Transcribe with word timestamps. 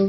Já, 0.00 0.06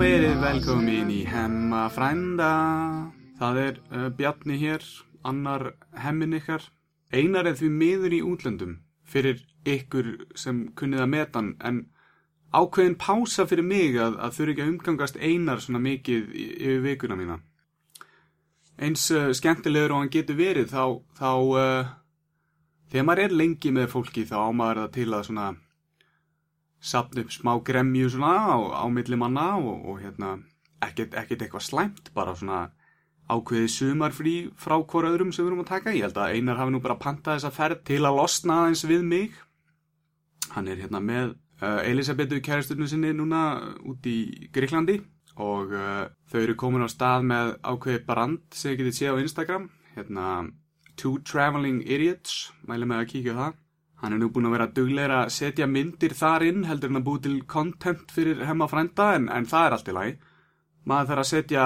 verið 0.00 0.40
velkomin 0.40 1.10
í 1.12 1.28
Hemma 1.28 1.88
frænda. 1.92 2.52
Það 3.36 3.60
er 3.66 3.74
uh, 3.92 4.08
Bjarni 4.08 4.56
hér, 4.56 4.80
annar 5.20 5.74
hemmin 6.00 6.32
ykkar. 6.40 6.64
Einar 7.12 7.44
er 7.44 7.60
því 7.60 7.68
miður 7.76 8.16
í 8.16 8.24
útlöndum 8.24 8.80
fyrir 9.10 9.40
ykkur 9.68 10.12
sem 10.38 10.68
kunnið 10.78 11.04
að 11.04 11.12
meta 11.12 11.40
hann, 11.40 11.54
en 11.60 11.80
ákveðin 12.54 12.98
pása 12.98 13.46
fyrir 13.46 13.66
mig 13.66 13.98
að, 14.00 14.18
að 14.18 14.36
þurfi 14.38 14.54
ekki 14.54 14.64
að 14.64 14.72
umgangast 14.72 15.20
Einar 15.20 15.62
svona 15.62 15.82
mikið 15.84 16.34
yfir 16.40 16.84
vikuna 16.86 17.18
mína. 17.18 17.38
Eins 18.80 19.10
uh, 19.12 19.30
skemmtilegur 19.36 19.94
og 19.94 20.04
hann 20.04 20.12
getur 20.12 20.38
verið, 20.38 20.72
þá, 20.72 20.84
þá 21.20 21.30
uh, 21.36 21.90
þegar 22.90 23.06
maður 23.06 23.24
er 23.26 23.36
lengi 23.42 23.74
með 23.76 23.90
fólki 23.92 24.24
þá 24.26 24.36
á 24.40 24.50
maður 24.56 24.82
það 24.84 24.94
til 24.96 25.10
að 25.10 25.26
svona 25.28 25.48
sapna 26.80 27.24
upp 27.24 27.34
smá 27.34 27.52
gremju 27.60 28.08
svona 28.08 28.32
á, 28.40 28.56
á 28.82 28.84
milli 28.88 29.18
manna 29.20 29.50
og, 29.60 29.84
og 29.84 30.00
hérna 30.00 30.38
ekkert 30.80 31.42
eitthvað 31.44 31.66
slæmt, 31.66 32.08
bara 32.16 32.32
svona 32.34 32.70
ákveðið 33.30 33.70
sumarfrí 33.74 34.34
frá 34.58 34.76
hvora 34.78 35.12
öðrum 35.12 35.30
sem 35.34 35.44
við 35.44 35.52
erum 35.52 35.62
að 35.64 35.70
taka. 35.70 35.94
Ég 35.94 36.08
held 36.08 36.18
að 36.18 36.34
Einar 36.36 36.60
hafi 36.60 36.74
nú 36.74 36.82
bara 36.84 36.98
pantað 37.00 37.38
þessa 37.38 37.54
ferð 37.54 37.84
til 37.90 38.02
að 38.02 38.18
losna 38.18 38.58
aðeins 38.64 38.84
við 38.90 39.06
mig. 39.06 39.38
Hann 40.54 40.68
er 40.70 40.82
hérna 40.82 41.00
með 41.04 41.34
uh, 41.62 41.80
Elisabetu 41.86 42.40
kæristurnu 42.44 42.88
sinni 42.90 43.12
núna 43.16 43.42
út 43.86 44.06
í 44.10 44.48
Gríklandi 44.54 44.98
og 45.40 45.74
uh, 45.76 46.08
þau 46.30 46.40
eru 46.42 46.56
komin 46.58 46.84
á 46.84 46.88
stað 46.90 47.28
með 47.30 47.54
ákveðið 47.62 48.06
brand 48.08 48.42
sem 48.50 48.72
þið 48.72 48.80
getið 48.82 48.98
séð 48.98 49.14
á 49.14 49.22
Instagram. 49.24 49.70
Hérna 49.94 50.26
Two 51.00 51.20
Traveling 51.24 51.84
Idiots, 51.86 52.50
mæli 52.68 52.88
með 52.88 53.04
að 53.04 53.10
kíkja 53.14 53.36
það. 53.38 53.58
Hann 54.00 54.16
er 54.16 54.20
nú 54.20 54.30
búinn 54.32 54.48
að 54.48 54.54
vera 54.56 54.66
duglegur 54.72 55.12
að 55.12 55.30
setja 55.36 55.66
myndir 55.68 56.14
þar 56.16 56.44
inn, 56.46 56.62
heldur 56.64 56.92
en 56.92 57.00
að 57.00 57.06
búið 57.06 57.22
til 57.26 57.38
content 57.48 58.12
fyrir 58.14 58.42
hemma 58.48 58.68
frænda, 58.68 59.10
en, 59.16 59.28
en 59.32 59.48
það 59.48 59.66
er 59.66 59.76
allt 59.76 59.90
í 59.90 59.96
lagi. 59.96 60.14
Maður 60.88 61.10
þarf 61.10 61.22
að 61.22 61.28
setja 61.30 61.64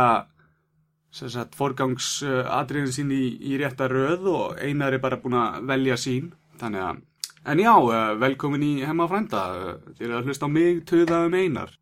sagt, 1.15 1.55
forgangsadriðin 1.59 2.95
sín 2.95 3.13
í, 3.15 3.25
í 3.39 3.59
rétta 3.61 3.87
röð 3.91 4.27
og 4.33 4.59
einar 4.59 4.97
er 4.97 5.03
bara 5.03 5.21
búinn 5.23 5.39
að 5.39 5.61
velja 5.71 5.99
sín. 6.01 6.33
Þannig 6.59 6.83
að, 6.89 7.01
en 7.53 7.63
já, 7.63 7.75
eh, 7.95 8.11
velkomin 8.19 8.67
í 8.67 8.75
hemma 8.87 9.07
frænda, 9.11 9.45
eh, 9.55 9.95
eru 10.01 10.19
að 10.19 10.29
hlusta 10.31 10.47
á 10.47 10.51
mig, 10.51 10.85
töða 10.91 11.27
um 11.29 11.35
einar. 11.35 11.75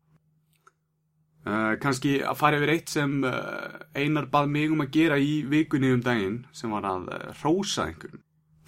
Uh, 1.43 1.73
kannski 1.75 2.21
að 2.23 2.37
fara 2.39 2.55
yfir 2.55 2.69
eitt 2.71 2.91
sem 2.93 3.17
uh, 3.27 3.73
einar 3.99 4.29
bað 4.31 4.45
mig 4.47 4.71
um 4.71 4.79
að 4.79 4.93
gera 4.95 5.17
í 5.19 5.41
vikunni 5.43 5.89
um 5.91 5.99
daginn 5.99 6.37
sem 6.55 6.71
var 6.71 6.85
að 6.87 7.09
uh, 7.11 7.33
hrósa 7.41 7.89
einhverjum. 7.89 8.21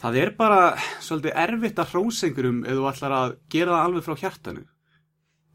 Það 0.04 0.18
er 0.20 0.32
bara 0.36 0.58
svolítið 1.00 1.38
erfitt 1.40 1.80
að 1.80 1.94
hrósa 1.94 2.28
einhverjum 2.28 2.58
ef 2.66 2.76
þú 2.76 2.90
ætlar 2.90 3.16
að 3.16 3.38
gera 3.56 3.78
það 3.78 3.86
alveg 3.86 4.06
frá 4.10 4.20
hjartanu. 4.26 4.66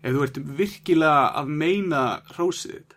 Ef 0.01 0.17
þú 0.17 0.25
ert 0.25 0.41
virkilega 0.63 1.27
að 1.43 1.53
meina 1.61 2.03
hrósið 2.31 2.73
þitt. 2.79 2.97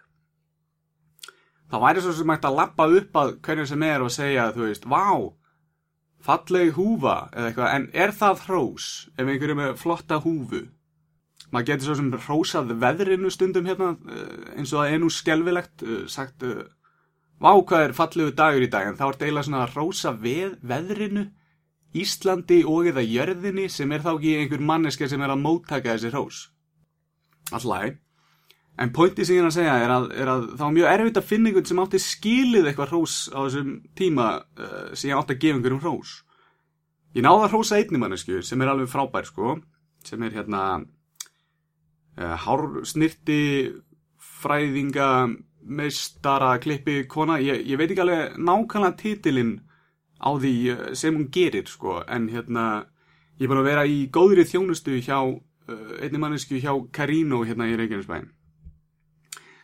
Það 1.73 1.81
væri 1.81 2.01
svo 2.05 2.11
sem 2.13 2.29
hægt 2.29 2.43
að 2.45 2.57
lappa 2.59 2.85
upp 2.99 3.15
að 3.17 3.31
hverjum 3.41 3.65
sem 3.65 3.83
er 3.87 4.03
og 4.05 4.11
segja, 4.13 4.43
þú 4.53 4.67
veist, 4.67 4.83
vá, 4.85 5.07
falleg 6.21 6.75
húfa 6.75 7.15
eða 7.33 7.47
eitthvað, 7.49 7.71
en 7.73 7.87
er 8.03 8.13
það 8.19 8.43
hrós 8.45 8.89
ef 9.17 9.23
einhverjum 9.23 9.61
er 9.63 9.71
með 9.71 9.79
flotta 9.81 10.19
húfu? 10.21 10.61
Maður 11.49 11.67
getur 11.71 11.87
svo 11.87 11.95
sem 11.97 12.11
hrósað 12.27 12.75
veðrinu 12.83 13.31
stundum 13.33 13.65
hérna, 13.71 13.89
eh, 14.05 14.53
eins 14.59 14.69
og 14.69 14.83
það 14.83 14.93
er 14.93 15.01
nú 15.01 15.09
skelvilegt, 15.09 15.81
eh, 15.81 16.05
sagt, 16.05 16.45
eh, 16.45 16.69
vá 17.41 17.51
hvað 17.57 17.87
er 17.87 17.97
fallegu 17.97 18.35
dagur 18.37 18.67
í 18.67 18.69
dag, 18.69 18.87
en 18.87 18.97
þá 19.01 19.07
er 19.09 19.17
deila 19.25 19.41
svona 19.41 19.65
hrósa 19.73 20.13
veð, 20.13 20.59
veðrinu, 20.61 21.31
Íslandi 21.93 22.63
og 22.65 22.87
eða 22.89 23.01
jörðinni 23.05 23.67
sem 23.69 23.91
er 23.91 24.01
þá 24.01 24.13
ekki 24.15 24.37
einhver 24.37 24.61
manneska 24.61 25.09
sem 25.09 25.21
er 25.21 25.29
að 25.29 25.41
móttaka 25.41 25.93
þessi 25.93 26.09
hrós. 26.13 26.49
Alltaf, 27.51 27.97
en 28.81 28.89
pointi 28.93 29.25
sem 29.25 29.37
ég 29.37 29.43
er 29.43 29.49
að 29.49 29.55
segja 29.57 29.73
er 29.83 29.91
að, 29.93 30.05
er 30.17 30.29
að 30.31 30.45
þá 30.57 30.63
er 30.65 30.75
mjög 30.77 30.87
erfitt 30.89 31.19
að 31.19 31.27
finna 31.29 31.49
einhvern 31.49 31.69
sem 31.69 31.81
átti 31.83 31.99
skilið 32.01 32.69
eitthvað 32.69 32.89
hrós 32.93 33.17
á 33.29 33.39
þessum 33.45 33.73
tíma 33.97 34.29
uh, 34.41 34.87
sem 34.97 35.11
ég 35.11 35.19
átti 35.19 35.35
að 35.35 35.43
gefa 35.43 35.59
einhverjum 35.59 35.83
hrós. 35.83 36.15
Ég 37.13 37.25
náði 37.25 37.45
að 37.45 37.53
hrósa 37.53 37.77
einni 37.77 38.01
mannesku 38.01 38.41
sem 38.41 38.63
er 38.63 38.71
alveg 38.71 38.89
frábær, 38.89 39.29
sko, 39.29 39.57
sem 40.07 40.25
er 40.25 40.33
hérna 40.39 40.63
uh, 40.81 42.35
hársnirti 42.47 43.43
fræðinga 44.41 45.09
meistara 45.63 46.57
klippi 46.59 47.03
kona 47.07 47.37
ég, 47.43 47.61
ég 47.69 47.79
veit 47.79 47.91
ekki 47.91 48.03
alveg 48.03 48.41
nákvæmlega 48.41 48.99
titilinn 48.99 49.55
á 50.17 50.33
því 50.33 50.55
uh, 50.73 50.85
sem 50.97 51.13
hún 51.13 51.29
gerir 51.29 51.69
sko, 51.69 52.01
en 52.09 52.31
hérna 52.33 52.87
ég 53.37 53.45
er 53.45 53.53
búin 53.53 53.61
að 53.61 53.69
vera 53.69 53.85
í 53.85 54.07
góðri 54.09 54.49
þjónustu 54.49 54.97
hjá 54.97 55.19
uh, 55.21 55.91
einni 56.01 56.17
mannesku 56.17 56.57
hjá 56.57 56.73
Karino 56.89 57.45
hérna 57.45 57.69
í 57.69 57.77
Reykjanesbæn 57.77 58.33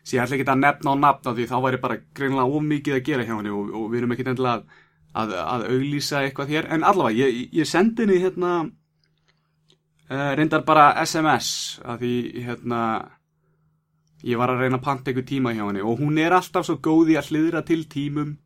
svo 0.03 0.17
ég 0.17 0.23
ætla 0.23 0.37
ekki 0.37 0.47
að 0.47 0.61
nefna 0.63 0.93
á 0.93 1.01
nafn 1.03 1.29
á 1.29 1.31
því 1.35 1.45
þá 1.49 1.55
væri 1.65 1.81
bara 1.83 1.99
greinlega 2.15 2.57
of 2.57 2.65
mikið 2.65 2.97
að 2.97 3.05
gera 3.09 3.27
hjá 3.27 3.35
henni 3.35 3.53
og, 3.53 3.71
og 3.75 3.85
við 3.91 4.01
erum 4.01 4.15
ekki 4.15 4.25
endilega 4.25 4.55
að, 4.55 4.65
að, 5.21 5.37
að 5.43 5.65
auglýsa 5.75 6.23
eitthvað 6.23 6.53
hér. 6.55 6.67
En 6.73 6.85
allavega, 6.87 7.27
ég, 7.27 7.39
ég 7.59 7.69
sendi 7.69 8.05
henni 8.05 8.19
hérna 8.23 8.51
uh, 10.09 10.31
reyndar 10.39 10.65
bara 10.67 10.91
SMS 11.03 11.79
að 11.85 12.03
því 12.03 12.13
hérna 12.47 12.81
ég 14.25 14.39
var 14.39 14.53
að 14.53 14.65
reyna 14.65 14.79
að 14.79 14.85
panta 14.87 15.11
einhver 15.11 15.27
tíma 15.27 15.55
hjá 15.55 15.65
henni. 15.65 15.85
Og 15.85 16.01
hún 16.01 16.19
er 16.21 16.35
alltaf 16.35 16.67
svo 16.67 16.79
góð 16.83 17.13
í 17.13 17.19
að 17.19 17.33
hliðra 17.33 17.63
til 17.67 17.83
tímum 17.91 18.37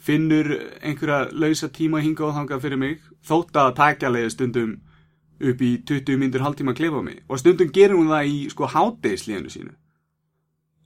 finnur 0.00 0.48
einhverja 0.80 1.28
lausa 1.36 1.68
tíma 1.68 2.00
hinga 2.00 2.24
og 2.28 2.36
þangað 2.36 2.62
fyrir 2.64 2.80
mig 2.80 3.02
þótt 3.26 3.58
að 3.60 3.74
takja 3.76 4.12
leiði 4.12 4.30
stundum 4.32 4.78
upp 5.40 5.60
í 5.64 5.74
20 5.88 6.20
myndur 6.20 6.44
hálftíma 6.44 6.72
að 6.74 6.80
klefa 6.82 7.02
mig. 7.04 7.20
Og 7.28 7.40
stundum 7.40 7.72
gerir 7.72 7.96
hún 7.96 8.12
það 8.12 8.32
í 8.32 8.40
sko 8.52 8.68
hátegislíðinu 8.68 9.52
sínu 9.52 9.79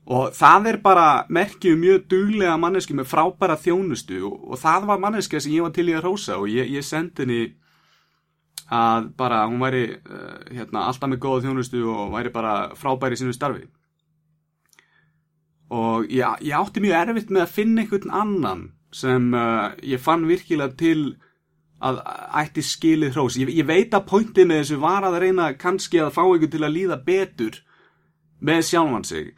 og 0.05 0.33
það 0.37 0.67
er 0.69 0.77
bara 0.83 1.07
merkjum 1.33 1.79
mjög 1.81 2.03
duglega 2.11 2.57
manneski 2.61 2.93
með 2.93 3.09
frábæra 3.09 3.57
þjónustu 3.57 4.19
og, 4.27 4.35
og 4.51 4.61
það 4.61 4.89
var 4.91 5.01
manneska 5.01 5.41
sem 5.41 5.55
ég 5.55 5.65
var 5.65 5.73
til 5.73 5.87
í 5.89 5.95
að 5.97 6.05
rósa 6.05 6.37
og 6.37 6.49
ég, 6.51 6.69
ég 6.69 6.85
sendi 6.85 7.23
henni 7.23 7.39
að 8.75 9.09
bara 9.17 9.43
hún 9.49 9.61
væri 9.61 9.87
uh, 9.97 10.37
hérna, 10.49 10.85
alltaf 10.85 11.09
með 11.09 11.21
góða 11.25 11.47
þjónustu 11.47 11.81
og 11.89 12.13
væri 12.13 12.33
bara 12.33 12.55
frábæri 12.77 13.17
í 13.17 13.21
sínu 13.21 13.33
starfi 13.33 13.65
og 15.73 16.09
ég, 16.13 16.41
ég 16.45 16.57
átti 16.57 16.83
mjög 16.83 16.97
erfitt 17.01 17.33
með 17.33 17.45
að 17.45 17.53
finna 17.57 17.83
einhvern 17.83 18.17
annan 18.21 18.65
sem 18.93 19.31
uh, 19.33 19.73
ég 19.81 20.01
fann 20.01 20.27
virkilega 20.29 20.77
til 20.77 21.15
að 21.85 21.99
ætti 22.39 22.63
skilið 22.63 23.15
hrós. 23.15 23.37
Ég, 23.39 23.51
ég 23.51 23.67
veit 23.67 23.93
að 23.93 24.07
pointið 24.09 24.47
með 24.49 24.61
þessu 24.61 24.77
var 24.81 25.05
að 25.05 25.19
reyna 25.23 25.49
kannski 25.59 25.99
að 26.01 26.13
fá 26.15 26.21
einhvern 26.23 26.53
til 26.53 26.63
að 26.63 26.75
líða 26.77 26.99
betur 27.05 27.59
með 28.45 28.61
sjálfan 28.69 29.07
sig. 29.07 29.33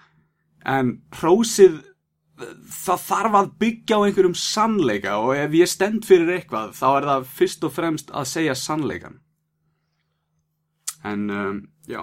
En 0.68 0.98
hrósið, 1.16 1.80
það 2.84 3.06
þarf 3.06 3.38
að 3.40 3.54
byggja 3.62 3.98
á 3.98 4.06
einhverjum 4.06 4.36
sannleika 4.38 5.16
og 5.24 5.32
ef 5.38 5.56
ég 5.58 5.72
stend 5.72 6.06
fyrir 6.06 6.34
eitthvað 6.36 6.76
þá 6.78 6.88
er 6.90 7.08
það 7.12 7.32
fyrst 7.40 7.64
og 7.64 7.74
fremst 7.74 8.12
að 8.12 8.30
segja 8.34 8.58
sannleikan. 8.60 9.22
En 11.08 11.30
um, 11.32 11.62
já, 11.88 12.02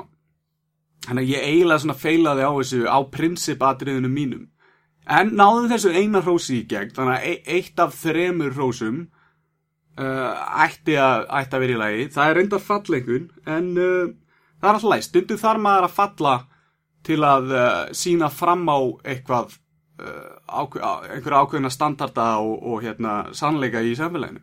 þannig 1.06 1.26
að 1.26 1.32
ég 1.34 1.46
eiginlega 1.50 1.84
svona 1.84 1.98
feilaði 2.00 2.48
á 2.48 2.52
þessu 2.56 2.80
á 2.88 2.98
prinsipatriðinu 3.14 4.10
mínum. 4.10 4.48
En 5.04 5.34
náðum 5.36 5.68
þessu 5.68 5.92
eina 5.92 6.22
hrósi 6.24 6.62
í 6.62 6.68
gegn, 6.68 6.94
þannig 6.96 7.18
að 7.18 7.28
e- 7.28 7.58
eitt 7.58 7.84
af 7.84 7.92
þremur 7.98 8.54
hrósum 8.56 9.02
uh, 10.00 10.32
ætti, 10.64 10.96
að, 10.96 11.26
ætti 11.28 11.58
að 11.58 11.64
vera 11.66 11.76
í 11.76 11.80
lagi. 11.82 12.06
Það 12.14 12.30
er 12.30 12.38
reyndar 12.40 12.64
fallengun, 12.64 13.26
en 13.44 13.70
uh, 13.76 14.14
það 14.56 14.70
er 14.70 14.78
alltaf 14.78 14.90
læg. 14.94 15.04
Stundu 15.04 15.38
þarf 15.40 15.64
maður 15.66 15.88
að 15.90 15.96
falla 15.98 16.34
til 17.04 17.20
að 17.26 17.52
uh, 17.52 17.68
sína 17.96 18.30
fram 18.32 18.64
á 18.68 18.78
eitthvað, 19.04 19.58
ákveð, 19.94 20.82
einhverja 21.14 21.40
ákveðina 21.44 21.70
standarda 21.70 22.24
og, 22.42 22.54
og 22.66 22.80
hérna, 22.82 23.12
sannleika 23.36 23.82
í 23.84 23.92
samfélaginu. 23.94 24.42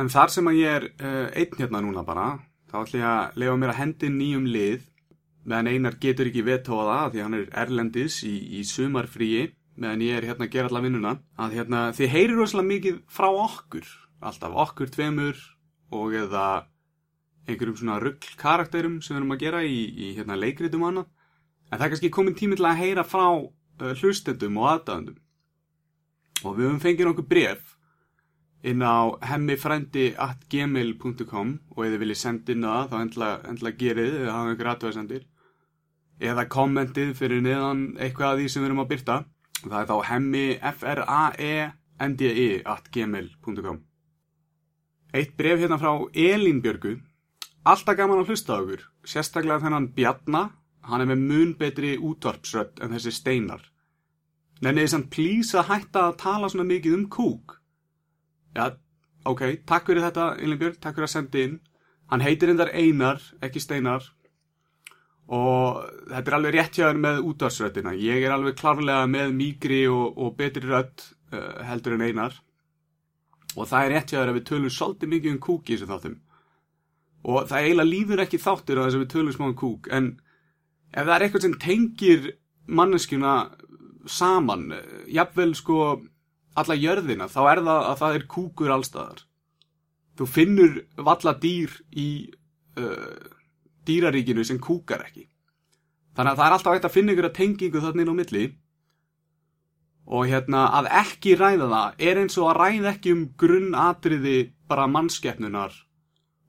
En 0.00 0.08
þar 0.08 0.32
sem 0.32 0.48
að 0.48 0.60
ég 0.62 0.78
er 0.78 0.86
uh, 0.88 1.26
einn 1.36 1.58
hérna 1.58 1.82
núna 1.84 2.06
bara, 2.06 2.30
þá 2.70 2.78
ætlum 2.84 3.02
ég 3.02 3.10
að 3.10 3.42
lefa 3.42 3.58
mér 3.60 3.74
að 3.74 3.80
hendi 3.82 4.12
nýjum 4.14 4.46
lið 4.48 4.86
meðan 5.48 5.70
Einar 5.70 5.96
getur 6.00 6.28
ekki 6.30 6.44
vetóða 6.46 6.96
það 6.98 7.14
því 7.14 7.22
hann 7.24 7.36
er 7.38 7.46
erlendis 7.62 8.18
í, 8.28 8.34
í 8.60 8.64
sumarfríi 8.68 9.46
meðan 9.80 10.04
ég 10.04 10.18
er 10.18 10.26
hérna 10.30 10.46
að 10.46 10.54
gera 10.54 10.70
alla 10.70 10.82
vinnuna 10.84 11.14
að 11.40 11.56
hérna 11.58 11.84
þið 11.96 12.12
heyrir 12.14 12.36
rosalega 12.38 12.70
mikið 12.74 12.98
frá 13.10 13.28
okkur 13.30 13.88
alltaf 14.20 14.58
okkur 14.66 14.92
tveimur 14.92 15.40
og 15.96 16.16
eða 16.20 16.44
einhverjum 17.48 17.78
svona 17.80 18.00
ruggl 18.02 18.36
karakterum 18.40 19.00
sem 19.00 19.16
við 19.16 19.22
erum 19.22 19.34
að 19.34 19.42
gera 19.46 19.62
í, 19.64 19.80
í 19.88 20.12
hérna 20.18 20.38
leikritum 20.38 20.84
annað 20.86 21.08
en 21.70 21.78
það 21.78 21.86
er 21.86 21.92
kannski 21.94 22.14
komin 22.14 22.38
tími 22.38 22.54
til 22.58 22.68
að 22.68 22.80
heyra 22.82 23.04
frá 23.06 23.26
uh, 23.30 23.94
hlustendum 24.00 24.58
og 24.60 24.66
aðdæðendum 24.74 25.18
og 26.44 26.50
við 26.56 26.64
höfum 26.66 26.84
fengið 26.84 27.06
nokkuð 27.08 27.30
bref 27.30 27.62
inn 28.70 28.82
á 28.84 28.86
hemmifrændi.gmail.com 29.30 31.48
og 31.72 31.80
þið 31.80 32.00
viljið 32.02 32.20
senda 32.20 32.48
inn 32.52 32.68
það 32.68 32.88
þá 32.92 32.96
endla, 33.00 33.70
gerið 33.82 34.12
eða 34.22 34.36
hafa 34.36 34.52
ykkur 34.54 34.70
aðtöðasendir 34.74 35.24
eða 36.30 36.52
kommentið 36.52 37.08
fyrir 37.16 37.40
neðan 37.44 37.80
eitthvað 37.96 38.30
af 38.30 38.36
því 38.40 38.46
sem 38.48 38.60
við 38.62 38.68
erum 38.70 38.84
að 38.84 38.92
byrta 38.94 39.16
það 39.62 39.80
er 39.82 39.90
þá 39.92 39.98
hemmi 40.10 40.46
f 40.72 40.78
r 40.84 41.00
a 41.04 41.24
e 41.36 41.54
n 42.00 42.12
d 42.16 42.20
i 42.28 42.62
at 42.64 42.84
gmail.com 42.92 43.78
Eitt 45.10 45.34
bref 45.36 45.58
hérna 45.58 45.78
frá 45.80 45.90
Elín 46.14 46.60
Björgu. 46.62 47.00
Alltaf 47.66 47.96
gaman 47.98 48.20
að 48.22 48.30
hlusta 48.30 48.54
á 48.54 48.62
okkur 48.62 48.82
sérstaklega 49.02 49.58
þennan 49.64 49.90
Bjarna 49.96 50.42
hann 50.88 51.04
er 51.04 51.10
með 51.10 51.24
mun 51.30 51.54
betri 51.60 51.96
útvarpsrödd 51.98 52.80
en 52.84 52.94
þessi 52.96 53.12
steinar. 53.14 53.62
Nenniði 54.60 54.92
samt 54.92 55.10
plís 55.12 55.54
að 55.56 55.70
hætta 55.70 56.06
að 56.08 56.20
tala 56.20 56.50
svona 56.52 56.68
mikið 56.68 56.96
um 56.98 57.08
kúk 57.08 57.60
Já, 58.50 58.72
ok, 59.30 59.42
takk 59.66 59.86
fyrir 59.86 60.02
þetta 60.02 60.32
Elín 60.42 60.58
Björg, 60.58 60.78
takk 60.82 60.96
fyrir 60.96 61.06
að 61.06 61.12
senda 61.12 61.42
inn. 61.44 61.58
Hann 62.10 62.24
heitir 62.24 62.50
endar 62.50 62.72
Einar, 62.74 63.22
ekki 63.44 63.62
Steinar. 63.62 64.08
Og 65.30 65.84
þetta 66.10 66.32
er 66.32 66.36
alveg 66.40 66.56
rétt 66.56 66.78
hjá 66.80 66.88
hann 66.88 67.02
með 67.04 67.20
útvarsröddina. 67.30 67.94
Ég 67.94 68.24
er 68.26 68.34
alveg 68.34 68.56
klárlega 68.58 69.04
með 69.06 69.36
mýgri 69.36 69.84
og, 69.86 70.18
og 70.18 70.34
betri 70.38 70.64
rödd 70.66 71.04
uh, 71.30 71.60
heldur 71.68 71.94
en 71.94 72.02
einar. 72.08 72.34
Og 73.54 73.68
það 73.70 73.84
er 73.84 73.94
rétt 73.94 74.10
hjá 74.10 74.18
þér 74.18 74.32
að 74.32 74.40
við 74.40 74.48
tölum 74.50 74.74
svolítið 74.74 75.12
mikið 75.14 75.36
um 75.36 75.40
kúk 75.46 75.70
í 75.70 75.76
þessu 75.76 75.90
þáttum. 75.92 76.18
Og 77.30 77.46
það 77.46 77.68
eiginlega 77.68 77.92
líður 77.92 78.24
ekki 78.24 78.42
þáttur 78.42 78.82
á 78.82 78.84
þess 78.88 78.98
að 78.98 79.04
við 79.04 79.12
tölum 79.14 79.36
smá 79.36 79.46
um 79.46 79.56
kúk 79.62 79.86
en 79.94 80.10
ef 80.90 81.06
það 81.06 81.14
er 81.16 81.24
eitthvað 81.26 81.46
sem 81.46 81.58
tengir 81.62 82.30
manneskjuna 82.70 83.34
saman, 84.10 84.70
jafnvel 85.10 85.54
sko 85.58 85.80
alla 86.58 86.76
jörðina, 86.76 87.28
þá 87.30 87.40
er 87.52 87.62
það 87.64 87.82
að 87.90 87.98
það 88.00 88.16
er 88.16 88.30
kúkur 88.30 88.72
allstaðar. 88.74 89.20
Þú 90.18 90.26
finnur 90.28 90.80
valla 91.00 91.34
dýr 91.40 91.76
í 91.96 92.08
uh, 92.80 93.28
dýraríkinu 93.88 94.44
sem 94.44 94.58
kúkar 94.62 95.04
ekki. 95.06 95.28
Þannig 96.16 96.32
að 96.32 96.40
það 96.40 96.46
er 96.46 96.56
alltaf 96.56 96.74
hægt 96.74 96.88
að 96.88 96.96
finna 96.96 97.14
ykkur 97.14 97.28
að 97.30 97.38
tengingu 97.38 97.82
þarna 97.84 98.04
inn 98.04 98.12
á 98.12 98.16
milli 98.18 98.44
og 100.10 100.26
hérna 100.26 100.64
að 100.74 100.88
ekki 101.00 101.36
ræða 101.38 101.68
það 101.70 102.02
er 102.08 102.20
eins 102.20 102.38
og 102.40 102.48
að 102.50 102.58
ræða 102.58 102.90
ekki 102.96 103.12
um 103.14 103.22
grunnatriði 103.38 104.38
bara 104.70 104.88
mannskeppnunar 104.90 105.76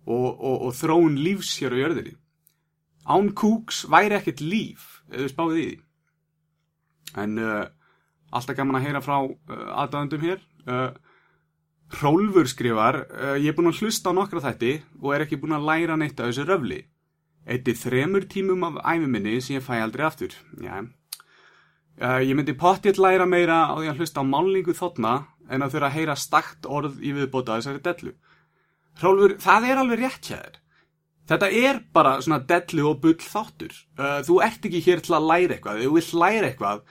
og, 0.08 0.28
og, 0.34 0.56
og 0.66 0.74
þróun 0.76 1.20
lífs 1.22 1.54
hér 1.62 1.78
á 1.78 1.82
jörðinni. 1.84 2.16
Án 3.08 3.32
kúks 3.38 3.84
væri 3.90 4.18
ekkert 4.18 4.44
líf, 4.46 5.02
eða 5.12 5.32
spáðið 5.32 5.62
í 5.62 5.68
því. 5.70 5.78
En 7.22 7.40
uh, 7.42 7.64
alltaf 8.32 8.58
gaman 8.58 8.80
að 8.80 8.86
heyra 8.88 9.02
frá 9.04 9.18
uh, 9.26 9.66
aðdæðandum 9.84 10.26
hér. 10.28 10.46
Uh, 10.68 10.92
Rólfur 12.02 12.48
skrifar, 12.48 13.02
uh, 13.10 13.36
ég 13.42 13.52
er 13.52 13.58
búin 13.58 13.72
að 13.72 13.82
hlusta 13.82 14.14
á 14.14 14.18
nokkra 14.18 14.44
þætti 14.46 14.78
og 15.02 15.12
er 15.16 15.26
ekki 15.26 15.42
búin 15.42 15.58
að 15.58 15.68
læra 15.68 15.98
neitt 16.00 16.22
af 16.22 16.30
þessu 16.30 16.48
röfli. 16.48 16.84
Eitt 17.50 17.68
þremur 17.82 18.28
tímum 18.30 18.68
af 18.70 18.82
æfiminni 18.86 19.40
sem 19.42 19.58
ég 19.58 19.66
fæ 19.66 19.82
aldrei 19.82 20.06
aftur. 20.06 20.38
Já, 20.62 20.86
Uh, 22.02 22.18
ég 22.26 22.34
myndi 22.34 22.56
pottitt 22.58 22.98
læra 22.98 23.28
meira 23.30 23.68
á 23.70 23.78
því 23.78 23.92
að 23.92 24.00
hlusta 24.02 24.24
á 24.24 24.26
málningu 24.26 24.74
þotna 24.74 25.12
en 25.52 25.62
að 25.62 25.76
þurfa 25.76 25.90
að 25.92 25.98
heyra 26.00 26.16
stakt 26.18 26.66
orð 26.66 26.96
í 26.98 27.12
viðbóta 27.14 27.60
þessari 27.60 27.82
dellu. 27.86 28.14
Rólfur, 29.04 29.36
það 29.44 29.68
er 29.70 29.82
alveg 29.82 30.02
rétt 30.02 30.30
hjá 30.32 30.38
þér. 30.40 30.56
Þetta 31.32 31.48
er 31.56 31.78
bara 31.96 32.18
svona 32.20 32.42
dellu 32.44 32.90
og 32.90 32.98
bull 33.06 33.16
þáttur. 33.24 33.72
Uh, 33.96 34.20
þú 34.28 34.42
ert 34.44 34.66
ekki 34.68 34.82
hér 34.84 35.00
til 35.04 35.16
að 35.16 35.28
læra 35.30 35.56
eitthvað. 35.56 35.80
Ef 35.80 35.88
þú 35.88 35.94
vilt 35.96 36.16
læra 36.20 36.50
eitthvað, 36.50 36.82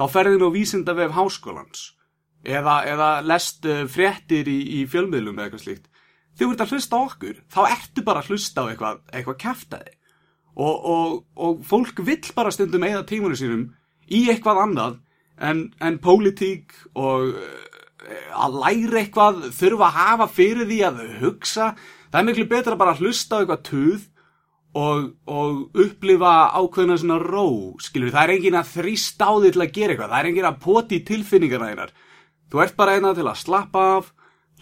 þá 0.00 0.04
ferðir 0.14 0.40
þú 0.40 0.48
á 0.48 0.56
vísindavef 0.56 1.16
háskólans. 1.18 1.82
Eða, 2.40 2.76
eða 2.88 3.08
lest 3.28 3.68
uh, 3.68 3.82
fréttir 3.92 4.48
í, 4.48 4.58
í 4.80 4.86
fjölmiðlum 4.88 5.36
eða 5.36 5.50
eitthvað 5.50 5.64
slíkt. 5.66 5.90
Þegar 6.32 6.46
þú 6.46 6.54
ert 6.54 6.64
að 6.64 6.72
hlusta 6.72 7.02
okkur, 7.04 7.42
þá 7.52 7.60
ertu 7.66 8.06
bara 8.06 8.22
að 8.22 8.32
hlusta 8.32 8.64
á 8.64 8.68
eitthvað, 8.70 9.04
eitthvað 9.12 9.38
kæftæði. 9.44 9.94
Og, 10.60 10.88
og, 10.94 11.12
og 11.36 11.60
fólk 11.68 12.00
vill 12.06 12.32
bara 12.36 12.52
stundum 12.54 12.88
eða 12.88 13.04
tímunum 13.08 13.38
sínum 13.38 13.68
í 14.10 14.24
eitthvað 14.32 14.64
annað 14.64 14.96
en, 15.40 15.66
en 15.84 16.00
pólitík 16.02 16.72
og 16.98 17.34
uh, 17.36 17.70
að 18.32 18.60
læra 18.64 19.04
eitthvað, 19.04 19.44
þurfa 19.52 19.90
að 19.90 19.98
hafa 20.00 20.32
fyrir 20.32 20.72
því 20.72 20.84
að 20.88 21.02
hugsa. 21.20 21.74
Það 22.10 22.20
er 22.20 22.26
miklu 22.28 22.46
betra 22.50 22.78
bara 22.78 22.94
að 22.94 23.04
hlusta 23.04 23.38
á 23.38 23.40
eitthvað 23.40 23.62
tuð 23.68 24.06
og, 24.78 25.10
og 25.30 25.82
upplifa 25.84 26.32
ákveðna 26.58 26.98
svona 27.00 27.18
ró, 27.22 27.46
skilur. 27.82 28.12
Það 28.14 28.24
er 28.24 28.34
engin 28.36 28.58
að 28.60 28.72
þrýst 28.74 29.22
á 29.22 29.30
því 29.30 29.52
til 29.54 29.64
að 29.64 29.74
gera 29.76 29.94
eitthvað. 29.94 30.10
Það 30.14 30.20
er 30.20 30.30
engin 30.30 30.48
að 30.50 30.58
poti 30.64 31.00
tilfinningarna 31.10 31.70
einar. 31.70 31.94
Þú 32.50 32.64
ert 32.64 32.76
bara 32.78 32.96
einað 32.98 33.20
til 33.20 33.28
að 33.30 33.40
slappa 33.44 33.84
af, 33.98 34.10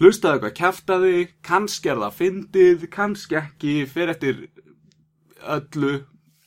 hlusta 0.01 0.29
á 0.29 0.33
eitthvað 0.37 0.57
kæftaði, 0.61 1.17
kannski 1.45 1.93
er 1.93 2.03
það 2.05 2.21
fyndið, 2.21 2.87
kannski 2.93 3.41
ekki, 3.41 3.75
fyrir 3.89 4.15
eftir 4.15 4.45
öllu. 5.57 5.95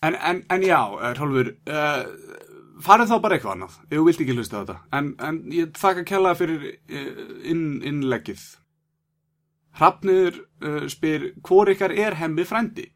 En, 0.05 0.15
en, 0.17 0.45
en 0.49 0.63
já, 0.65 0.79
Rólfur, 1.17 1.53
uh, 1.69 2.41
farið 2.81 3.11
þá 3.11 3.17
bara 3.21 3.37
eitthvað 3.37 3.55
annað 3.55 3.77
þú 3.91 4.05
vilt 4.07 4.23
ekki 4.23 4.35
hlusta 4.37 4.57
á 4.57 4.61
þetta 4.61 4.77
en, 4.97 5.09
en 5.21 5.39
ég 5.53 5.77
þakka 5.77 6.05
kella 6.09 6.33
fyrir 6.37 6.63
inn, 6.89 7.65
innleggið 7.85 8.45
Hrafniður 9.79 10.41
uh, 10.63 10.87
spyr 10.91 11.31
hvor 11.45 11.71
ykkar 11.71 11.93
er 11.95 12.17
hemmi 12.19 12.45
frændi? 12.47 12.89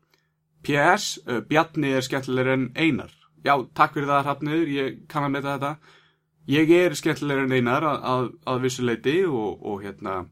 PS, 0.66 1.19
uh, 1.30 1.42
Bjarni 1.48 1.94
er 1.95 2.04
skemmtilegur 2.06 2.54
en 2.54 2.69
Einar. 2.75 3.13
Já, 3.45 3.56
takk 3.77 3.95
fyrir 3.95 4.10
það 4.10 4.25
Hrafniður, 4.25 4.72
ég 4.74 5.01
kann 5.12 5.27
að 5.27 5.36
metta 5.38 5.56
þetta. 5.56 6.00
Ég 6.51 6.72
er 6.77 6.95
skemmtilegur 6.98 7.48
en 7.48 7.56
Einar 7.56 7.86
að, 7.86 8.00
að, 8.13 8.31
að 8.51 8.63
vissu 8.66 8.86
leiti 8.86 9.19
og, 9.25 9.62
og 9.66 9.86
hérna 9.86 10.24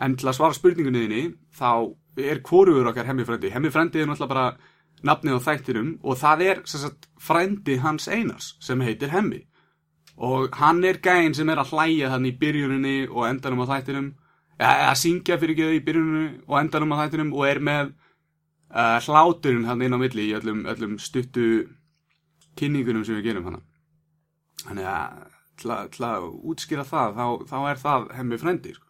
en 0.00 0.16
til 0.16 0.30
að 0.30 0.38
svara 0.38 0.56
spurningunni 0.56 1.04
þinni 1.04 1.22
þá 1.56 1.70
er 2.20 2.40
hvoruður 2.44 2.90
okkar 2.90 3.08
hemmi 3.08 3.26
frændi. 3.28 3.50
Hemmi 3.52 3.72
frændi 3.72 4.00
er 4.00 4.08
náttúrulega 4.08 4.32
bara 4.32 4.46
nafnið 5.06 5.38
á 5.40 5.46
þættinum 5.46 5.92
og 6.02 6.18
það 6.20 6.42
er 6.46 6.62
sagt, 6.68 7.08
frændi 7.20 7.78
hans 7.84 8.08
einars 8.08 8.54
sem 8.60 8.80
heitir 8.84 9.12
Hemmi. 9.14 9.44
Og 10.20 10.52
hann 10.60 10.82
er 10.84 11.00
gæinn 11.00 11.34
sem 11.36 11.48
er 11.48 11.60
að 11.62 11.72
hlæja 11.72 12.10
þannig 12.12 12.34
í 12.34 12.40
byrjuninni 12.40 12.96
og 13.08 13.28
endanum 13.28 13.64
á 13.64 13.70
þættinum 13.72 14.10
að 14.60 14.96
syngja 15.00 15.38
fyrir 15.40 15.56
ekki 15.56 15.78
í 15.78 15.82
byrjuninni 15.86 16.42
og 16.46 16.56
endanum 16.60 16.94
á 16.96 17.00
þættinum 17.02 17.32
og 17.36 17.46
er 17.48 17.60
með 17.64 17.92
uh, 18.74 18.98
hláturinn 19.06 19.66
hann 19.68 19.84
inn 19.86 19.96
á 19.96 19.98
milli 20.00 20.28
í 20.28 20.34
öllum, 20.36 20.66
öllum 20.68 20.98
stuttu 21.00 21.46
kynningunum 22.60 23.06
sem 23.06 23.16
við 23.18 23.30
gerum 23.30 23.48
hann 23.48 23.62
þannig 24.66 24.90
að 24.90 25.20
til 25.60 25.72
að, 25.74 25.90
til 25.94 26.06
að 26.08 26.26
útskýra 26.52 26.84
það 26.88 27.16
þá, 27.16 27.26
þá 27.48 27.56
er 27.70 27.80
það 27.80 28.06
Hemmi 28.16 28.40
frændi 28.40 28.74
sko. 28.76 28.86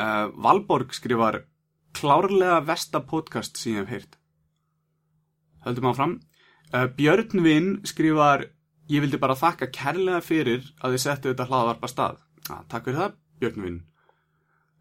uh, 0.00 0.26
Valborg 0.44 0.96
skrifar 0.96 1.42
klárlega 1.96 2.60
vesta 2.64 3.00
podcast 3.00 3.56
sem 3.56 3.76
ég 3.76 3.84
hef 3.84 3.94
heyrt 3.94 4.18
höldum 5.66 5.88
áfram. 5.90 6.18
Uh, 6.72 6.86
Björn 6.94 7.42
Vinn 7.42 7.72
skrifar 7.88 8.44
Ég 8.86 9.02
vildi 9.02 9.18
bara 9.18 9.34
þakka 9.34 9.66
kærlega 9.74 10.20
fyrir 10.22 10.66
að 10.78 10.94
þið 10.94 11.00
settu 11.02 11.30
þetta 11.32 11.46
hlaðvarpa 11.48 11.88
stað. 11.90 12.18
Ah, 12.46 12.60
takk 12.70 12.84
fyrir 12.86 13.00
það, 13.00 13.14
Björn 13.42 13.64
Vinn. 13.64 13.78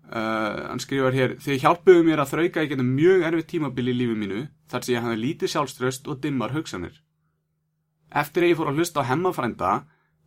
Uh, 0.06 0.70
hann 0.70 0.82
skrifar 0.84 1.16
hér 1.18 1.32
Þið 1.42 1.64
hjálpuðu 1.64 2.04
mér 2.06 2.22
að 2.22 2.36
þrauka 2.36 2.62
í 2.62 2.68
geta 2.70 2.84
mjög 2.86 3.24
erfið 3.26 3.48
tímabil 3.50 3.88
í 3.90 3.96
lífi 3.98 4.18
mínu 4.20 4.44
þar 4.70 4.86
sem 4.86 4.94
ég 4.94 5.06
hafði 5.06 5.22
lítið 5.24 5.52
sjálfströst 5.56 6.10
og 6.12 6.20
dimmar 6.22 6.54
hugsanir. 6.54 7.00
Eftir 8.14 8.46
að 8.46 8.52
ég 8.52 8.60
fór 8.60 8.70
að 8.70 8.80
hlusta 8.82 9.02
á 9.02 9.10
hemmafrænda 9.10 9.72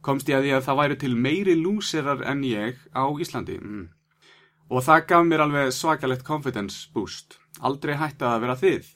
komst 0.02 0.28
ég 0.28 0.38
að 0.38 0.48
því 0.48 0.54
að 0.56 0.66
það 0.66 0.80
væri 0.82 0.98
til 0.98 1.14
meiri 1.14 1.54
lúserar 1.58 2.26
en 2.26 2.42
ég 2.46 2.82
á 2.90 3.06
Íslandi. 3.06 3.58
Mm. 3.62 3.86
Og 4.68 4.84
það 4.84 5.06
gaf 5.12 5.26
mér 5.30 5.46
alveg 5.46 5.72
svakalegt 5.72 6.26
confidence 6.26 6.90
boost. 6.94 7.38
Aldrei 7.62 7.94
hætti 7.98 8.26
að 8.26 8.42
vera 8.44 8.58
þið 8.58 8.94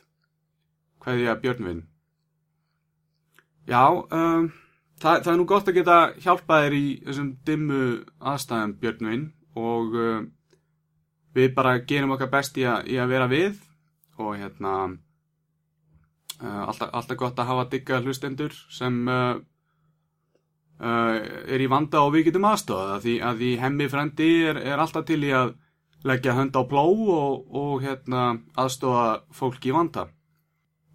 hvað 1.03 1.23
ég 1.23 1.33
að 1.33 1.41
Björnvin 1.43 1.81
já 3.71 3.83
um, 3.91 4.49
það, 5.03 5.23
það 5.25 5.33
er 5.33 5.39
nú 5.41 5.47
gott 5.51 5.71
að 5.71 5.79
geta 5.79 5.99
hjálpað 6.23 6.67
þér 6.67 6.77
í 6.79 6.87
þessum 7.07 7.33
dimmu 7.47 7.83
aðstæðum 8.33 8.77
Björnvin 8.83 9.27
og 9.59 9.99
um, 9.99 10.29
við 11.37 11.55
bara 11.57 11.79
gerum 11.89 12.15
okkar 12.17 12.31
best 12.33 12.59
í 12.61 12.67
að, 12.69 12.89
í 12.93 12.99
að 13.01 13.15
vera 13.15 13.31
við 13.31 13.57
og 14.21 14.37
hérna 14.37 14.75
uh, 16.43 16.63
alltaf, 16.69 16.91
alltaf 16.93 17.19
gott 17.19 17.41
að 17.41 17.51
hafa 17.53 17.69
digga 17.73 18.01
hlustendur 18.05 18.55
sem 18.73 19.01
uh, 19.09 19.35
uh, 20.83 21.19
er 21.49 21.65
í 21.65 21.71
vanda 21.71 22.05
og 22.05 22.15
við 22.17 22.31
getum 22.31 22.49
aðstofað 22.51 22.97
að 22.97 23.05
því, 23.07 23.19
að 23.29 23.43
því 23.43 23.53
hemmi 23.65 23.91
frendi 23.93 24.33
er, 24.51 24.63
er 24.73 24.83
alltaf 24.83 25.07
til 25.09 25.23
í 25.25 25.33
að 25.37 25.55
leggja 26.09 26.35
hönd 26.35 26.57
á 26.59 26.63
pló 26.67 26.83
og, 27.15 27.47
og 27.55 27.77
hérna, 27.85 28.41
aðstofa 28.59 29.23
fólk 29.35 29.71
í 29.71 29.75
vanda. 29.75 30.09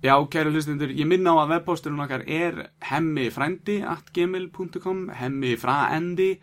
Já, 0.03 0.13
kæru 0.29 0.51
hlustundur, 0.53 0.91
ég 0.93 1.07
minna 1.09 1.33
á 1.33 1.41
að 1.41 1.55
webposturinn 1.55 2.03
okkar 2.03 2.25
er 2.29 2.67
hemmifrændi 2.85 3.79
at 3.87 4.11
gmail.com 4.13 5.07
hemmifraendi 5.17 6.35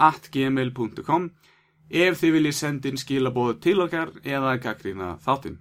at 0.00 0.30
gmail.com 0.32 1.28
ef 1.90 2.18
þið 2.20 2.34
viljið 2.38 2.56
sendin 2.58 3.00
skilabóð 3.00 3.60
til 3.64 3.78
okkar 3.84 4.14
eða 4.24 4.56
gaggrína 4.62 5.14
þáttinn. 5.24 5.60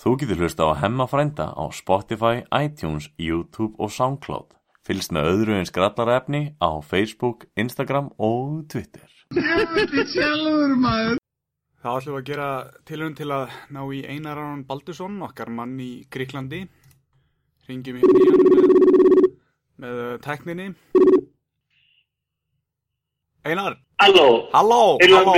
Þú 0.00 0.12
getur 0.20 0.40
hlusta 0.40 0.68
á 0.68 0.78
Hemmafrænda 0.82 1.50
á 1.52 1.64
Spotify, 1.74 2.44
iTunes, 2.54 3.10
YouTube 3.18 3.74
og 3.78 3.90
Soundcloud. 3.92 4.54
Fylgst 4.86 5.12
með 5.14 5.28
öðru 5.32 5.56
en 5.58 5.66
skrallarefni 5.66 6.42
á 6.62 6.70
Facebook, 6.78 7.48
Instagram 7.58 8.12
og 8.22 8.68
Twitter. 8.70 9.08
Þá 11.82 11.90
ætlum 11.90 12.14
við 12.14 12.20
að 12.20 12.28
gera 12.30 12.48
tilhörun 12.86 13.18
til 13.18 13.30
að 13.34 13.50
ná 13.74 13.82
í 13.94 14.04
Einar 14.06 14.38
Aron 14.38 14.64
Baldursson, 14.66 15.18
okkar 15.26 15.50
mann 15.50 15.74
í 15.82 16.06
Gríklandi. 16.10 16.64
Ringjum 17.66 17.98
hérna 17.98 18.22
í 18.22 18.30
hann 18.30 18.42
með, 18.46 19.30
með 19.82 20.02
uh, 20.06 20.16
tækninni. 20.22 20.68
Einar, 23.46 23.76
Halló, 24.02 24.26
halló, 24.52 24.80
halló. 25.02 25.34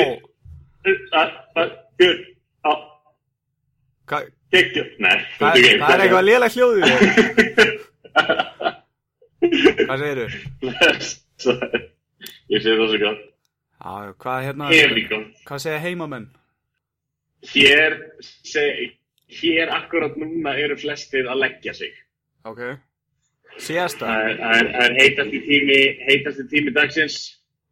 við- 0.87 1.05
það, 1.13 1.29
það, 1.57 1.69
Björn, 1.99 2.21
á, 2.65 2.73
Hva, 4.09 4.19
geggjum, 4.55 4.89
nei, 5.05 5.17
það, 5.39 5.59
er 5.93 6.03
eitthvað 6.05 6.25
lélega 6.29 6.55
hljóðið. 6.55 6.87
Hvað 9.39 10.03
segirðu? 10.03 10.27
eitthvað. 10.65 11.11
Ég 12.51 12.63
segi 12.65 12.75
það 12.81 12.91
svo. 12.95 13.13
Já, 13.79 13.93
hvað 14.19 14.45
hérna, 14.49 14.69
hvað 15.47 15.61
segja 15.63 15.79
heimamenn? 15.85 16.25
Hér, 17.53 17.95
seg, 18.19 18.97
hér 19.39 19.71
akkurat 19.77 20.17
núna 20.19 20.57
eru 20.59 20.75
flestir 20.81 21.29
að 21.31 21.39
leggja 21.45 21.75
sig. 21.79 21.93
Ok. 22.49 22.65
Síðasta? 23.63 24.07
Það 24.09 24.27
er, 24.33 24.41
er, 24.59 24.67
er 24.83 24.97
heitasti 24.99 25.39
tími, 25.47 25.79
heitasti 26.09 26.45
tími 26.51 26.75
dagsins. 26.75 27.21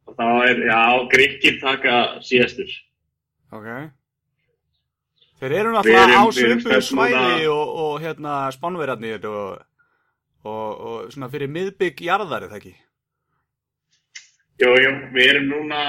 Og 0.07 0.15
þá 0.19 0.27
er, 0.47 0.61
já, 0.71 0.81
grikkir 1.13 1.57
taka 1.61 1.95
síðastur. 2.23 2.71
Ok. 3.57 3.69
Þeir 5.41 5.55
eru 5.61 5.73
náttúrulega 5.75 6.21
á 6.23 6.25
núna- 6.25 6.83
svæði 6.83 7.49
og, 7.53 7.73
og 7.85 7.97
hérna 8.05 8.37
spánverjarnir 8.55 9.27
og, 9.29 9.65
og, 10.47 10.69
og 10.91 11.11
svona 11.13 11.29
fyrir 11.33 11.51
miðbygg 11.53 12.01
jarðar, 12.07 12.47
er 12.47 12.53
það 12.55 12.61
ekki? 12.63 12.75
Jú, 14.63 14.71
jú, 14.81 14.93
við 15.13 15.27
erum 15.35 15.51
núna 15.51 15.81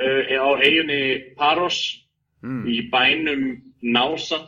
uh, 0.00 0.22
á 0.32 0.48
eiginni 0.62 1.00
Paros 1.36 1.80
Mm. 2.40 2.62
í 2.72 2.88
bænum 2.88 3.42
Nása 3.84 4.38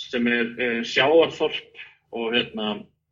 sem 0.00 0.24
er 0.32 0.46
uh, 0.48 0.78
sjáarþorp 0.80 1.74
og 2.16 2.30
hérna 2.32 2.68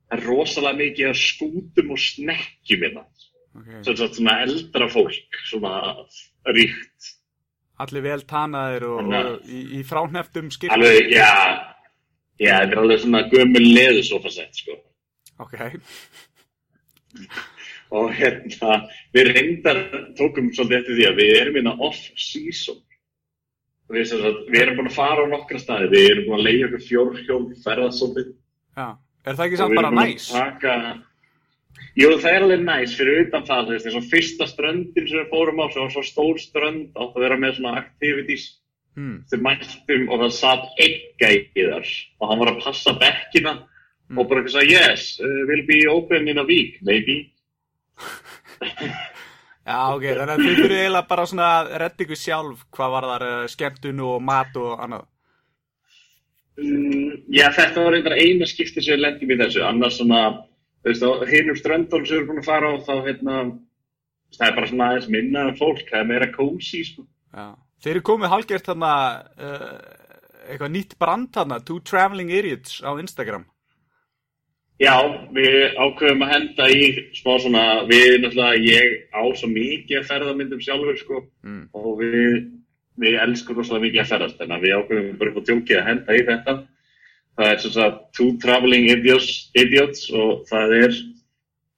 það 0.09 0.23
rosalega 0.25 0.78
mikið 0.78 1.18
skútum 1.21 1.90
og 1.92 2.00
snekkjum 2.00 2.80
hérna. 2.87 3.02
Okay. 3.56 3.82
Sem 3.86 3.96
sagt 3.96 4.18
svona 4.18 4.40
eldra 4.44 4.88
fólk, 4.92 5.38
svona 5.48 5.72
ríkt. 6.52 7.12
Allir 7.82 8.04
vel 8.04 8.22
tanaðir 8.28 8.86
og, 8.88 9.00
Þannig 9.02 9.30
og 9.30 9.50
í, 9.52 9.62
í 9.78 9.80
fráhneftum 9.86 10.48
skiptum. 10.52 10.78
Alveg, 10.78 11.10
já, 11.12 11.32
já, 12.40 12.52
þetta 12.52 12.72
er 12.72 12.80
alveg 12.82 13.02
svona 13.02 13.22
gömul 13.32 13.66
leðusofasett, 13.66 14.62
sko. 14.62 14.78
Ok. 15.44 15.58
Og 17.96 18.10
hérna, 18.10 18.80
við 19.14 19.28
reyndar 19.30 19.78
tókum 20.18 20.48
svolítið 20.50 20.80
eftir 20.80 20.96
því 20.96 21.04
að 21.06 21.20
við 21.20 21.28
erum 21.38 21.58
hérna 21.60 21.75
off-season. 21.86 22.80
Við, 23.94 24.14
við 24.50 24.58
erum 24.58 24.80
búin 24.80 24.90
að 24.90 24.96
fara 24.96 25.22
á 25.22 25.30
nokkra 25.30 25.60
staði, 25.62 25.92
við 25.92 26.08
erum 26.10 26.25
búin 26.26 26.40
að 26.40 26.46
leiða 26.48 26.66
okkur 26.66 26.82
fjórhjól, 26.88 27.44
ferðast 27.62 28.02
svolítið. 28.02 28.32
Já. 28.75 28.88
Er 29.22 29.38
það 29.38 29.44
ekki 29.46 29.60
samt 29.60 29.78
bara 29.78 29.86
erum 29.86 30.00
búin 30.00 30.02
að 30.02 30.10
næs? 30.16 30.26
Taka... 30.34 30.75
Jú, 31.97 32.11
það 32.21 32.33
er 32.35 32.42
alveg 32.47 32.62
næs 32.66 32.95
fyrir 32.99 33.23
utan 33.26 33.45
það, 33.49 33.64
þú 33.66 33.75
veist, 33.76 33.87
eins 33.87 33.97
og 34.00 34.09
fyrsta 34.12 34.47
ströndin 34.50 35.09
sem 35.09 35.18
við 35.23 35.30
fórum 35.33 35.61
á, 35.61 35.66
sem 35.73 35.83
var 35.83 35.92
svo 35.95 36.02
stór 36.04 36.38
strönd, 36.40 36.90
átt 36.97 37.16
að 37.16 37.25
vera 37.26 37.37
með 37.40 37.59
svona 37.59 37.78
activities, 37.83 38.47
Hmm. 38.97 39.18
sem 39.28 39.42
mættum 39.45 40.06
og 40.09 40.21
það 40.23 40.30
satt 40.33 40.68
einn 40.80 41.00
gæði 41.21 41.64
þar 41.68 41.88
og 42.21 42.28
hann 42.30 42.38
var 42.40 42.49
að 42.54 42.62
passa 42.64 42.95
bekkina 42.97 43.52
Mm. 44.09 44.18
og 44.18 44.28
bara 44.30 44.40
ekki 44.40 44.52
sagði, 44.54 44.71
yes, 44.73 45.18
uh, 45.21 45.40
will 45.50 45.66
be 45.66 45.80
open 45.90 46.28
in 46.28 46.38
a 46.38 46.45
week, 46.45 46.78
maybe. 46.80 47.33
Já, 49.66 49.78
ok. 49.97 50.04
Þannig 50.14 50.30
að 50.37 50.42
þið 50.47 50.59
fyrir 50.62 50.76
eiginlega 50.78 51.09
bara 51.11 51.25
svona 51.26 51.47
að 51.59 51.71
redda 51.83 52.04
ykkur 52.04 52.21
sjálf 52.21 52.61
hvað 52.76 52.92
var 52.95 53.06
þar 53.11 53.25
uh, 53.26 53.47
skemmtun 53.50 54.02
og 54.06 54.21
mat 54.23 54.56
og 54.62 54.76
annað. 54.85 55.06
Mm, 56.56 57.16
já, 57.35 57.49
þetta 57.52 57.83
var 57.85 57.92
reyndar 57.97 58.14
eina 58.16 58.47
skipti 58.49 58.80
sem 58.80 58.95
við 58.95 59.02
lendum 59.02 59.33
í 59.35 59.38
þessu, 59.42 59.64
annars 59.66 59.99
svona, 59.99 60.21
þú 60.87 60.93
veist, 60.93 61.02
á 61.02 61.11
hinum 61.33 61.57
ströndunum 61.59 62.07
sem 62.07 62.14
við 62.14 62.21
erum 62.21 62.28
búin 62.31 62.43
að 62.45 62.47
fara 62.47 62.69
á, 62.71 62.75
þá, 62.87 62.95
hérna, 63.09 63.37
það 64.37 64.47
er 64.49 64.57
bara 64.61 64.71
svona 64.71 64.88
aðeins 64.93 65.09
minna 65.11 65.43
en 65.49 65.57
fólk, 65.59 65.83
það 65.90 65.99
er 66.00 66.09
meira 66.12 66.28
kósi, 66.31 66.85
sko. 66.87 67.02
Já. 67.35 67.47
Þeir 67.83 67.93
eru 67.97 68.05
komið 68.07 68.33
hálgert 68.33 68.71
þarna 68.71 68.93
uh, 69.43 69.75
eitthvað 70.47 70.73
nýtt 70.76 70.95
brand 71.02 71.28
þarna, 71.35 71.59
Two 71.66 71.83
Traveling 71.83 72.31
Idiots 72.33 72.78
á 72.87 72.95
Instagram. 73.02 73.45
Já, 74.76 74.93
við 75.33 75.73
ákveðum 75.81 76.23
að 76.26 76.33
henda 76.35 76.69
í 76.69 76.87
smá 77.16 77.33
svona, 77.40 77.64
við 77.88 78.19
náttúrulega, 78.21 78.61
ég 78.61 78.97
á 79.09 79.23
svo 79.35 79.49
mikið 79.49 79.99
að 80.02 80.09
ferðamyndum 80.11 80.62
sjálfur, 80.62 80.99
sko, 81.00 81.21
Mm. 81.43 81.62
og 81.73 81.99
við, 82.00 82.50
við 83.00 83.19
elskum 83.23 83.57
rosalega 83.57 83.87
mikið 83.87 84.02
að 84.02 84.11
ferðast, 84.12 84.40
en 84.45 84.57
við 84.61 84.75
ákveðum 84.76 85.19
bara 85.19 85.33
upp 85.33 85.40
á 85.40 85.47
tjókið 85.49 85.78
að 85.81 85.87
henda 85.90 86.16
í 86.16 86.25
þetta. 86.31 86.57
Það 87.37 87.52
er 87.52 87.61
svona 87.61 87.90
Two 88.16 88.33
Traveling 88.40 88.88
Idiots, 88.88 89.50
idiots 89.59 90.09
og 90.16 90.47
það 90.49 90.75
er 90.78 90.99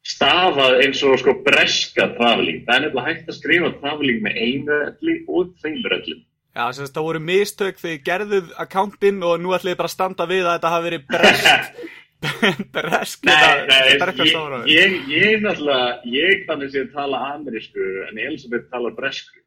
stafað 0.09 0.81
eins 0.85 1.03
og 1.05 1.19
sko 1.21 1.35
breska 1.45 2.09
traveling. 2.17 2.63
Það 2.67 2.75
er 2.77 2.85
nefnilega 2.87 3.07
hægt 3.09 3.31
að 3.31 3.39
skrifa 3.41 3.71
traveling 3.83 4.25
með 4.25 4.41
einu 4.41 4.81
elli 4.87 5.17
og 5.27 5.53
tveimur 5.59 5.97
ellum. 5.99 6.25
Já, 6.59 6.65
sem 6.75 6.87
að 6.87 6.95
það 6.97 7.07
voru 7.07 7.23
mistök 7.23 7.79
þegar 7.79 8.05
gerðuð 8.09 8.53
akkantinn 8.65 9.21
og 9.23 9.37
nú 9.43 9.53
ætlið 9.55 9.75
þið 9.75 9.81
bara 9.83 9.91
að 9.91 9.95
standa 9.95 10.27
við 10.31 10.47
að 10.47 10.55
þetta 10.57 10.73
hafi 10.75 10.89
verið 10.89 11.05
brest. 11.13 11.83
nei, 12.19 13.99
berklastóra. 14.01 14.63
ég, 14.67 14.97
ég, 15.13 15.37
náttúrulega, 15.45 16.01
ég 16.11 16.41
þannig 16.49 16.75
að 16.81 16.89
tala 16.97 17.21
amerísku 17.37 17.85
en 18.09 18.19
Elisabeth 18.19 18.67
talar 18.73 18.97
bresku. 18.97 19.39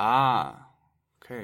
Ah, 0.00 0.54
ok. 1.18 1.34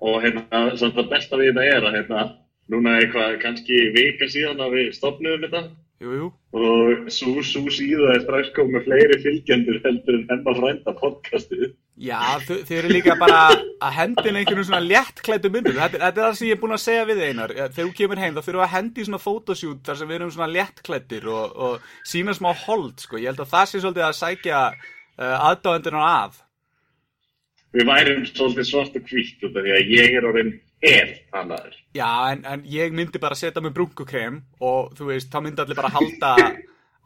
Og 0.00 0.22
hérna, 0.24 0.62
það 0.80 1.10
besta 1.10 1.40
við 1.40 1.52
þetta 1.52 1.66
er 1.68 1.88
að 1.88 1.98
hérna, 1.98 2.24
núna 2.70 2.96
er 2.96 3.06
eitthvað 3.06 3.38
kannski 3.42 3.88
vika 3.96 4.28
síðan 4.30 4.62
að 4.62 4.76
við 4.78 4.92
stopnum 4.98 5.42
þetta 5.46 5.62
Jú, 6.02 6.14
jú. 6.18 6.28
og 6.58 7.10
svo, 7.14 7.42
svo 7.46 7.70
síða 7.70 8.16
er 8.16 8.24
strax 8.24 8.50
komið 8.56 8.88
fleiri 8.88 9.18
fylgjendur 9.22 9.78
heldur 9.84 10.16
en 10.18 10.24
hennar 10.30 10.58
frænda 10.58 10.94
podcastið. 10.98 11.76
Já, 12.02 12.18
þau, 12.42 12.56
eru 12.74 12.88
líka 12.90 13.14
bara 13.20 13.42
að 13.52 13.92
hendin 13.94 14.38
einhvern 14.40 14.66
svona 14.66 14.80
léttklættu 14.82 15.50
myndum. 15.52 15.76
Þetta, 15.76 16.00
þetta 16.00 16.22
er 16.22 16.26
það 16.26 16.38
sem 16.38 16.48
ég 16.48 16.56
er 16.56 16.60
búin 16.62 16.74
að 16.74 16.82
segja 16.82 17.04
við 17.06 17.20
einar. 17.28 17.54
Þegar 17.54 17.76
þú 17.76 17.92
kemur 18.00 18.22
heim 18.22 18.34
þá 18.34 18.40
þurfum 18.40 18.58
við 18.58 18.66
að 18.66 18.72
hendi 18.72 19.06
svona 19.06 19.20
photoshoot 19.22 19.84
þar 19.86 20.00
sem 20.00 20.10
við 20.10 20.18
erum 20.18 20.32
svona 20.34 20.50
léttklættir 20.56 21.28
og, 21.30 21.54
og 21.68 21.92
sína 22.08 22.34
smá 22.34 22.50
hold, 22.64 22.96
sko. 23.04 23.20
Ég 23.22 23.30
held 23.30 23.44
að 23.44 23.52
það 23.52 23.68
sé 23.70 23.82
svolítið 23.84 24.08
að 24.08 24.18
sækja 24.18 24.64
uh, 24.72 25.36
aðdáendurinn 25.52 26.08
að. 26.08 26.42
Við 27.76 27.88
værum 27.92 28.26
svolítið 28.32 28.70
svart 28.72 28.98
og 28.98 29.12
hvítt 29.12 29.46
út 29.46 29.54
af 29.54 29.68
því 29.68 29.76
að 29.76 29.94
ég 29.94 30.18
er 30.18 30.30
orðin 30.32 30.54
hel 30.82 31.14
hannaður. 31.34 31.76
Já, 31.94 32.08
en, 32.32 32.44
en 32.48 32.64
ég 32.66 32.92
myndi 32.96 33.20
bara 33.22 33.38
setja 33.38 33.62
með 33.62 33.76
brunkukrem 33.78 34.42
og 34.60 34.92
þú 34.98 35.10
veist, 35.12 35.30
þá 35.32 35.40
myndi 35.44 35.62
allir 35.64 35.78
bara 35.78 35.92
halda 35.94 36.34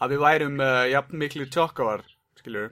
að 0.00 0.12
við 0.14 0.22
værum 0.24 0.60
uh, 0.60 0.82
jafn 0.92 1.20
miklu 1.20 1.46
tjokkáar, 1.52 2.04
skilur. 2.40 2.70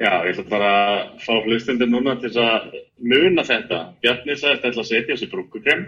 Já, 0.00 0.12
ég 0.26 0.32
ætla 0.34 0.48
bara 0.50 0.70
að 0.82 1.00
fá 1.22 1.32
hlustundir 1.44 1.90
núna 1.90 2.16
til 2.18 2.32
að 2.40 2.72
muna 2.98 3.44
þetta. 3.46 3.82
Bjarni 4.02 4.34
sagðist 4.40 4.64
ætla 4.66 4.82
að 4.82 4.88
setja 4.88 5.14
þessi 5.14 5.28
brúkukrem 5.30 5.84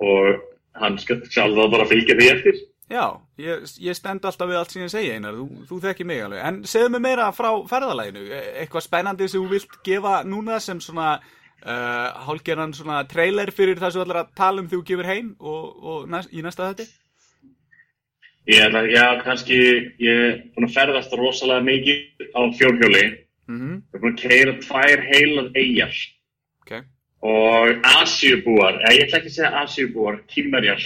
og 0.00 0.42
hann 0.78 0.98
skal 1.02 1.18
sjálf 1.26 1.58
þá 1.58 1.72
bara 1.74 1.88
fylgja 1.90 2.16
því 2.16 2.28
eftir. 2.32 2.60
Já, 2.88 3.02
ég, 3.36 3.66
ég 3.84 3.96
stend 3.98 4.24
alltaf 4.24 4.48
við 4.48 4.56
allt 4.56 4.72
sem 4.72 4.80
ég 4.86 4.92
segi 4.94 5.10
einar, 5.12 5.34
þú, 5.36 5.64
þú 5.68 5.80
þekki 5.82 6.06
mig 6.08 6.22
alveg. 6.24 6.40
En 6.48 6.60
segðu 6.64 6.94
mig 6.94 7.02
meira 7.04 7.26
frá 7.36 7.50
ferðalæginu, 7.68 8.22
E- 8.32 8.44
eitthvað 8.62 8.86
spennandi 8.86 9.28
sem 9.28 9.42
þú 9.42 9.50
vilt 9.52 9.74
gefa 9.84 10.14
núna 10.24 10.56
sem 10.64 10.80
svona 10.80 11.18
uh, 11.64 12.24
hálgerðan 12.28 12.74
svona 12.76 13.02
trailer 13.10 13.52
fyrir 13.54 13.80
það 13.80 13.94
sem 13.94 14.00
þú 14.00 14.06
ætlar 14.06 14.22
að 14.22 14.34
tala 14.38 14.62
um 14.62 14.68
þegar 14.70 14.82
þú 14.82 14.88
gefur 14.90 15.10
heim 15.10 15.30
og, 15.38 15.64
og 15.92 16.10
næst, 16.12 16.32
í 16.32 16.44
næsta 16.44 16.70
þetta? 16.72 16.88
Ég 18.48 18.64
ætla, 18.64 18.84
já, 18.88 19.06
kannski 19.24 19.56
ég 20.00 20.22
er 20.28 20.38
búin 20.54 20.68
að 20.68 20.76
ferðast 20.76 21.16
rosalega 21.18 21.66
mikið 21.66 22.30
á 22.32 22.40
fjórhjóli. 22.56 23.02
Mm 23.48 23.74
Ég 23.76 23.96
er 23.96 24.02
búin 24.04 24.14
að 24.14 24.22
keira 24.22 24.54
tvær 24.60 25.02
heilar 25.08 25.50
eigjar 25.56 25.98
Ok, 26.62 26.72
og 27.24 27.86
Asíubúar, 27.96 28.80
eða 28.82 28.94
ég 28.96 29.06
ætla 29.06 29.20
ekki 29.20 29.32
að 29.32 29.36
segja 29.36 29.52
Asíubúar, 29.62 30.18
kýmverjar, 30.28 30.84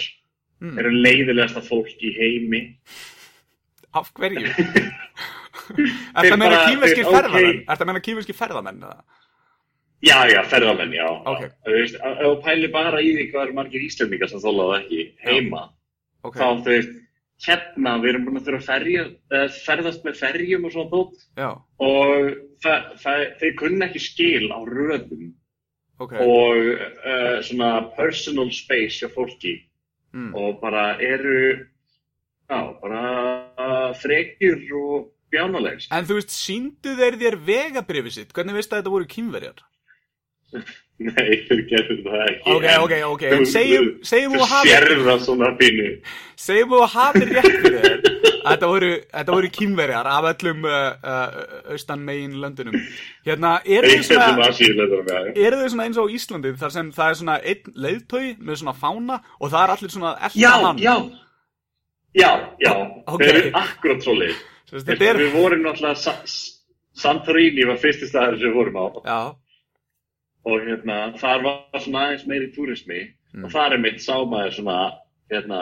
mm. 0.63 0.77
eru 0.79 0.93
leiðilegasta 0.95 1.63
fólk 1.67 2.03
í 2.03 2.13
heimi. 2.19 2.63
af 3.93 4.13
hverju? 4.17 4.47
er 6.17 6.29
það 6.29 6.39
meina 6.39 6.63
kýmverski 6.67 7.05
ferðamenn? 7.07 7.65
Er 7.67 7.77
það 7.81 7.91
meina 7.91 8.05
kýmverski 8.07 8.37
ferðamenn? 8.37 8.87
eða? 8.87 9.22
Já, 10.03 10.17
já, 10.27 10.41
ferðamenn, 10.51 10.95
já. 10.97 11.07
Ok. 11.31 11.45
Þú 11.67 11.77
veist, 11.77 11.99
ef 12.01 12.19
þú 12.23 12.33
pælir 12.43 12.73
bara 12.75 13.03
í 13.03 13.13
því 13.17 13.27
hvað 13.31 13.45
eru 13.47 13.57
margir 13.59 13.85
Íslendingar 13.87 14.31
sem 14.33 14.43
þólaðu 14.43 14.79
ekki 14.81 15.03
heima, 15.23 15.63
Ok, 16.27 16.39
þá 16.39 16.47
þú 16.65 16.73
veist, 16.73 16.97
hérna, 17.47 17.93
við 18.03 18.11
erum 18.13 18.25
búin 18.27 18.41
að 18.41 18.49
þurfa 18.49 18.63
að 18.63 18.69
ferja, 18.71 19.05
uh, 19.35 19.47
ferðast 19.67 20.07
með 20.07 20.19
ferjum 20.23 20.67
og 20.67 20.75
svona 20.75 20.93
tótt 20.93 21.25
og 21.83 22.33
það, 22.63 22.91
það, 23.03 23.25
þeir 23.43 23.55
kunna 23.63 23.89
ekki 23.89 24.03
skil 24.03 24.51
á 24.51 24.59
röðum 24.67 25.25
ok. 26.03 26.15
og 26.23 26.71
uh, 26.73 27.37
svona 27.47 27.73
personal 27.99 28.51
space 28.55 29.03
hjá 29.03 29.11
fólki 29.15 29.59
Mm. 30.13 30.35
og 30.37 30.59
bara 30.61 30.99
eru, 31.01 31.65
já, 32.45 32.59
bara 32.83 32.99
bara 33.57 33.95
frekjur 33.95 34.61
og 34.77 35.11
bjánalegs. 35.33 35.89
En 35.93 36.05
þú 36.09 36.19
veist, 36.19 36.33
síndu 36.35 36.95
þeir 36.99 37.17
þér 37.21 37.37
vegabrifið 37.47 38.17
sitt? 38.17 38.33
Hvernig 38.37 38.59
veist 38.59 38.73
að 38.73 38.83
þetta 38.83 38.93
voru 38.95 39.09
kýmverjar? 39.09 39.63
Nei, 41.03 41.31
þeir 41.49 41.61
gerðu 41.67 41.95
það 42.05 42.21
ekki. 42.29 42.43
Ok, 42.53 42.67
ok, 42.85 42.93
ok, 43.09 43.23
en 43.35 43.47
segjum, 43.49 43.87
Þú 44.05 44.45
hafið, 44.47 44.69
sérðu 44.71 45.07
það 45.09 45.23
svona 45.25 45.49
pínu. 45.59 45.87
segjum 46.39 46.75
þú 46.77 46.83
hafið 46.93 47.33
rétt 47.33 47.49
fyrir 47.65 47.81
þér 47.87 48.05
þetta 48.43 48.69
voru, 48.71 48.91
þetta 49.15 49.35
voru 49.37 49.51
kýmverjar 49.57 50.09
af 50.13 50.29
öllum 50.33 50.65
uh, 50.69 50.77
uh, 51.03 51.73
austan 51.75 52.01
megin 52.07 52.37
löndunum. 52.43 52.77
Hérna, 53.27 53.53
eru 53.67 53.91
þau 53.97 54.05
svona, 54.07 54.47
þau 54.47 55.69
svona 55.73 55.87
eins 55.89 55.99
og 56.03 56.07
á 56.11 56.15
Íslandi 56.19 56.55
þar 56.61 56.75
sem 56.77 56.93
það 56.95 57.11
er 57.15 57.19
svona 57.23 57.37
einn 57.53 57.75
leiðtói 57.87 58.25
með 58.39 58.61
svona 58.63 58.75
fána 58.79 59.19
og 59.41 59.53
það 59.53 59.61
er 59.65 59.75
allir 59.77 59.95
svona 59.97 60.15
Já, 60.39 60.51
hann? 60.67 60.79
já. 60.83 60.97
Já, 62.15 62.31
já. 62.61 62.73
Ok. 63.09 63.23
Þeir 63.25 63.37
eru 63.41 63.53
akkurat 63.63 64.03
svo 64.05 64.15
leið. 64.19 64.41
Er, 64.73 65.17
Við 65.21 65.33
vorum 65.35 65.63
náttúrulega, 65.67 65.97
Sa- 66.01 66.21
Santorini 66.97 67.65
var 67.69 67.79
fyrsti 67.81 68.07
staður 68.11 68.39
sem 68.41 68.51
við 68.51 68.57
vorum 68.59 68.77
á. 68.77 68.85
já, 69.07 69.21
og 70.45 70.61
hérna, 70.67 70.97
þar 71.21 71.43
var 71.45 71.81
svona 71.81 72.07
aðeins 72.09 72.27
meiri 72.27 72.53
túrismi 72.57 73.03
Mm. 73.33 73.45
og 73.47 73.51
þar 73.55 73.73
er 73.73 73.79
mitt 73.81 74.01
sámaður 74.05 74.51
svona 74.53 74.79
hérna, 75.33 75.59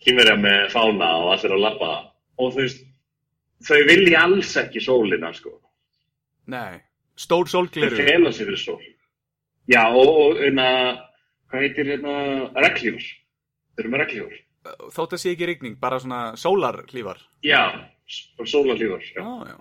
kýmverja 0.00 0.36
með 0.40 0.70
fána 0.72 1.08
og 1.20 1.26
allir 1.34 1.52
að 1.52 1.60
lappa 1.60 1.88
og 2.40 2.54
þú 2.54 2.62
veist, 2.62 2.86
þau 3.68 3.80
vilja 3.84 4.22
alls 4.24 4.54
ekki 4.56 4.80
sólina 4.80 5.28
sko, 5.36 5.52
nei, 6.48 6.80
stór 7.20 7.44
þau 7.44 7.52
sólgleru. 7.68 7.96
fela 8.00 8.32
sig 8.32 8.46
fyrir 8.48 8.56
sól 8.62 8.80
já 9.68 9.82
og, 9.92 10.08
og 10.08 10.40
hérna, 10.40 10.68
hvað 11.52 11.60
heitir 11.66 11.84
hérna, 11.92 12.14
reglífur 12.64 13.04
þau 13.04 13.82
eru 13.84 13.88
með 13.92 14.00
reglífur 14.06 14.38
Þótt 14.96 15.12
að 15.16 15.20
sé 15.20 15.30
ekki 15.34 15.46
rigning, 15.52 15.76
bara 15.80 16.00
svona 16.00 16.32
sólarlífar. 16.36 17.20
já, 17.44 17.60
sólalífur 18.44 19.04
já. 19.04 19.20
Já, 19.20 19.52
já. 19.52 19.58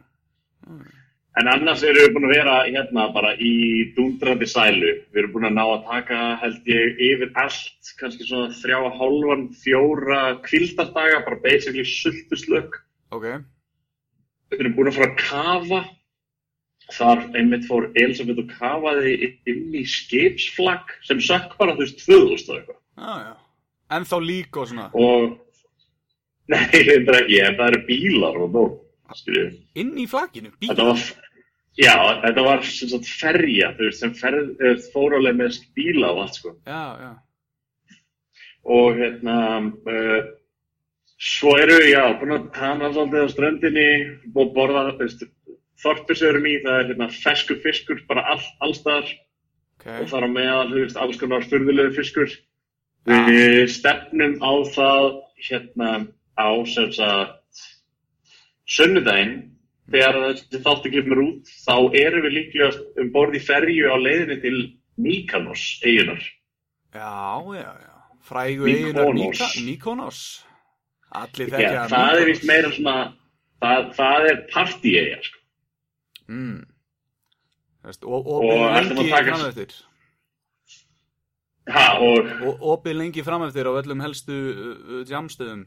En 1.39 1.47
annars 1.47 1.83
erum 1.87 2.01
við 2.03 2.13
búin 2.15 2.25
að 2.27 2.33
vera 2.35 2.55
hérna 2.67 3.03
bara 3.15 3.29
í 3.39 3.51
dundrandi 3.95 4.47
sælu. 4.49 4.89
Við 5.13 5.21
erum 5.21 5.33
búin 5.35 5.47
að 5.47 5.53
ná 5.55 5.61
að 5.65 5.85
taka, 5.87 6.17
held 6.41 6.65
ég, 6.67 6.97
yfir 7.09 7.29
allt, 7.39 7.91
kannski 7.99 8.25
svona 8.27 8.49
þrjá 8.57 8.79
og 8.89 8.97
hálfan, 8.99 9.45
fjóra 9.61 10.23
kvildardaga, 10.43 11.21
bara 11.27 11.39
basically 11.45 11.85
sultuslökk. 11.87 12.81
Ok, 13.15 13.29
Við 14.49 14.63
erum 14.63 14.75
búin 14.75 14.89
að 14.89 14.97
fara 14.97 15.11
að 15.13 15.19
kafa. 15.21 15.81
Þar 16.89 17.19
einmitt 17.37 17.67
fór 17.69 17.85
Elisabeth 18.01 18.41
og 18.41 18.47
kafaði 18.57 19.11
inn 19.51 19.75
í 19.77 19.83
skipsflagg 19.85 20.89
sem 21.05 21.19
sökk 21.21 21.53
bara, 21.59 21.75
þú 21.77 21.85
veist, 21.85 21.99
2000 22.01 22.49
og 22.49 22.57
eitthvað. 22.57 22.79
já, 22.97 23.13
já. 23.29 23.35
En 23.93 24.05
þá 24.09 24.15
lík 24.25 24.57
og 24.57 24.67
svona, 24.71 24.87
Og, 24.97 25.37
nei, 26.51 26.65
þetta 26.73 27.15
ekki, 27.21 27.39
en 27.45 27.57
það 27.61 27.67
eru 27.71 27.81
bílar 27.87 28.39
og 28.41 28.55
nóg, 28.57 28.77
inn 29.77 29.93
í 30.01 30.07
flagginu, 30.09 30.49
bíl. 30.57 30.71
Þetta 30.71 30.87
var, 30.89 31.05
já, 31.79 31.95
þetta 32.25 32.45
var 32.45 32.65
sem 32.67 32.91
sagt 32.91 33.09
ferja, 33.21 33.71
þú 33.77 33.87
veist, 33.87 34.03
sem 34.03 34.13
ferð, 34.17 34.51
fór 34.93 35.15
alveg 35.19 35.39
með 35.39 35.61
bíla 35.77 36.11
og 36.13 36.25
allt, 36.25 36.39
sko. 36.41 36.53
Já, 36.67 36.83
já. 37.05 37.97
Og 38.69 38.99
hérna, 38.99 39.37
uh, 39.87 40.19
svo 41.19 41.55
eru 41.57 41.79
já, 41.87 42.03
búin 42.19 42.35
að 42.35 42.51
tana 42.57 42.91
svolítið 42.91 43.25
á 43.25 43.33
ströndinni 43.33 43.89
og 44.35 44.53
borða, 44.57 44.89
þú 44.91 45.07
veist, 45.07 45.25
erum 46.27 46.47
í, 46.51 46.59
það 46.65 46.75
er 46.75 46.91
hérna 46.91 47.09
fesku 47.15 47.57
fiskur, 47.63 48.03
bara 48.11 48.27
all, 48.35 48.45
allstaðar 48.67 49.09
Ok, 49.79 49.87
og 49.95 50.09
þar 50.11 50.27
á 50.27 50.29
meðal, 50.35 50.69
þú 50.73 50.79
veist, 50.83 50.97
alls 50.99 51.19
konar 51.21 51.45
furðulegu 51.47 51.95
fiskur. 51.95 52.33
Við 53.07 53.69
stefnum 53.71 54.35
á 54.43 54.53
það, 54.75 55.05
hérna, 55.47 55.91
á, 56.35 56.49
sem 56.67 56.91
sagt, 56.91 57.61
sunnudaginn, 58.67 59.37
þegar 59.91 60.17
þessi 60.23 60.61
þáttu 60.65 60.91
kemur 60.93 61.21
út, 61.25 61.53
þá 61.65 61.73
erum 62.01 62.25
við 62.27 62.35
líklega 62.37 62.83
um 63.03 63.11
borð 63.15 63.37
í 63.39 63.41
ferju 63.45 63.89
á 63.91 63.95
leiðinni 63.99 64.37
til 64.43 64.57
Mykonos, 64.99 65.63
eigunar. 65.87 66.21
já, 66.93 67.13
já, 67.55 67.69
já. 67.85 67.95
Frægu 68.29 68.67
eigunar 68.69 69.13
Mykonos. 69.65 70.19
Allir 71.09 71.49
þekkja 71.49 71.69
Já, 71.73 71.83
það 71.89 72.19
er 72.21 72.27
vist 72.29 72.43
meira 72.45 72.69
svona, 72.75 72.95
það, 73.63 73.87
það 73.97 74.25
er 74.29 74.41
partíeigja, 74.53 75.21
sko. 75.25 75.39
Mm. 76.29 76.59
Og, 78.05 78.27
Og 78.27 78.43
að 78.69 78.91
lengi 78.91 79.09
taka- 79.09 79.33
frameftir. 79.33 79.71
Ha, 81.69 81.85
og, 82.01 82.29
Og 82.45 82.61
opið 82.75 82.95
lengi 82.97 83.23
frameftir 83.25 83.65
á 83.69 83.73
öllum 83.81 84.01
helstu 84.01 84.33
uh, 84.33 84.69
uh, 84.99 85.01
jamstöðum. 85.09 85.65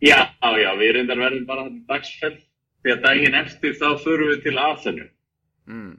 já, 0.00 0.18
já, 0.40 0.70
við 0.80 0.92
reyndar 0.96 1.18
verðum 1.18 1.46
bara 1.48 1.68
dagsfell, 1.88 2.36
því 2.82 2.94
að 2.94 3.04
daginn 3.06 3.38
eftir 3.38 3.74
þá 3.78 3.88
förum 4.04 4.32
við 4.32 4.44
til 4.46 4.58
Aþenu. 4.62 5.08
Mm. 5.68 5.92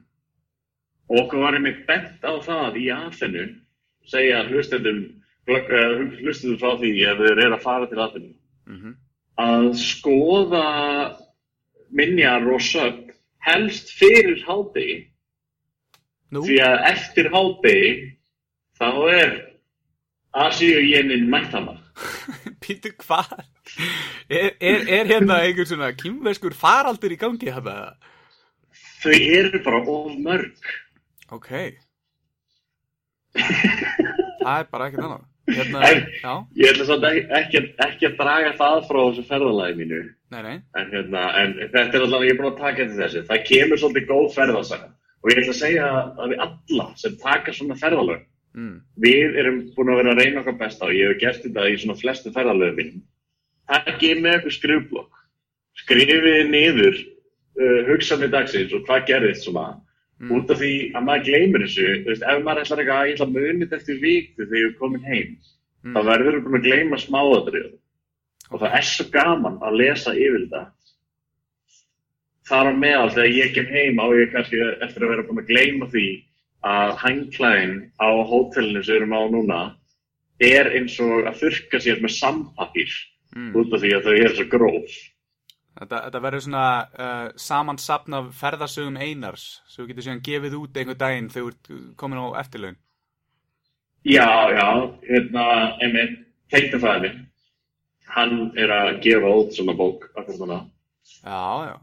Og 1.10 1.22
okkur 1.24 1.44
var 1.44 1.58
einmitt 1.58 1.84
bent 1.88 2.24
á 2.26 2.32
það 2.44 2.80
í 2.80 2.88
Aþenu, 2.94 3.46
segja 4.08 4.44
hlustendum, 4.48 5.04
uh, 5.50 5.94
hlustendum 6.22 6.58
frá 6.62 6.74
því 6.80 6.96
ef 7.10 7.22
þeir 7.22 7.44
eru 7.46 7.54
að 7.56 7.64
fara 7.66 7.90
til 7.90 8.02
Aþenu. 8.02 8.34
Mm 8.70 8.98
að 9.40 9.70
skoða 9.78 10.64
minjar 11.94 12.46
og 12.50 12.62
sögn 12.62 13.12
helst 13.46 13.92
fyrir 13.96 14.42
hádegi 14.46 14.98
Nú, 16.30 16.44
því 16.46 16.60
að 16.62 16.76
eftir 16.92 17.30
hádegi 17.32 17.92
þá 18.78 18.90
er 19.10 19.32
Asíu-jénin 20.44 21.26
mættama 21.30 21.78
Pítur, 22.62 22.94
hvað? 23.02 23.40
Er, 24.30 24.50
er, 24.60 24.80
er 24.98 25.08
hérna 25.10 25.40
einhver 25.44 25.66
svona 25.68 25.92
kýmverskur 25.98 26.54
faraldur 26.54 27.12
í 27.14 27.18
gangi 27.20 27.50
þetta? 27.50 27.76
þau 29.00 29.14
eru 29.16 29.60
bara 29.64 29.80
of 29.88 30.12
mörg 30.20 30.52
Ok. 31.32 31.50
Það 33.34 34.54
er 34.58 34.66
bara 34.72 34.86
ekkert 34.88 35.04
annað. 35.06 35.26
Hérna, 35.50 35.80
En- 35.86 36.46
ég 36.60 36.68
ætla 36.70 36.84
samt 36.86 37.04
ekki, 37.10 37.60
ekki, 37.82 38.06
að 38.06 38.16
draga 38.20 38.50
það 38.58 38.84
frá 38.86 38.98
þessu 39.08 39.24
ferðalagi 39.26 39.76
mínu 39.80 40.00
nei, 40.30 40.42
nei. 40.46 40.56
en, 40.78 40.90
hérna, 40.92 41.22
en 41.42 41.54
þetta 41.72 41.96
er 41.98 42.04
alltaf 42.04 42.22
ég 42.26 42.30
er 42.34 42.38
búin 42.38 42.50
að 42.52 42.60
taka 42.60 42.84
eftir 42.84 43.00
þessu 43.00 43.22
það 43.26 43.40
kemur 43.48 43.80
svolítið 43.82 44.06
góð 44.12 44.28
ferðasaga 44.36 44.90
og 45.24 45.32
ég 45.32 45.40
ætla 45.42 45.54
að 45.56 45.58
segja 45.58 45.88
að 45.96 46.28
við 46.34 46.44
alla 46.46 46.86
sem 47.02 47.16
taka 47.24 47.56
svona 47.56 47.78
ferðalög 47.82 48.26
Mm. 48.50 48.80
við 48.98 49.36
erum 49.38 49.58
búin 49.76 49.90
að 49.92 49.98
vera 50.00 50.10
að 50.10 50.18
reyna 50.24 50.40
okkar 50.40 50.56
besta 50.58 50.86
og 50.88 50.94
ég 50.98 51.12
hef 51.12 51.20
gert 51.20 51.42
þetta 51.44 51.66
í 51.70 51.74
svona 51.78 51.94
flestu 52.00 52.32
ferðalöfum 52.34 52.88
Takkið 53.70 54.20
með 54.24 54.36
eitthvað 54.36 54.56
skrifblokk. 54.56 55.20
Skrifið 55.80 56.40
niður 56.50 56.96
uh, 56.98 57.80
hugsanir 57.88 58.32
dagsins 58.32 58.74
og 58.74 58.82
hvað 58.88 59.06
gerðist 59.12 59.46
svona. 59.46 59.68
Mm. 60.20 60.32
Út 60.36 60.50
af 60.52 60.58
því 60.60 60.72
að 60.92 61.06
maður 61.06 61.26
gleymir 61.28 61.64
þessu. 61.64 61.86
Veist, 62.08 62.26
ef 62.26 62.42
maður 62.44 62.64
ætlar 62.64 62.82
eitthvað 62.82 62.98
að 62.98 63.06
ég 63.08 63.14
ætla 63.16 63.28
að 63.28 63.36
munið 63.38 63.76
eftir 63.78 64.00
viku 64.02 64.42
þegar 64.42 64.60
ég 64.60 64.68
er 64.68 64.76
komin 64.82 65.06
heim, 65.06 65.38
Mm. 65.80 65.94
þá 65.96 66.00
verður 66.04 66.34
við 66.44 66.56
að 66.58 66.64
gleyma 66.66 66.96
smáðatrið. 67.00 67.68
Og 68.50 68.60
það 68.60 68.74
er 68.76 68.84
svo 68.84 69.04
gaman 69.14 69.54
að 69.64 69.76
lesa 69.80 70.12
yfir 70.12 70.42
þetta. 70.42 70.64
Þar 72.50 72.68
á 72.68 72.72
meðal 72.82 73.12
þegar 73.14 73.36
ég 73.38 73.54
kem 73.54 73.70
heim 73.70 74.02
á 74.02 74.06
ég 74.12 74.32
kannski 74.34 74.60
eftir 74.84 75.06
að 75.06 75.12
vera 75.14 75.24
búin 75.24 75.40
að 75.40 75.48
gleyma 75.48 75.88
því 75.92 76.04
að 76.68 76.92
hangklæðin 77.00 77.74
á 77.96 78.08
hótelinu 78.28 78.82
sem 78.84 78.92
við 78.92 78.98
erum 79.00 79.16
á 79.16 79.22
núna 79.32 79.60
er 80.42 80.68
eins 80.76 80.98
og 81.00 81.30
að 81.30 81.38
þurka 81.44 81.80
sér 81.80 82.02
með 82.04 82.16
sampapír 82.18 82.92
Mm. 83.36 83.50
út 83.54 83.74
af 83.74 83.82
því 83.82 83.90
að 83.94 84.06
þau 84.06 84.14
eru 84.18 84.34
svo 84.34 84.46
gróf. 84.50 84.94
Þetta, 85.80 85.98
þetta 86.06 86.20
verður 86.24 86.42
svona 86.44 86.68
uh, 86.82 87.26
samansapn 87.38 88.16
af 88.18 88.30
ferðarsögum 88.40 88.98
einars 88.98 89.44
svo 89.70 89.84
þú 89.84 89.90
getur 89.90 90.06
síðan 90.06 90.24
gefið 90.26 90.56
út 90.58 90.80
einhver 90.80 90.98
daginn 90.98 91.30
þegar 91.30 91.54
þú 91.68 91.76
ert 91.84 91.94
komin 92.00 92.20
á 92.20 92.26
eftirlaun. 92.42 92.80
Já, 94.00 94.26
já, 94.56 94.66
hérna, 95.04 95.44
einmitt, 95.84 96.18
teiknafæði 96.50 97.00
minn, 97.04 97.24
hann 98.16 98.36
er 98.58 98.72
að 98.72 99.00
gefa 99.04 99.32
út 99.42 99.54
svona 99.54 99.76
bók 99.76 100.06
akkur 100.16 100.38
svona. 100.38 100.62
Já, 101.20 101.68
já. 101.68 101.76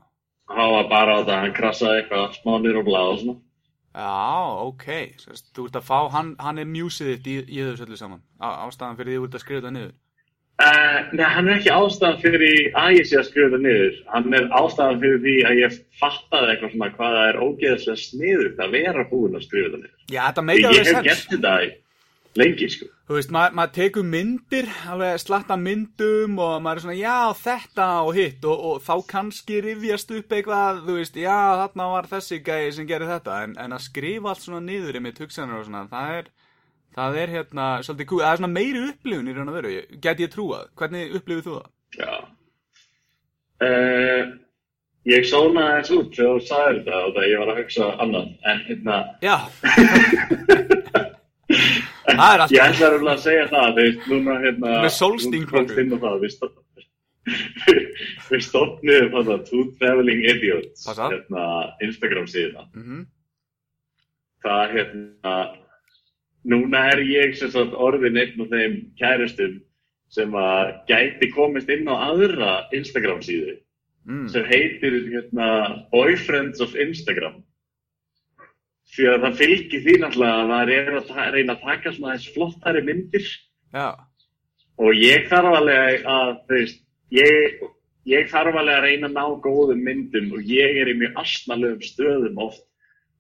Hann 0.50 0.72
var 0.74 0.90
bara 0.90 1.16
á 1.16 1.20
þetta, 1.22 1.42
hann 1.44 1.54
krassaði 1.54 2.02
eitthvað 2.02 2.40
smá 2.40 2.56
niður 2.58 2.82
og 2.82 2.88
blað 2.88 3.12
og 3.12 3.22
svona. 3.22 3.38
Já, 3.98 4.18
ok. 4.68 4.88
Þú 5.56 5.68
ert 5.68 5.80
að 5.80 5.88
fá, 5.88 5.98
hann, 6.14 6.36
hann 6.42 6.62
er 6.62 6.68
mjúsið 6.70 7.14
þitt 7.14 7.30
í, 7.32 7.38
í 7.50 7.64
þessu 7.66 7.88
öllu 7.88 8.00
saman. 8.00 8.22
Á, 8.42 8.48
ástæðan 8.68 9.00
fyrir 9.00 9.14
því 9.14 9.18
þú 9.18 9.28
ert 9.30 9.38
að 9.38 9.44
skrifa 9.44 9.62
þetta 9.62 9.74
niður. 9.78 9.96
Uh, 10.58 11.04
nei, 11.14 11.26
hann 11.30 11.46
er 11.52 11.60
ekki 11.60 11.70
ástæðan 11.70 12.22
fyrir 12.24 12.72
að 12.74 12.96
ég 12.98 13.06
sé 13.06 13.20
að 13.20 13.28
skrifa 13.28 13.52
þetta 13.52 13.60
niður. 13.62 13.98
Hann 14.10 14.38
er 14.40 14.48
ástæðan 14.58 15.02
fyrir 15.04 15.20
því 15.26 15.36
að 15.46 15.60
ég 15.62 15.76
fattaði 16.00 16.54
eitthvað 16.54 16.72
svona 16.74 16.94
hvað 16.96 17.18
það 17.18 17.28
er 17.28 17.42
ógeðslega 17.46 18.04
sniðugt 18.04 18.64
að 18.66 18.78
vera 18.80 19.10
búinn 19.12 19.38
að 19.38 19.46
skrifa 19.46 19.68
þetta 19.68 19.82
niður. 19.84 20.00
Já, 20.08 20.22
þetta 20.24 20.46
meikar 20.48 20.64
ég 20.64 20.72
alveg 20.72 20.88
hef 20.88 20.96
sens. 20.96 21.10
gert 21.12 21.36
þetta 21.36 21.54
lengi, 22.38 22.70
sko. 22.74 22.88
Þú 23.08 23.16
veist, 23.16 23.32
maður 23.34 23.56
mað 23.58 23.76
tekur 23.78 24.08
myndir, 24.08 24.70
alveg 24.92 25.22
slatta 25.22 25.58
myndum 25.62 26.42
og 26.44 26.56
maður 26.64 26.82
er 26.82 26.84
svona, 26.84 26.98
já, 27.00 27.20
þetta 27.40 27.88
og 28.04 28.18
hitt 28.18 28.48
og, 28.48 28.66
og 28.72 28.82
þá 28.84 28.94
kannski 29.14 29.62
rifjast 29.64 30.12
upp 30.18 30.36
eitthvað, 30.36 30.82
þú 30.90 30.98
veist, 31.00 31.22
já, 31.22 31.38
þarna 31.62 31.88
var 31.94 32.10
þessi 32.12 32.42
gæði 32.50 32.74
sem 32.76 32.90
gerir 32.90 33.14
þetta, 33.14 33.40
en, 33.46 33.56
en 33.62 33.78
að 33.78 33.86
skrifa 33.86 34.34
allt 34.34 34.44
svona 34.44 34.66
niður 34.66 35.00
í 35.00 35.04
mitt 35.06 35.22
hugsanir 35.24 35.62
og 35.62 35.70
svona, 35.70 35.86
það 35.94 36.18
er, 36.18 36.30
það 36.98 37.20
er 37.22 37.34
hérna, 37.36 37.68
svolítið 37.86 38.10
kú, 38.10 38.20
það 38.24 38.32
er 38.32 38.42
svona 38.42 38.56
meiri 38.56 38.82
upplifun 38.88 39.30
í 39.30 39.36
raun 39.38 39.52
og 39.52 39.58
veru, 39.60 39.74
get 40.04 40.24
ég 40.24 40.34
trúað, 40.34 40.68
hvernig 40.80 41.16
upplifið 41.20 41.48
þú 41.48 41.56
það? 41.58 41.70
Já. 41.98 42.14
Uh, 43.68 44.22
ég 45.10 45.28
sónaði 45.30 45.78
eins 45.80 45.92
út 45.96 46.10
þegar 46.14 46.34
þú 46.34 46.46
sagði 46.50 46.80
þetta 46.80 47.02
og 47.04 47.12
það 47.16 47.30
ég 47.32 47.42
var 47.42 47.52
að 47.54 47.60
hugsa 47.62 47.90
annað. 48.06 48.32
En 48.52 48.64
hérna, 48.68 48.98
Já. 49.26 49.38
ég 51.48 52.64
ætla 52.64 52.90
að 52.92 53.10
að 53.14 53.22
segja 53.24 53.46
það, 53.52 53.68
þú 53.68 53.84
veist, 53.84 54.08
núna 54.12 54.40
hérna... 54.44 54.74
Með 54.86 54.94
sólsting 54.98 55.46
Þú 55.46 55.54
komst 55.54 55.84
inn 55.84 55.94
á 55.94 55.98
það, 56.06 56.18
við 56.24 56.32
stofnum 58.48 59.10
þarna 59.12 59.38
Two 59.48 59.64
Traveling 59.78 60.22
Idiots, 60.32 60.88
hérna, 60.88 61.46
Instagram 61.84 62.28
síðan. 62.32 62.68
Mm 62.74 63.06
Það, 64.46 64.74
hérna, 64.78 65.32
núna 66.48 66.84
er 66.94 67.04
ég 67.04 67.36
sagt 67.38 67.76
orðin 67.76 68.20
einn 68.22 68.44
af 68.44 68.52
þeim 68.54 68.78
kærustum 69.00 69.58
sem 70.14 70.36
að 70.40 70.74
gæti 70.88 71.32
komist 71.36 71.70
inn 71.72 71.90
á 71.92 71.96
aðra 72.12 72.52
Instagram 72.76 73.20
síðu 73.26 73.58
mm. 74.08 74.28
sem 74.32 74.46
heitir 74.48 75.02
hérna, 75.12 75.48
Boyfriends 75.92 76.64
of 76.64 76.76
Instagram 76.80 77.42
því 78.96 79.10
að 79.12 79.26
það 79.26 79.40
fylgir 79.42 79.84
því 79.84 79.96
náttúrulega 80.02 80.36
að 80.42 80.52
maður 80.52 80.74
er 80.76 80.94
að 81.00 81.34
reyna 81.36 81.56
að 81.58 81.66
taka 81.66 81.94
svona 81.94 82.14
þess 82.16 82.36
flottari 82.36 82.84
myndir 82.88 83.28
Já. 83.76 83.88
og 84.80 85.02
ég 85.02 85.28
þarf 85.32 85.58
alveg 85.60 86.08
að 86.14 86.32
veist, 86.54 86.80
ég, 87.14 87.60
ég 88.08 88.32
þarf 88.32 88.56
alveg 88.56 88.78
að 88.78 88.88
reyna 88.88 89.12
að 89.12 89.18
ná 89.20 89.26
góðum 89.44 89.84
myndum 89.84 90.32
og 90.38 90.48
ég 90.48 90.80
er 90.82 90.94
í 90.94 90.98
mjög 91.02 91.20
astnalegum 91.26 91.84
stöðum 91.84 92.42
oft 92.48 92.64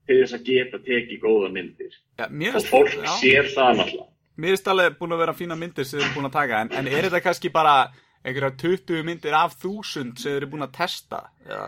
til 0.08 0.20
þess 0.22 0.38
að 0.38 0.46
geta 0.52 0.82
tekið 0.86 1.24
góða 1.24 1.52
myndir 1.54 1.98
mér 2.30 2.60
og 2.60 2.70
fólk 2.70 2.96
já. 2.96 3.12
sér 3.20 3.52
það 3.54 3.82
náttúrulega 3.82 4.14
Mér 4.38 4.54
finnst 4.54 4.68
alveg 4.70 4.98
búin 5.00 5.16
að 5.16 5.22
vera 5.24 5.34
fína 5.34 5.56
myndir 5.58 5.86
sem 5.88 5.98
þið 5.98 6.04
eru 6.06 6.14
búin 6.14 6.30
að 6.30 6.36
taka, 6.36 6.58
en, 6.62 6.70
en 6.78 6.88
er 6.92 7.08
þetta 7.08 7.22
kannski 7.26 7.50
bara 7.50 7.76
einhverja 8.22 8.52
20 8.62 9.06
myndir 9.08 9.34
af 9.34 9.56
þúsund 9.58 10.20
sem 10.22 10.30
þið 10.30 10.38
eru 10.38 10.50
búin 10.52 10.66
að 10.68 10.76
testa? 10.78 11.24
Já. 11.48 11.64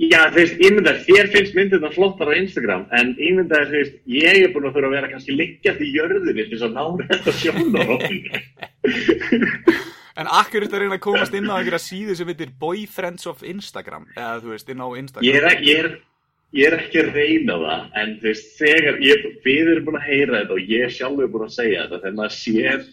Já, 0.00 0.24
veist, 0.34 0.56
ímyndar, 0.58 0.96
þér 1.06 1.28
finnst 1.30 1.54
myndirna 1.54 1.90
flottar 1.94 2.32
á 2.32 2.34
Instagram, 2.34 2.88
en 2.98 3.12
ímyndar, 3.20 3.68
veist, 3.70 4.00
ég 4.10 4.40
er 4.40 4.54
búin 4.54 4.66
að 4.66 4.78
þurfa 4.78 4.88
að 4.88 4.96
vera 4.96 5.10
kannski 5.12 5.36
liggjast 5.36 5.84
í 5.84 5.90
jörðinni 5.94 6.48
til 6.48 6.56
þess 6.56 6.66
að 6.66 6.74
ná 6.74 6.84
þetta 7.04 7.36
sjónarhóttinu. 7.42 8.32
En 10.14 10.28
akkur 10.30 10.62
er 10.62 10.68
þetta 10.68 10.76
að 10.78 10.82
reyna 10.84 10.94
að 10.94 11.02
komast 11.02 11.32
inn 11.34 11.48
á 11.50 11.58
einhverja 11.58 11.80
síðu 11.82 12.14
sem 12.14 12.28
heitir 12.30 12.52
Boyfriends 12.60 13.26
of 13.26 13.40
Instagram, 13.42 14.04
eða 14.14 14.36
þú 14.44 14.52
veist, 14.52 14.68
inn 14.70 14.82
á 14.86 14.88
Instagram. 15.00 15.26
Ég 15.26 15.38
er, 15.40 15.64
ég, 15.66 15.80
er, 15.80 15.96
ég 16.54 16.66
er 16.68 16.76
ekki 16.78 17.00
að 17.02 17.14
reyna 17.18 17.56
það, 17.62 17.86
en 18.00 18.12
þú 18.20 18.28
veist, 18.30 18.50
þegar, 18.58 18.98
ég, 19.04 19.24
við 19.44 19.70
erum 19.72 19.86
búin 19.88 19.98
að 20.00 20.08
heyra 20.10 20.40
þetta 20.42 20.56
og 20.56 20.74
ég 20.74 20.84
er 20.86 20.92
sjálfur 20.94 21.32
búin 21.32 21.46
að 21.48 21.56
segja 21.56 21.84
þetta, 21.84 22.02
þegar 22.04 22.18
maður 22.20 22.36
sér 22.38 22.84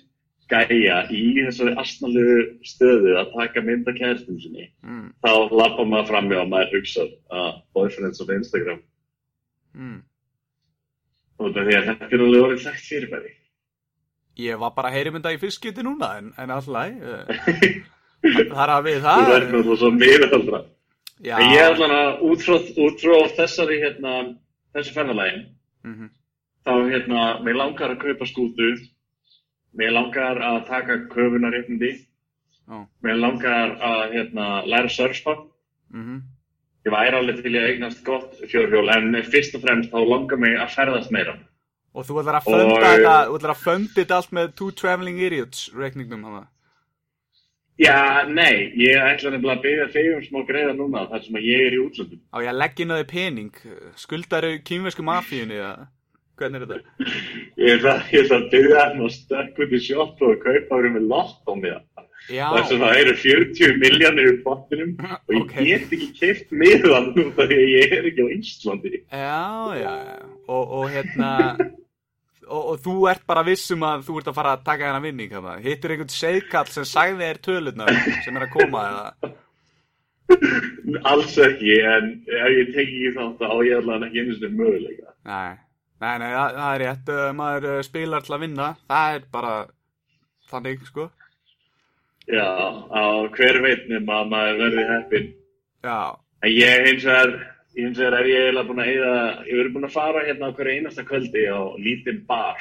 gæja 0.51 0.95
í 1.15 1.25
þessari 1.45 1.73
astnalegu 1.79 2.39
stöðu 2.67 3.13
að 3.21 3.29
taka 3.37 3.61
mynd 3.63 3.87
af 3.87 3.99
kæristum 3.99 4.39
sinni, 4.43 4.65
Mm, 4.83 5.11
þá 5.23 5.31
lappa 5.55 5.85
maður 5.87 6.09
fram 6.09 6.27
með 6.27 6.41
og 6.41 6.49
maður 6.51 6.73
hugsa 6.79 7.05
að 7.31 7.51
boyfriends 7.77 8.23
of 8.23 8.33
Instagram, 8.35 8.81
mm. 9.77 10.01
og 11.39 11.47
að 11.53 11.71
þetta 11.71 12.09
er 12.09 12.25
alveg 12.25 12.43
orðið 12.47 12.65
þekkt 12.65 12.89
fyrirbæri. 12.89 13.31
Ég 14.41 14.59
var 14.59 14.73
bara 14.75 14.89
að 14.89 14.95
heyri 14.97 15.11
mynda 15.13 15.31
í 15.35 15.39
fyrstskipti 15.39 15.83
núna, 15.85 16.13
en, 16.19 16.33
en 16.39 16.51
alltaf, 16.55 16.99
uh, 16.99 17.25
það 18.51 18.61
er 18.65 18.75
að 18.75 18.85
við 18.89 18.99
Þú 18.99 19.05
það. 19.07 19.25
verður 19.31 19.51
náttúrulega 19.55 19.81
svo 19.81 19.91
miðaldra. 19.95 20.61
Ég 21.21 21.57
er 21.57 21.67
allan 21.73 21.91
að 21.93 22.21
út 22.31 22.41
frá, 22.41 23.17
þessari, 23.37 23.77
hérna, 23.83 24.13
þessu 24.73 24.93
ferðalægin, 24.95 25.43
Mhm. 25.85 26.09
þá, 26.65 26.71
hérna, 26.91 27.41
mér 27.45 27.55
langar 27.61 27.89
að 27.95 27.99
kaupa 28.01 28.25
skútu, 28.25 28.69
mér 29.77 29.91
langar 29.93 30.37
að 30.41 30.65
taka 30.67 30.97
köfunarréttindi, 31.13 31.91
Já. 32.67 32.87
mér 33.03 33.19
langar 33.19 33.77
að, 33.77 34.13
hérna, 34.15 34.65
læra 34.65 34.87
að 34.89 34.95
surfa. 34.97 35.35
Mhm. 35.93 36.21
Ég 36.85 36.91
væri 36.91 37.13
alveg 37.13 37.43
til 37.43 37.51
að 37.53 37.69
eignast 37.69 38.03
gott 38.03 38.33
fjórhjól, 38.49 38.89
en 38.89 39.13
fyrst 39.23 39.55
og 39.55 39.61
fremst 39.61 39.91
þá 39.91 39.99
langar 40.07 40.37
mig 40.39 40.57
að 40.57 40.69
ferðast 40.75 41.11
meira. 41.11 41.37
Og 41.93 42.05
þú 42.05 42.23
ætlar 42.23 42.39
að 42.39 42.43
funda 42.43 42.65
Og- 42.65 42.81
þetta, 42.81 43.29
allt 44.11 44.31
með 44.31 44.55
Two 44.55 44.71
Traveling 44.71 45.19
Idiots 45.19 45.69
reikningnum 45.75 46.23
hana. 46.23 46.47
Já, 47.79 48.27
nei, 48.29 48.71
ég 48.77 48.99
ætla 48.99 49.31
nefnilega 49.31 49.55
að 49.57 49.63
byggja 49.63 49.87
þig 49.93 50.09
um 50.17 50.25
smá 50.27 50.41
greiða 50.45 50.73
núna, 50.77 51.05
þar 51.09 51.23
sem 51.25 51.37
að 51.39 51.47
ég 51.47 51.63
er 51.69 51.73
í 51.77 51.79
útlöndum. 51.81 52.19
Á 52.29 52.37
ég 52.43 52.49
að 52.51 52.59
leggja 52.61 52.83
inn 52.85 52.91
á 52.93 52.97
þig 52.99 53.09
pening, 53.13 53.61
skuldaru 53.97 54.51
kínversku 54.67 55.05
mafíunni, 55.07 55.57
eða 55.57 55.87
hvernig 56.41 56.61
er 56.61 56.67
þetta? 56.67 57.09
Ég 57.61 57.75
ætla, 57.77 57.95
ég 58.09 58.23
ætla 58.25 58.37
að 58.41 58.45
byggja 58.51 58.83
hann 58.85 59.01
og 59.05 59.11
stökk 59.13 59.59
út 59.61 59.73
í 59.77 59.79
sjoppu 59.85 60.29
og 60.31 60.39
kaupa 60.41 60.77
verið 60.79 60.95
með 60.95 61.03
lott 61.11 61.41
á 61.45 61.53
mig. 61.53 61.75
Já, 62.31 62.45
þar 62.53 62.65
sem 62.69 62.81
það 62.81 62.99
eru 63.01 63.13
40 63.17 63.77
miljónir 63.81 64.27
í 64.29 64.35
pottinum 64.45 64.91
og 65.25 65.33
ég 65.35 65.41
Ok. 65.41 65.53
get 65.65 65.93
ekki 65.97 66.07
keipt 66.19 66.51
miðan 66.53 67.07
nú 67.17 67.25
þar 67.37 67.49
því 67.49 67.57
að 67.57 67.71
ég 67.73 67.95
er 67.97 68.07
ekki 68.11 68.25
á 68.25 68.27
Íslandi. 68.37 68.91
já, 69.09 69.41
já. 69.81 69.93
Og, 70.47 70.63
og 70.79 70.85
hérna, 70.93 71.31
þú 72.85 72.95
ert 73.11 73.23
bara 73.29 73.43
viss 73.47 73.71
um 73.75 73.85
að 73.87 74.05
þú 74.07 74.17
ert 74.19 74.29
að 74.31 74.37
fara 74.39 74.53
að 74.57 74.65
taka 74.67 74.87
hennar 74.87 75.03
vinning, 75.05 75.31
hana. 75.35 75.55
Hittir 75.63 75.93
einhvern 75.95 76.13
segkall 76.13 76.69
sem 76.73 76.87
sagði 76.87 77.27
þér 77.27 77.41
tölurnar 77.47 77.91
sem 78.25 78.37
er 78.39 78.45
að 78.47 78.53
koma, 78.55 78.83
eða? 78.91 79.33
Alls 81.11 81.35
ekki, 81.43 81.75
en 81.83 82.11
ef 82.27 82.53
ég 82.55 82.71
teki 82.75 82.95
ekki 83.01 83.13
þátt 83.17 83.43
á 83.43 83.55
ég 83.67 83.81
allan 83.81 84.07
ekki 84.07 84.23
einu 84.23 84.37
sinni 84.37 84.61
möguleika. 84.61 85.13
Nei, 85.27 85.51
nei, 86.03 86.13
nei, 86.23 86.29
það, 86.31 86.57
það 86.57 86.71
er 86.71 86.83
rétt, 86.85 87.13
uh, 87.15 87.27
maður 87.37 87.69
uh, 87.73 87.81
spilar 87.87 88.25
til 88.25 88.37
að 88.37 88.43
vinna, 88.45 88.71
það 88.91 89.17
er 89.17 89.27
bara 89.35 89.53
þannig, 90.51 90.87
sko. 90.87 91.09
Já, 92.31 92.47
á 92.47 93.03
hver 93.35 93.61
veit 93.65 93.87
nema 93.91 94.21
að 94.21 94.33
maður 94.35 94.59
verði 94.65 94.89
heppinn. 94.93 95.31
Já, 95.81 95.99
En 96.41 96.49
ég 96.49 96.87
hins 96.87 97.03
vegar, 97.05 97.33
hins 97.77 97.97
vegar 97.97 98.19
er 98.19 98.29
ég 98.29 98.45
eiginlega 98.45 98.67
búin 98.67 98.83
að 98.83 98.91
eyða, 98.91 99.15
ég 99.47 99.59
verið 99.61 99.73
búin 99.75 99.87
að 99.87 99.95
fara 99.95 100.25
hérna 100.27 100.51
á 100.51 100.55
hverju 100.57 100.77
einasta 100.77 101.07
kvöldi 101.07 101.45
á 101.47 101.61
lítinn 101.79 102.23
bar 102.27 102.59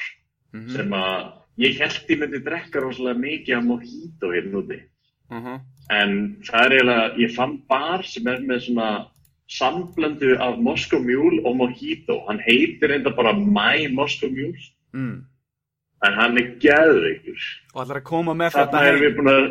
mhm, 0.54 0.70
sem 0.76 0.96
að 0.96 1.16
ég 1.60 1.80
held 1.82 2.12
ég 2.14 2.20
myndi 2.20 2.42
drekka 2.46 2.82
rosalega 2.82 3.24
mikið 3.24 3.56
af 3.58 3.68
mojito 3.68 4.32
hérna 4.34 4.62
úti. 4.62 4.80
mhm, 5.30 5.60
En 5.90 6.12
það 6.46 6.64
er 6.64 6.72
eiginlega, 6.76 7.06
ég 7.18 7.32
fann 7.34 7.56
bar 7.66 8.04
sem 8.06 8.26
er 8.30 8.44
með 8.46 8.60
svona 8.68 8.90
samblöndu 9.50 10.36
af 10.38 10.58
Moscow 10.62 11.00
Mule 11.02 11.42
og 11.44 11.56
Mojito. 11.56 12.20
Hann 12.28 12.38
heitir 12.44 12.94
enda 12.94 13.10
bara 13.10 13.32
My 13.34 13.88
Moscow 13.90 14.30
Mule, 14.30 14.58
mm. 14.94 15.16
en 16.06 16.18
hann 16.20 16.38
er 16.38 16.52
geðveikur. 16.62 17.48
Og 17.74 17.82
ætlar 17.82 18.02
að 18.02 18.06
koma 18.06 18.36
með 18.38 18.54
þetta 18.54 18.70
Þarna 18.70 18.92
erum 18.92 19.02
við 19.02 19.16
búin 19.18 19.32
að, 19.32 19.48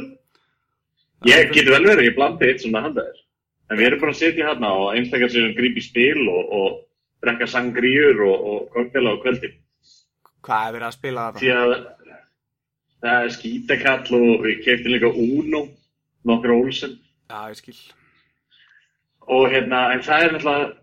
ég 1.33 1.51
getur 1.51 1.75
vel 1.75 1.89
verið, 1.89 2.07
ég 2.07 2.15
blandi 2.15 2.47
eitt 2.47 2.63
svona 2.63 2.85
handaðir. 2.87 3.19
En 3.69 3.77
við 3.77 3.85
erum 3.89 3.99
búin 4.01 4.13
að 4.13 4.19
sitja 4.23 4.47
hérna 4.49 4.71
og 4.73 4.95
einstakar 4.97 5.29
sér 5.29 5.51
gríp 5.57 5.77
í 5.77 5.83
spil 5.85 6.23
og, 6.31 6.53
og 6.59 6.79
drekka 7.21 7.45
sangríur 7.51 8.21
og, 8.25 8.47
og 8.51 8.69
koktela 8.73 9.13
á 9.13 9.21
kvöldi. 9.21 9.51
Hvað 10.45 10.67
er 10.69 10.75
verið 10.77 10.87
að 10.89 10.97
spila 10.97 11.25
þetta? 11.35 11.59
Að 11.59 11.75
það 13.03 13.23
er 13.27 13.33
skítakall 13.35 14.17
og 14.19 14.43
við 14.47 14.63
keftum 14.65 14.93
líka 14.95 15.11
Uno, 15.13 15.61
nokkur 16.27 16.55
Olsen. 16.55 16.97
Já, 17.29 17.39
ég 17.53 17.59
skil. 17.61 17.77
Og 19.29 19.45
hérna, 19.53 19.83
en 19.93 20.01
það 20.01 20.23
er 20.25 20.33
náttúrulega 20.33 20.75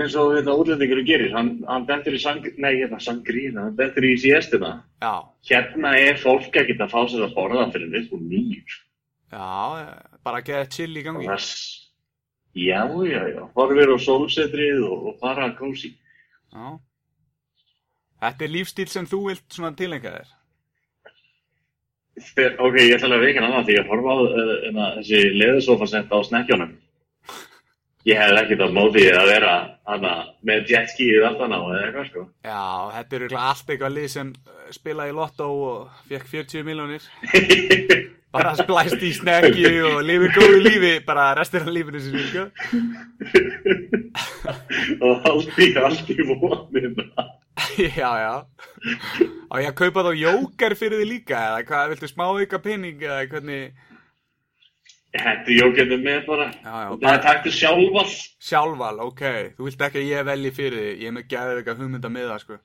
eins 0.00 0.14
og 0.14 0.28
þetta 0.36 0.52
útlendingur 0.54 1.00
gerir, 1.02 1.32
hann, 1.34 1.48
hann 1.66 1.86
dettur 1.88 2.14
í 2.14 2.20
sang, 2.22 2.44
nei, 2.62 2.76
hérna, 2.78 3.00
sangrína, 3.02 3.64
hann 3.66 3.74
dettur 3.80 4.06
í 4.06 4.12
siestina. 4.22 4.76
Já, 5.02 5.16
Hérna 5.50 5.96
er 5.98 6.20
fólk 6.20 6.54
ekkert 6.54 6.84
að 6.84 6.92
fá 6.92 7.00
sér 7.10 7.24
að 7.26 7.34
borða 7.34 7.64
fyrir 7.74 7.90
við 7.96 8.06
sko 8.06 8.20
nýjur. 8.22 8.76
já, 9.34 9.80
eh, 9.80 10.18
bara 10.22 10.38
að 10.38 10.46
geða 10.52 10.68
chill 10.70 10.94
í 10.94 11.00
Og 11.02 11.06
gangi. 11.08 11.26
það, 11.26 11.40
s- 11.42 11.79
já, 12.54 12.82
já, 13.06 13.22
já, 13.30 13.42
horfir 13.54 13.92
á 13.94 13.98
sólsetrið 14.00 14.84
og, 14.88 15.08
og 15.10 15.18
fara 15.22 15.48
að 15.48 15.56
kósi. 15.60 15.94
Já. 16.50 16.78
Þetta 18.20 18.44
er 18.44 18.52
lífstíl 18.52 18.88
sem 18.90 19.08
þú 19.08 19.22
vilt 19.30 19.46
svona 19.54 19.72
tilengja 19.76 20.12
þér. 20.18 20.36
Þegar, 22.20 22.56
ok, 22.66 22.76
ég 22.82 22.94
ætla 22.98 23.16
að 23.16 23.24
veika 23.24 23.42
annað 23.46 23.68
því 23.70 23.76
að 23.80 23.90
horfa 23.94 24.12
á 24.12 24.18
uh, 24.20 24.80
þessi 24.98 25.20
leðusofasett 25.40 26.12
á 26.12 26.18
snekkjónum. 26.28 26.74
Ég 28.08 28.16
hef 28.16 28.38
ekkert 28.40 28.62
á 28.64 28.68
móti 28.72 29.02
að 29.12 29.26
vera 29.28 29.54
hana, 29.88 30.12
með 30.48 30.70
jetskíið 30.72 31.26
aftan 31.28 31.52
á 31.52 31.60
eða 31.60 31.80
eitthvað 31.86 32.06
sko. 32.08 32.22
Já, 32.48 32.62
þetta 32.94 33.16
er 33.16 33.24
örugglega 33.26 33.48
allt 33.50 33.72
eitthvað 33.74 33.96
lið 33.96 34.06
sem 34.14 34.30
eh, 34.32 34.62
spilaði 34.72 35.12
í 35.12 35.16
Lotto 35.18 35.48
og 35.66 35.98
fekk 36.08 36.30
40 36.32 36.64
miljónir. 36.68 37.10
Bara 38.30 38.52
splæst 38.54 39.02
í 39.02 39.10
snekki 39.16 39.66
og 39.88 39.96
lifir 40.06 40.30
góðu 40.36 40.58
lífi, 40.62 40.90
bara 41.06 41.32
restir 41.34 41.64
af 41.66 41.70
lífinu 41.74 41.98
sinni, 42.04 42.22
sko. 42.30 42.44
og 45.06 45.26
allt 45.32 45.58
í, 45.58 45.68
allt 45.80 46.12
í 46.14 46.18
vonina. 46.28 47.06
já, 47.98 48.10
já. 48.22 48.34
Á 49.50 49.54
ég 49.64 49.74
kaupa 49.74 50.04
þá 50.06 50.12
jóker 50.20 50.76
fyrir 50.78 51.02
því 51.02 51.08
líka, 51.10 51.40
eða 51.50 51.64
hvað, 51.66 51.90
viltu 51.96 52.10
smá 52.12 52.26
ykkar 52.46 52.62
pening, 52.68 53.02
eða 53.02 53.24
hvernig, 53.32 53.86
Þetta 55.10 55.50
er 55.50 55.56
jókjandi 55.58 55.96
með 56.04 56.20
bara. 56.28 56.44
Já, 56.62 56.74
já, 56.86 56.90
Það 57.02 57.14
er 57.16 57.22
taktu 57.24 57.50
sjálfall. 57.50 58.12
sjálfval, 58.46 58.96
ok, 59.08 59.22
þú 59.56 59.66
vilt 59.66 59.80
ekki 59.88 59.98
að 60.04 60.10
ég 60.12 60.28
velji 60.28 60.52
fyrir 60.54 60.78
því, 60.84 60.92
ég 61.02 61.10
er 61.10 61.16
með 61.18 61.26
gæðið 61.32 61.58
eitthvað 61.64 61.80
hugmynda 61.82 62.12
með 62.14 62.30
það, 62.30 62.44
sko. 62.44 62.60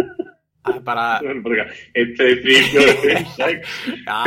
Það 0.61 0.77
er 0.77 0.85
bara, 0.85 1.07
Það 1.21 1.41
bara 1.47 1.65
eitthvað 1.65 1.81
1, 2.03 2.13
2, 2.19 2.29
3, 2.45 2.61
4, 2.75 2.93
5, 3.01 3.33
6. 3.39 3.73
já, 4.05 4.19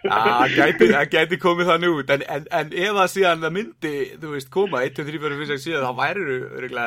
Já, 0.00 0.16
það 0.16 0.54
gæti, 0.56 0.86
gæti 1.12 1.36
komið 1.40 1.66
þannig 1.68 1.96
út, 1.98 2.10
en, 2.14 2.22
en, 2.32 2.44
en 2.56 2.70
ef 2.72 2.94
það 2.96 3.10
síðan 3.12 3.42
það 3.42 3.50
myndi, 3.52 3.90
þú 4.22 4.30
veist, 4.32 4.48
koma 4.54 4.80
1, 4.86 4.94
2, 4.96 5.04
3, 5.10 5.18
4, 5.26 5.40
5, 5.42 5.50
6, 5.50 5.66
7, 5.66 5.82
þá 5.84 5.90
væri 5.98 6.22
þú 6.24 6.38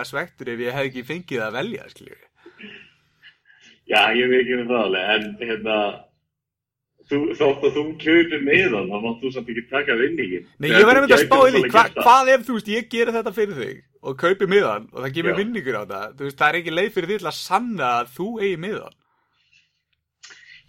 svektur 0.10 0.50
ef 0.50 0.64
ég 0.64 0.74
hef 0.80 0.88
ekki 0.90 1.04
fengið 1.12 1.44
að 1.46 1.58
velja, 1.60 1.86
skiljið. 1.94 2.24
Já, 3.94 4.00
ég 4.18 4.32
veit 4.32 4.40
ekki 4.40 4.58
um 4.58 4.66
það 4.72 4.82
alveg, 4.88 5.14
en 5.14 5.30
hérna, 5.52 5.78
þú, 7.14 7.20
þótt 7.40 7.66
að 7.68 7.78
þú 7.78 7.84
kjöpir 8.02 8.42
meðan, 8.48 8.90
þá 8.90 8.98
mátt 9.06 9.22
þú 9.22 9.32
samt 9.36 9.52
ekki 9.54 9.64
taka 9.70 9.98
vinningin. 10.00 10.48
Nei, 10.58 10.70
ég 10.74 10.88
verði 10.90 11.06
með 11.06 11.16
að 11.18 11.24
spá 11.28 11.38
í 11.38 11.54
því, 11.54 11.62
hva, 11.76 11.84
hvað 12.00 12.34
ef, 12.34 12.44
þú 12.48 12.58
veist, 12.58 12.74
ég 12.74 12.90
gerir 12.92 13.16
þetta 13.18 13.34
fyrir 13.38 13.62
þig 13.62 13.78
og 14.04 14.18
kaupi 14.20 14.50
miðan 14.52 14.90
og 14.92 15.00
það 15.00 15.16
gefur 15.20 15.40
vinningur 15.40 15.80
á 15.80 15.84
það, 15.94 16.10
þú 16.18 16.28
veist, 16.28 16.40
það 16.42 16.50
er 16.50 16.60
ekki 16.60 16.76
leið 16.76 16.92
fyrir 16.98 17.10
því 17.12 17.18
til 17.22 17.32
að 17.32 17.40
sanna 17.40 17.94
að 18.02 18.12
þú 18.18 18.28
eigi 18.42 18.60
miðan. 18.66 19.00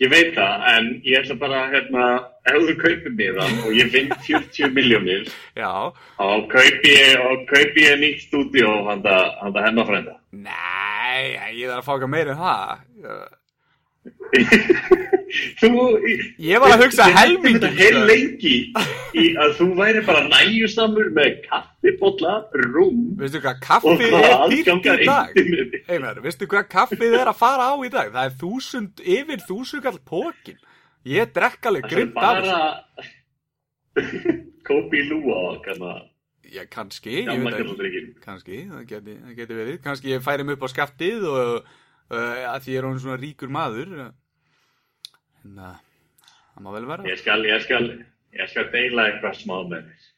Ég 0.02 0.11
veit 0.11 0.33
það, 0.35 0.64
en 0.72 0.87
ég 1.07 1.20
ætla 1.20 1.37
bara, 1.38 1.59
hérna, 1.70 2.04
ef 2.50 2.57
þú 2.66 2.74
kaupir 2.80 3.12
meðan 3.14 3.61
og 3.62 3.70
ég 3.78 3.92
vinn 3.94 4.11
40 4.26 4.74
miljónir, 4.74 5.28
Já, 5.62 5.70
þá 6.18 6.26
kaupi 6.50 6.90
ég, 6.96 7.14
og 7.22 7.46
kaupi 7.50 7.87
ég 7.87 8.02
nýtt 8.02 8.26
stúdíó 8.26 8.72
handa, 8.88 9.16
handa 9.38 9.62
hennar 9.68 9.87
frænda. 9.90 10.18
nei, 10.35 11.38
ég 11.61 11.70
þarf 11.70 11.78
að 11.78 11.87
fá 11.87 11.92
eitthvað 11.94 12.14
meira 12.16 12.35
en 12.35 12.42
það. 12.42 12.70
þú, 15.61 15.85
Ég 16.42 16.62
var 16.62 16.75
að 16.75 16.85
hugsa 16.85 17.07
helminginn, 17.11 17.61
Þetta 17.62 17.70
heil 17.79 17.97
sko. 17.97 18.05
lengi 18.11 18.55
í 19.14 19.27
að 19.44 19.57
þú 19.59 19.68
væri 19.79 20.05
bara 20.07 20.23
næjusamur 20.29 21.11
með 21.16 21.40
kaffibotla, 21.49 22.37
rúm 22.64 23.03
Veistu 23.20 23.42
hvað, 23.44 23.61
kaffið 23.64 24.16
er 24.20 24.47
dýrt 24.53 24.88
í 24.90 25.09
dag? 25.09 25.42
Einar, 25.88 26.23
veistu 26.25 26.49
hvað 26.51 26.70
kaffið 26.73 27.18
er 27.20 27.33
að 27.33 27.40
fara 27.42 27.68
á 27.70 27.75
í 27.81 27.92
dag? 27.92 28.14
Það 28.14 28.31
er 28.31 28.38
þúsund, 28.44 29.05
yfir 29.18 29.44
þúsund 29.49 29.85
kall 29.85 30.01
pókin. 30.07 30.59
Ég 31.05 31.35
drekk 31.37 31.68
alveg 31.68 31.90
grimt 31.90 32.16
af 32.16 32.42
þessu. 32.47 34.40
Kopi 34.64 35.05
lúa 35.11 35.37
og 35.53 35.62
kanna 35.64 35.94
Já, 36.55 36.62
kannski, 36.70 37.25
ég 37.25 37.27
gamla 37.27 37.57
veit 37.57 37.81
ekki. 37.88 38.03
Kannski, 38.23 38.59
það 38.70 38.83
geti, 38.90 39.14
það 39.25 39.38
geti 39.38 39.57
verið. 39.59 39.79
Kannski 39.83 40.12
ég 40.12 40.23
færi 40.23 40.44
mig 40.47 40.59
upp 40.59 40.66
á 40.68 40.70
skaftið 40.70 41.25
og 41.27 41.49
uh, 41.64 42.42
að 42.53 42.66
því 42.66 42.75
ég 42.77 42.79
er 42.79 43.01
svona 43.03 43.16
ríkur 43.18 43.51
maður. 43.55 43.94
En 45.44 45.61
uh, 45.61 45.78
það 46.54 46.66
má 46.66 46.74
vel 46.78 46.85
vera. 46.90 47.07
Ég 47.11 47.20
skal, 47.20 47.40
ég 47.48 47.64
skal, 47.64 47.88
ég 48.37 48.52
skal 48.52 48.68
deila 48.72 49.09
eitthvað 49.11 49.40
smá 49.40 49.57
með 49.70 49.88
þér. 49.88 50.12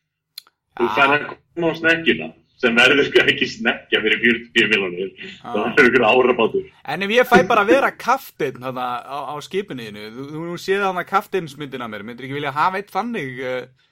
Þú 0.77 0.91
fær 0.97 1.15
að 1.15 1.31
koma 1.31 1.73
á 1.73 1.75
snekkjuna 1.81 2.33
sem 2.57 2.77
verður 2.77 3.05
sko 3.05 3.23
ekki 3.29 3.47
snekkja 3.53 4.01
fyrir 4.01 4.23
40 4.23 4.69
miljonir. 4.73 5.11
Það 5.43 5.81
er 5.83 5.89
ykkur 5.91 6.05
árabátur. 6.09 6.69
En 6.89 7.05
ef 7.05 7.13
ég 7.13 7.29
fæ 7.29 7.37
bara 7.49 7.65
að 7.67 7.73
vera 7.75 7.91
kaftinn 7.93 8.65
á, 8.65 8.73
á 8.73 9.35
skipinu, 9.45 9.89
þú, 9.93 10.29
þú 10.33 10.57
séð 10.61 10.87
þarna 10.87 11.05
kaftinsmyndina 11.09 11.89
mér, 11.93 12.07
myndir 12.07 12.29
ekki 12.29 12.39
vilja 12.39 12.55
hafa 12.57 12.81
eitt 12.81 12.93
þannig 12.95 13.43
uh, 13.43 13.91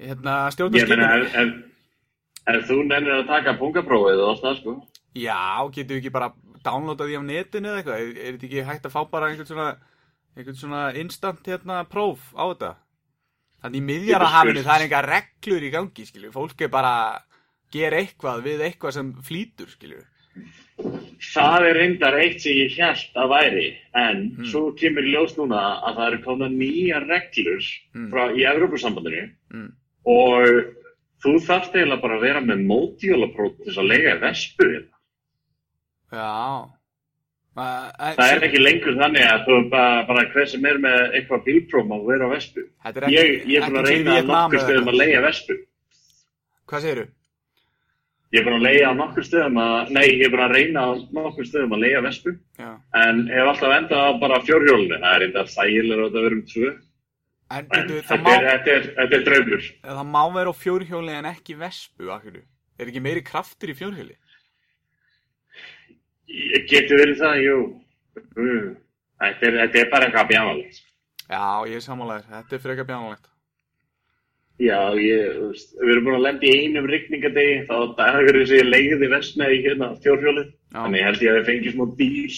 hérna 0.00 0.38
meina, 0.48 0.54
skipinu? 0.56 1.10
ef, 1.10 1.36
ef, 1.42 1.52
ef 2.54 2.64
þú 2.70 2.78
nennir 2.86 3.18
að 3.18 3.28
taka 3.34 3.56
pungaprófið 3.60 4.24
og 4.24 4.32
allt 4.32 4.46
það 4.46 4.58
sko. 4.62 4.76
Já, 5.16 5.40
getur 5.74 5.96
við 5.96 6.00
ekki 6.00 6.16
bara 6.16 6.32
downloada 6.64 7.08
því 7.08 7.20
á 7.20 7.22
netinu 7.28 7.70
eða 7.72 7.82
eitthvað? 7.82 8.00
Er, 8.00 8.16
er 8.16 8.38
þetta 8.38 8.48
ekki 8.48 8.66
hægt 8.70 8.88
að 8.88 8.96
fá 8.96 9.00
bara 9.12 9.30
einhvern 9.30 9.52
svona, 9.52 9.68
einhvern 10.36 10.56
svona 10.58 10.82
instant 11.00 11.40
hérna 11.46 11.84
próf 11.88 12.32
á 12.36 12.44
þetta? 12.52 12.74
Þannig 13.62 13.80
í 13.80 13.86
miðjarahafinu 13.90 14.60
spurt. 14.60 14.66
það 14.68 14.80
er 14.80 14.84
enga 14.86 15.00
reglur 15.06 15.62
í 15.64 15.70
gangi, 15.72 16.04
skilju. 16.06 16.32
Fólk 16.32 16.60
er 16.60 16.68
bara 16.68 16.92
gera 17.72 17.96
eitthvað 18.02 18.42
við 18.44 18.60
eitthvað 18.68 18.92
sem 18.92 19.12
flýtur, 19.26 19.70
skilju. 19.72 20.02
Það 21.32 21.64
er 21.70 21.74
reyndar 21.80 22.14
eitt 22.20 22.42
sem 22.44 22.52
ég 22.52 22.74
held 22.76 23.14
að 23.16 23.30
væri, 23.32 23.68
en 23.94 24.36
Mm. 24.36 24.44
svo 24.44 24.72
kemur 24.76 25.02
ljós 25.02 25.32
núna 25.38 25.80
að 25.82 25.96
það 25.96 26.06
eru 26.12 26.22
komna 26.22 26.48
nýja 26.48 27.00
reglur 27.08 27.62
Mm. 27.94 28.10
frá, 28.12 28.28
í 28.36 28.44
Evrópusambandinu 28.44 29.32
Mm. 29.54 29.72
og 30.04 30.46
þú 31.24 31.32
þarft 31.40 31.72
eiginlega 31.74 32.02
bara 32.02 32.16
að 32.18 32.20
vera 32.20 32.40
með 32.40 32.66
mótjólapróf 32.66 33.56
til 33.56 33.64
þess 33.72 33.78
að 33.78 33.88
lega 33.88 34.20
vespu. 34.20 34.64
hérna. 34.64 34.92
Já. 36.12 36.70
Það 37.56 38.22
er 38.36 38.44
ekki 38.50 38.60
lengur 38.60 38.96
þannig 39.00 39.24
að 39.26 39.44
þú 39.46 39.54
er 39.56 39.68
bara, 39.72 40.00
bara 40.10 40.24
hver 40.32 40.48
sem 40.52 40.64
er 40.68 40.80
með 40.82 41.14
eitthvað 41.16 41.44
bílpróf 41.46 41.86
má 41.88 41.96
vera 42.04 42.28
á 42.28 42.30
vespu. 42.34 42.64
Er 42.84 42.98
ekki, 43.06 43.14
Ég, 43.16 43.30
ég 43.48 43.62
er 43.62 43.70
búin 43.70 43.80
að 43.80 43.88
reyna 43.90 44.16
að 44.20 44.26
nokkur 44.30 44.60
stöðum 44.64 44.82
að 44.82 44.90
eitthvað. 44.92 44.98
lega 45.02 45.22
vespu. 45.24 45.56
Hvað 46.66 46.84
segirðu? 46.86 47.06
Ég 48.34 48.40
er 48.42 48.46
búin 48.48 48.56
að 48.58 48.64
lega 48.66 48.88
á 48.90 48.94
nokkur 48.98 49.24
stöðum 49.28 49.60
að, 49.62 49.92
nei, 49.96 50.04
ég 50.18 50.24
er 50.26 50.32
búin 50.34 50.44
að 50.46 50.54
reyna 50.58 50.82
á 50.84 50.90
nokkur 51.16 51.46
stöðum 51.48 51.76
að 51.76 51.82
lega 51.86 52.02
vespu, 52.04 52.34
Já. 52.60 52.70
en 53.06 53.22
hef 53.30 53.50
alltaf 53.52 53.76
endað 53.78 54.02
á 54.04 54.10
bara 54.26 54.40
fjórhjólinu. 54.44 54.98
Það 55.00 55.14
er 55.14 55.22
reyndar 55.24 55.50
þægilega 55.54 56.02
að 56.08 56.12
það 56.16 56.26
vera 56.26 56.36
um 56.40 56.44
tvö. 56.52 56.74
En 57.46 57.62
En 57.62 57.66
það, 57.70 57.90
þetta 58.10 58.16
má, 58.26 58.30
er, 58.34 58.46
þetta, 58.50 58.70
er, 58.76 58.86
þetta 58.98 59.16
er 59.20 59.24
draumur. 59.30 59.66
það 59.86 60.06
má 60.10 60.22
vera 60.34 60.50
á 60.50 60.54
fjórhjóli 60.60 61.12
en 61.14 61.28
ekki 61.30 61.54
vespu, 61.60 62.10
akkur. 62.10 62.40
Er 62.76 62.90
ekki 62.90 63.00
meiri 63.06 63.22
kraftur 63.24 63.70
í 63.70 63.76
fjórhjóli? 63.78 64.16
Ég 66.26 66.66
geti 66.70 66.98
verið 66.98 67.20
það, 67.22 67.38
jú. 67.44 67.56
Mm. 68.36 68.74
Þetta 69.22 69.48
er, 69.48 69.56
þetta 69.62 69.80
er 69.80 69.88
bara 69.92 70.08
eitthvað 70.08 70.28
bjánalegt. 70.32 70.82
Já, 71.26 71.46
ég 71.70 71.78
er 71.78 71.84
sammálaður. 71.84 72.28
Þetta 72.34 72.56
er 72.56 72.62
frekar 72.64 72.88
bjánalegt. 72.88 73.32
Já, 74.56 74.78
ég, 74.96 75.34
veist, 75.42 75.74
við 75.76 75.90
erum 75.92 76.06
búin 76.06 76.16
að 76.16 76.22
lenda 76.24 76.46
í 76.48 76.52
einum 76.64 76.86
rigningadegi, 76.88 77.56
þá 77.68 77.74
dagur 77.98 78.38
þess 78.40 78.54
að 78.54 78.60
ég 78.62 78.68
leiði 78.70 79.08
vestna 79.12 79.48
í 79.52 79.58
hérna 79.66 79.88
fjórhjólið. 80.04 80.46
Já. 80.72 80.78
Þannig 80.78 81.00
ég 81.02 81.08
held 81.10 81.24
ég 81.24 81.32
að 81.32 81.36
við 81.36 81.48
fengið 81.50 81.74
smá 81.74 81.84
bíl. 81.98 82.36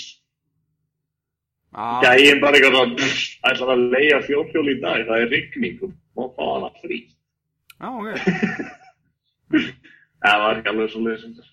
Já, 1.68 1.84
Gæin 2.02 2.40
bara 2.42 2.58
eitthvað 2.58 3.04
ætlar 3.52 3.70
að 3.74 3.84
leiða 3.92 4.18
fjórhjóli 4.26 4.74
í 4.74 4.80
dag, 4.82 5.04
það 5.06 5.22
er 5.22 5.32
rigning 5.34 5.84
og 5.86 5.92
má 6.18 6.24
fá 6.34 6.44
hana 6.48 6.70
frí. 6.82 6.98
já, 7.78 7.88
ok. 7.92 8.08
Það 10.18 10.40
var 10.42 10.58
ekki 10.58 10.70
alveg 10.72 10.90
svo 10.90 11.00
leiðisum. 11.04 11.47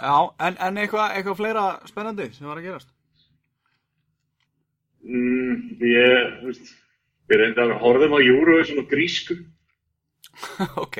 Já, 0.00 0.16
en, 0.46 0.56
en 0.64 0.80
eitthvað, 0.80 1.16
eitthvað 1.16 1.38
fleira 1.42 1.64
spennandi 1.88 2.30
sem 2.32 2.48
var 2.48 2.60
að 2.60 2.68
gerast? 2.70 2.92
Mm, 5.04 5.76
ég, 5.84 6.30
þú 6.40 6.48
veist, 6.50 6.70
við 7.28 7.42
reyndar 7.42 7.74
horfðum 7.82 8.16
á 8.16 8.20
Eurovision 8.20 8.80
og 8.82 8.88
grísku. 8.90 9.36
ok. 10.84 10.98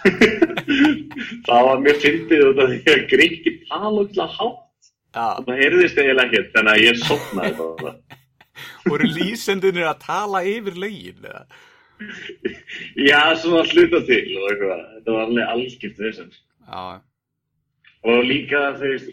það 1.46 1.66
var 1.66 1.82
mér 1.84 2.00
fyndið 2.00 2.46
út 2.48 2.62
af 2.64 2.70
því 2.72 2.94
að 2.94 3.06
gríkki 3.10 3.54
tala 3.68 4.04
útla 4.04 4.28
hátt. 4.38 4.66
Já, 5.10 5.26
Það 5.42 5.58
heyrðist 5.58 5.98
eiginlega 5.98 6.28
ekkert, 6.28 6.50
þannig 6.54 6.72
að 6.72 6.84
ég 6.86 7.00
sopnaði 7.02 7.54
bara. 7.58 7.94
voru 8.90 9.08
lýsendunir 9.10 9.88
að 9.90 10.02
tala 10.06 10.42
yfir 10.46 10.78
lögin, 10.78 11.20
eða? 11.26 11.44
Já, 12.96 13.20
svona 13.36 13.64
hluta 13.68 14.00
til 14.08 14.24
og 14.38 14.46
eitthvað. 14.52 14.84
Þetta 14.94 15.16
var 15.16 15.24
alveg 15.26 15.54
algjört 15.54 15.98
þessum. 16.00 16.30
Já, 16.70 16.82
Og 18.04 18.22
líka, 18.24 18.60
þú 18.80 18.90
veist, 18.94 19.10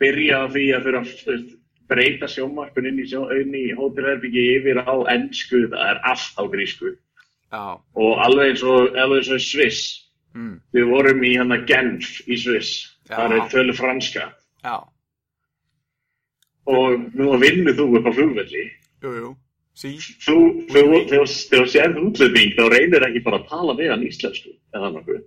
byrja 0.00 0.38
á 0.40 0.44
því 0.48 0.64
að 0.76 0.84
fyrir 0.86 0.98
að 1.00 1.10
veist, 1.26 1.56
breyta 1.90 2.28
sjómarpun 2.30 2.86
inn 2.88 3.00
í, 3.02 3.06
sjó, 3.10 3.24
í 3.34 3.64
hótelherbyggi 3.76 4.44
yfir 4.56 4.78
á 4.86 4.94
ennsku, 5.12 5.64
það 5.72 5.88
er 5.90 5.98
allt 6.08 6.38
á 6.38 6.42
grísku. 6.52 6.94
já, 7.50 7.64
Og 7.98 8.18
alveg 8.24 8.52
eins 8.54 8.62
og, 8.62 8.94
alveg 8.96 9.18
eins 9.24 9.30
og 9.34 9.40
Sviss. 9.42 9.80
mm, 10.34 10.60
Við 10.72 10.86
vorum 10.88 11.24
í 11.26 11.34
hann 11.36 11.66
Genf 11.66 12.20
í 12.28 12.36
Sviss. 12.38 12.96
Já. 13.10 13.16
Það 13.16 13.32
er 13.36 13.48
tölu 13.50 13.74
franska. 13.74 14.32
já, 14.64 14.76
Og 16.70 17.10
nú 17.16 17.32
vinnur 17.40 17.74
þú 17.74 17.86
upp 17.98 18.06
á 18.06 18.12
flugvelli. 18.14 18.64
jú, 19.02 19.10
jú, 19.16 19.30
sí, 19.74 19.96
Þú, 19.98 20.36
þú, 20.70 20.82
þegar 21.08 21.26
þú 21.26 21.66
sérð 21.72 22.00
útlending, 22.04 22.52
þá 22.56 22.64
reynir 22.70 23.02
ekki 23.08 23.22
bara 23.24 23.38
að 23.40 23.48
tala 23.48 23.74
við 23.74 23.90
hann 23.90 24.04
íslensku, 24.06 24.52
eða 24.76 24.90
nokkuð. 24.94 25.22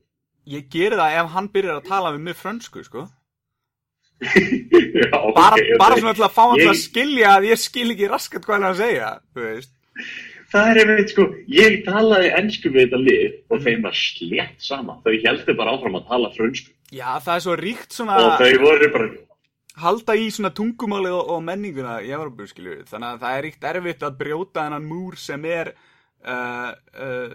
Ég 0.45 0.67
geri 0.71 0.95
það 0.99 1.17
ef 1.21 1.32
hann 1.36 1.47
byrjar 1.53 1.79
að 1.82 1.88
tala 1.88 2.12
við 2.15 2.19
mig 2.27 2.36
frönsku, 2.39 2.84
sko. 2.84 3.08
Já, 4.23 5.10
Bara, 5.36 5.56
ok, 5.58 5.71
bara 5.79 5.95
ok. 5.95 5.99
svona 6.03 6.13
til 6.15 6.23
að 6.27 6.36
fá 6.36 6.43
hann 6.47 6.60
til 6.62 6.67
að 6.69 6.75
Ég- 6.77 6.84
skilja 6.84 7.32
að 7.38 7.47
ég 7.49 7.60
skil 7.60 7.89
ekki 7.91 8.10
raskat 8.12 8.45
hvað 8.45 8.56
hann 8.60 8.69
að 8.69 8.77
segja. 8.84 9.10
Það 10.53 10.69
er 10.69 10.79
einmitt 10.84 11.10
sko, 11.12 11.25
ég 11.49 11.79
talaði 11.88 12.29
ennsku 12.38 12.69
við 12.71 12.86
þetta 12.86 12.99
lið 13.01 13.38
og 13.51 13.63
þeim 13.65 13.84
var 13.88 13.95
slétt 13.97 14.62
sama. 14.63 14.99
Þau 15.03 15.13
heldur 15.25 15.58
bara 15.58 15.73
áfram 15.75 15.97
að 15.97 16.08
tala 16.12 16.29
frönsku. 16.36 16.71
Já, 16.93 17.10
það 17.25 17.36
er 17.39 17.43
svo 17.47 17.56
ríkt 17.58 17.95
svona 17.97 18.19
Og 18.21 18.36
þau 18.38 18.60
voru 18.62 18.89
bara, 18.93 19.08
halda 19.82 20.15
í 20.21 20.27
svona 20.29 20.51
tungumálið 20.53 21.15
og, 21.17 21.32
og 21.34 21.41
menninguna 21.47 21.95
í 22.06 22.12
Evropu, 22.13 22.45
skilju. 22.47 22.84
Þannig 22.91 23.10
að 23.15 23.23
það 23.25 23.39
er 23.39 23.43
ríkt 23.47 23.67
erfitt 23.71 24.06
að 24.06 24.19
brjóta 24.21 24.67
þennan 24.67 24.86
múr 24.91 25.17
sem 25.17 25.49
er 25.49 25.73
uh, 25.73 26.69
uh, 27.01 27.34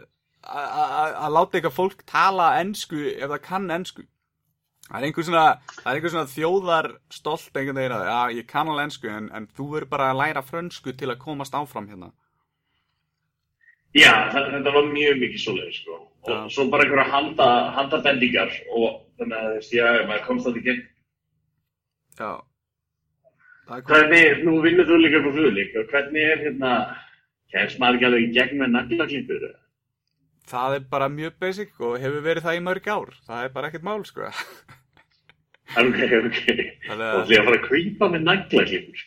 að- 0.48 0.94
að 1.00 1.16
að 1.26 1.34
láta 1.36 1.58
eitthvað 1.58 1.76
fólk 1.78 2.04
tala 2.06 2.46
ensku 2.60 3.00
ef 3.16 3.28
það 3.30 3.42
kann 3.42 3.70
ensku. 3.70 4.02
Það 4.88 5.02
er 5.02 5.04
einhver 5.08 5.24
svona, 5.28 5.46
er 5.84 5.94
einhver 5.98 6.10
svona 6.14 6.32
þjóðar 6.32 6.86
stolt 7.12 7.52
einhvern 7.60 7.76
veginn 7.76 7.92
að, 7.98 8.04
já, 8.08 8.20
ég 8.40 8.46
kann 8.48 8.68
alveg 8.72 8.84
ensku 8.88 9.08
en, 9.12 9.30
en 9.36 9.46
þú 9.56 9.66
verður 9.74 9.88
bara 9.90 10.06
að 10.12 10.20
læra 10.22 10.42
frönsku 10.42 10.94
til 10.96 11.08
að 11.12 11.18
komast 11.18 11.52
áfram 11.52 11.88
hérna. 11.90 12.12
já, 13.94 14.12
þetta 14.32 14.72
var 14.74 14.86
mjög 14.92 15.18
mikið 15.22 15.40
svoleið 15.44 15.72
sko. 15.80 15.98
Og 16.28 16.30
Já. 16.34 16.48
svo 16.52 16.64
bara 16.70 16.84
einhverja 16.84 17.10
handa, 17.12 17.46
handabendingar 17.76 18.50
og 18.74 18.98
þannig 19.18 19.38
að 19.38 19.52
veist, 19.54 19.72
já, 19.72 19.86
maður 20.08 20.24
komst 20.26 20.46
þetta 20.48 20.58
í 20.60 20.64
gegn. 20.66 20.82
Já. 22.18 22.32
Það 23.68 23.76
er 23.76 23.82
hvað, 23.82 23.92
Hvernig, 23.92 24.42
nú 24.44 24.56
vinnur 24.64 24.88
þú 24.88 24.98
líka 25.02 25.20
upp 25.20 25.28
á 25.28 25.32
flugleik 25.36 25.76
og 25.78 25.92
hvernig 25.92 26.26
er 26.32 26.42
hérna, 26.46 26.72
kemst 27.52 27.78
maður 27.80 27.96
ekki 27.98 28.08
alveg 28.08 28.26
í 28.26 28.32
gegn 28.38 28.60
með 28.62 28.72
naglaklipur 28.76 29.46
Það 30.48 30.78
er 30.78 30.88
bara 30.96 31.10
mjög 31.12 31.36
basic 31.42 31.76
og 31.84 31.98
hefur 32.00 32.24
verið 32.24 32.46
það 32.48 32.58
í 32.58 32.64
mörg 32.70 32.88
ár. 32.94 33.14
Það 33.28 33.44
er 33.44 33.54
bara 33.58 33.70
ekkert 33.70 33.86
mál, 33.88 34.00
sko. 34.08 34.28
ok, 35.78 36.02
ok 36.24 36.42
og 36.88 37.24
því 37.28 37.36
að 37.36 37.44
fara 37.44 37.56
að 37.58 37.64
kvípa 37.68 38.08
með 38.14 38.22
naglaklipur 38.24 39.06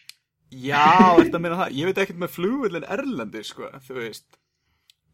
já, 0.52 0.84
þetta 1.18 1.40
meina 1.42 1.58
það. 1.64 1.76
Ég 1.80 1.88
veit 1.90 2.02
ekkert 2.04 2.20
með 2.22 2.34
flugvillin 2.36 2.86
Erlendi, 2.92 3.42
sko, 3.48 3.70
þú 3.88 3.96
veist. 4.02 4.28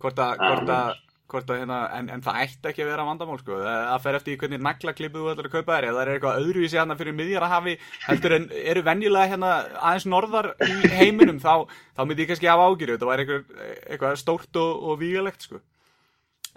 Hvort 0.02 0.18
að, 0.22 0.34
Ah, 0.42 0.50
hvort 0.50 0.72
að, 0.74 0.98
hvort 1.32 1.52
að 1.54 1.60
hérna, 1.62 1.78
en, 1.98 2.10
en 2.16 2.24
það 2.26 2.40
ætti 2.44 2.70
ekki 2.72 2.84
að 2.84 2.90
vera 2.92 3.06
vandamál, 3.08 3.38
sko. 3.44 3.60
Það 3.64 4.02
fer 4.08 4.18
eftir 4.20 4.40
hvernig 4.42 4.62
naglaklipu 4.66 5.22
þú 5.22 5.32
ætlar 5.36 5.50
að 5.50 5.56
kaupa 5.56 5.78
þér. 5.78 5.88
Ef 5.92 5.96
það 5.98 6.02
er 6.04 6.12
eitthvað 6.16 6.42
öðruvísi 6.42 6.80
hérna 6.82 6.98
fyrir 7.00 7.18
miðjar 7.22 7.46
að 7.48 7.54
hafi, 7.54 7.78
heldur 8.08 8.36
en 8.40 8.50
eru 8.74 8.84
venjulega 8.90 9.32
hérna 9.36 9.54
aðeins 9.78 10.10
norðar 10.10 10.52
í 10.68 10.92
heiminum, 10.98 11.40
þá, 11.44 11.54
þá 11.98 12.02
myndi 12.10 12.26
ég 12.26 12.32
kannski 12.34 12.50
hafa 12.52 12.68
ágjörðu. 12.72 12.98
Þetta 12.98 13.12
var 13.12 13.24
eitthvað, 13.24 13.58
eitthvað 13.94 14.22
stórt 14.26 14.62
og, 14.66 14.86
og 14.90 15.00
vígalegt, 15.06 15.48
sko. 15.48 15.62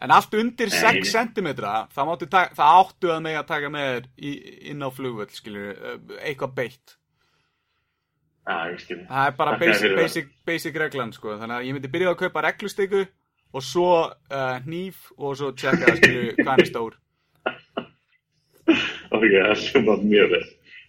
En 0.00 0.14
allt 0.16 0.32
undir 0.34 0.70
Nei, 0.72 1.02
6 1.02 1.10
cm, 1.12 1.50
það, 1.60 2.54
það 2.56 2.62
áttu 2.64 3.10
að 3.12 3.20
mig 3.26 3.36
að 3.36 3.48
taka 3.50 3.68
með 3.72 3.90
þér 3.90 4.06
í, 4.16 4.30
inn 4.72 4.84
á 4.84 4.88
flugvöll, 4.96 5.28
skilur, 5.34 5.74
eitthvað 6.22 6.54
beitt. 6.56 6.96
Skil 8.80 9.02
Það 9.06 9.26
er 9.26 9.34
bara 9.36 9.56
basic, 9.60 9.96
basic, 9.98 10.30
basic 10.48 10.78
reglan, 10.80 11.12
sko. 11.14 11.36
Þannig 11.38 11.58
að 11.58 11.66
ég 11.68 11.76
myndi 11.76 11.90
byrja 11.92 12.14
að 12.14 12.22
kaupa 12.22 12.44
reglustyku 12.46 13.02
og 13.50 13.66
svo 13.66 13.90
uh, 14.08 14.56
hníf 14.64 15.10
og 15.18 15.36
svo 15.38 15.50
tjekka, 15.58 15.92
skilur, 15.98 16.32
hvað 16.40 16.64
er 16.64 16.70
stór. 16.70 16.98
Ok, 19.10 19.24
það 19.26 19.62
er 19.74 19.82
bara 19.82 20.06
mjög 20.06 20.28
vel. 20.30 20.44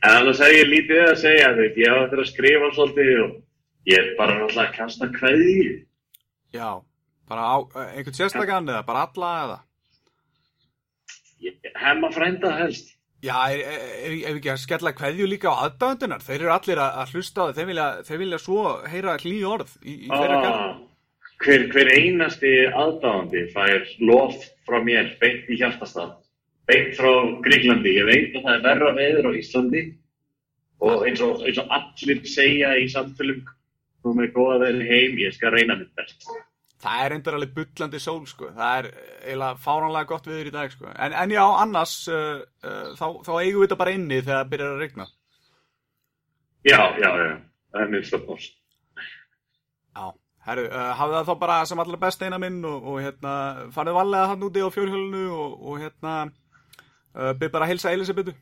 En 0.06 0.12
annars 0.20 0.40
hef 0.44 0.52
ég 0.54 0.68
lítið 0.70 1.00
að 1.08 1.16
segja 1.24 1.48
þetta. 1.58 1.80
Ég 1.82 1.90
hef 1.90 2.04
eftir 2.06 2.20
að 2.22 2.28
skrifa 2.30 2.68
svolítið 2.76 3.22
og 3.24 3.32
ég 3.90 3.98
er 3.98 4.12
bara 4.20 4.36
náttúrulega 4.38 4.68
að 4.68 4.76
kasta 4.78 5.10
kveði. 5.16 5.56
Já, 6.54 6.68
bara 7.32 7.48
á, 7.48 7.58
uh, 7.64 7.84
einhvern 7.96 8.18
sérstakann 8.20 8.70
eða 8.72 8.84
bara 8.88 9.06
alla 9.08 9.32
eða. 9.46 9.60
Hemma 11.82 12.12
frænda 12.14 12.52
helst. 12.60 12.92
Já, 13.22 13.36
er, 13.54 13.60
er, 13.70 13.82
er, 14.06 14.14
er 14.32 14.38
ekki 14.40 14.50
að 14.50 14.62
skella 14.64 14.92
kveðju 14.98 15.28
líka 15.30 15.52
á 15.54 15.62
aðdæðundunar? 15.68 16.24
Þeir 16.26 16.40
eru 16.40 16.54
allir 16.56 16.80
að, 16.82 17.12
hlusta 17.14 17.44
á 17.44 17.46
það, 17.48 17.58
þeir 17.60 17.68
vilja, 17.70 17.86
þeir 18.08 18.20
vilja 18.24 18.40
svo 18.42 18.64
heyra 18.90 19.14
hlý 19.22 19.34
orð 19.46 19.76
í, 19.82 19.94
í 19.94 20.10
þeirra 20.10 20.38
Ah, 20.40 20.46
garð. 20.48 20.80
hver, 21.46 21.66
hver 21.74 21.92
einasti 21.98 22.54
aðdáðandi 22.82 23.44
fær 23.54 23.86
lof 24.10 24.40
frá 24.66 24.80
mér 24.86 25.12
beint 25.22 25.50
í 25.54 25.60
hjartastað. 25.62 26.16
Beint 26.70 26.98
frá 26.98 27.12
Gríklandi. 27.46 27.94
Ég 28.00 28.10
veit 28.10 28.38
að 28.40 28.46
það 28.48 28.56
er 28.58 28.66
verra 28.66 28.92
veður 28.98 29.30
á 29.30 29.32
Íslandi 29.38 29.84
og 30.82 31.06
eins 31.06 31.22
og, 31.26 31.46
eins 31.46 31.62
og 31.62 31.74
allir 31.78 32.22
segja 32.26 32.74
í 32.82 32.88
samtölum 32.90 33.42
þú 34.02 34.16
með 34.18 34.34
góða 34.34 34.58
veður 34.66 34.88
heim, 34.90 35.18
ég 35.22 35.34
skal 35.38 35.54
reyna 35.54 35.78
mitt 35.78 35.94
best. 35.98 36.26
Það 36.82 37.04
er 37.06 37.14
endur 37.16 37.36
alveg 37.38 37.52
bullandi 37.54 38.00
sól, 38.02 38.22
sko. 38.30 38.48
Það 38.56 38.78
er 38.80 38.88
eiginlega 39.22 39.58
fáránlega 39.62 40.10
gott 40.10 40.30
viður 40.30 40.50
í 40.50 40.54
dag, 40.56 40.72
sko. 40.74 40.88
En, 40.92 41.14
en 41.24 41.34
já, 41.36 41.44
annars, 41.62 41.94
uh, 42.10 42.40
uh, 42.66 42.88
þá, 42.98 43.06
þá 43.28 43.32
eigum 43.36 43.62
við 43.62 43.68
þetta 43.68 43.78
bara 43.84 43.94
inni 43.98 44.22
þegar 44.22 44.40
það 44.40 44.50
byrjar 44.54 44.72
að 44.72 44.82
regna. 44.82 45.06
Já, 46.66 46.80
já, 46.98 47.10
já. 47.22 47.32
Það 47.72 47.84
er 47.84 47.92
mjög 47.94 48.08
stöðnars. 48.10 48.48
Já. 49.92 50.06
Herru, 50.42 50.64
uh, 50.72 50.88
hafið 50.98 51.18
það 51.20 51.28
þá 51.28 51.36
bara 51.44 51.58
sem 51.70 51.84
allra 51.84 52.00
best 52.02 52.24
eina 52.26 52.40
minn 52.42 52.64
og, 52.66 52.88
og 52.90 53.02
hérna, 53.06 53.34
farið 53.76 53.98
valega 54.00 54.32
hann 54.32 54.48
úti 54.48 54.64
á 54.66 54.70
fjórhjólinu 54.74 55.26
og, 55.36 55.52
og 55.62 55.84
hérna, 55.84 56.16
byrð 57.14 57.54
bara 57.54 57.68
að 57.68 57.76
hilsa 57.76 57.94
Elisabetu. 57.94 58.34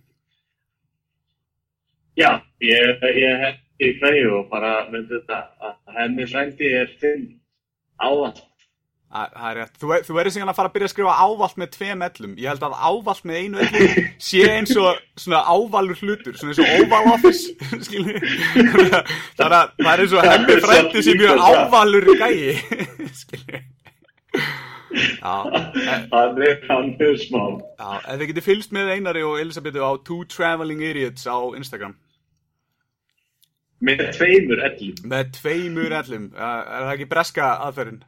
Já, 2.20 2.32
ég, 2.64 3.04
ég 3.20 3.44
hefði 3.44 3.92
hverju 4.00 4.32
og 4.38 4.48
bara 4.52 4.72
með 4.92 5.12
þetta 5.12 5.42
að 5.60 6.00
henni 6.00 6.28
frændi 6.28 6.72
er 6.80 6.96
þinn 7.04 7.28
áall. 8.00 8.38
Það 9.10 9.32
það 9.34 9.46
er 9.50 9.56
rétt. 9.58 9.78
Þú, 9.82 9.88
þú 10.06 10.16
verður 10.20 10.34
síðan 10.36 10.50
að 10.52 10.58
fara 10.60 10.70
að 10.70 10.74
byrja 10.76 10.88
að 10.88 10.92
skrifa 10.94 11.14
ávalt 11.26 11.56
með 11.58 11.70
tveim 11.74 12.04
ellum. 12.06 12.34
Ég 12.38 12.52
held 12.52 12.66
að 12.68 12.76
ávalt 12.78 13.24
með 13.26 13.40
einu 13.40 13.62
ellum 13.64 14.04
sé 14.22 14.44
eins 14.54 14.74
og 14.78 15.00
svona 15.18 15.40
ávalur 15.50 15.98
hlutur, 16.04 16.36
svona 16.38 16.54
eins 16.54 16.62
og 16.62 16.84
oval 16.84 17.10
office, 17.16 17.56
skilur. 17.88 18.20
Það 19.40 19.56
er, 19.58 19.72
það 19.82 20.04
eins 20.04 20.14
og 20.14 20.28
hemmi 20.30 20.58
frændi 20.68 21.04
sem 21.08 21.18
mjög 21.24 21.42
ávalur 21.48 22.10
gæi, 22.22 22.54
skilur. 23.24 23.64
Já, 24.90 25.34
e- 25.54 25.98
Hann 26.14 26.38
er, 26.42 26.62
hann 26.70 26.94
smá. 27.22 27.42
já, 27.78 27.90
ef 28.10 28.16
þið 28.22 28.30
getið 28.32 28.46
fylgst 28.46 28.72
með 28.74 28.94
Einari 28.96 29.22
og 29.26 29.36
Elisabetu 29.42 29.82
á 29.86 29.92
Two 30.06 30.22
Traveling 30.30 30.82
Idiots 30.86 31.26
á 31.30 31.38
Instagram. 31.58 31.94
Með 33.80 34.04
tveimur 34.18 34.62
ellum. 34.68 34.96
Með 35.08 35.32
tveimur 35.38 35.96
ellum. 36.02 36.28
Er 36.36 36.84
það 36.84 36.94
ekki 36.96 37.08
breska 37.14 37.48
aðferðin? 37.68 38.04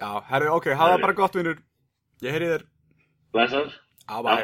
Já, 0.00 0.08
herru, 0.30 0.48
ok, 0.56 0.72
hafa 0.78 0.98
bara 1.02 1.16
gott, 1.18 1.36
vinnur. 1.36 1.60
Ég 2.24 2.34
heyri 2.34 2.50
þér. 2.54 2.66
Blessar. 3.34 3.70
Já, 4.08 4.18
bæ. 4.24 4.36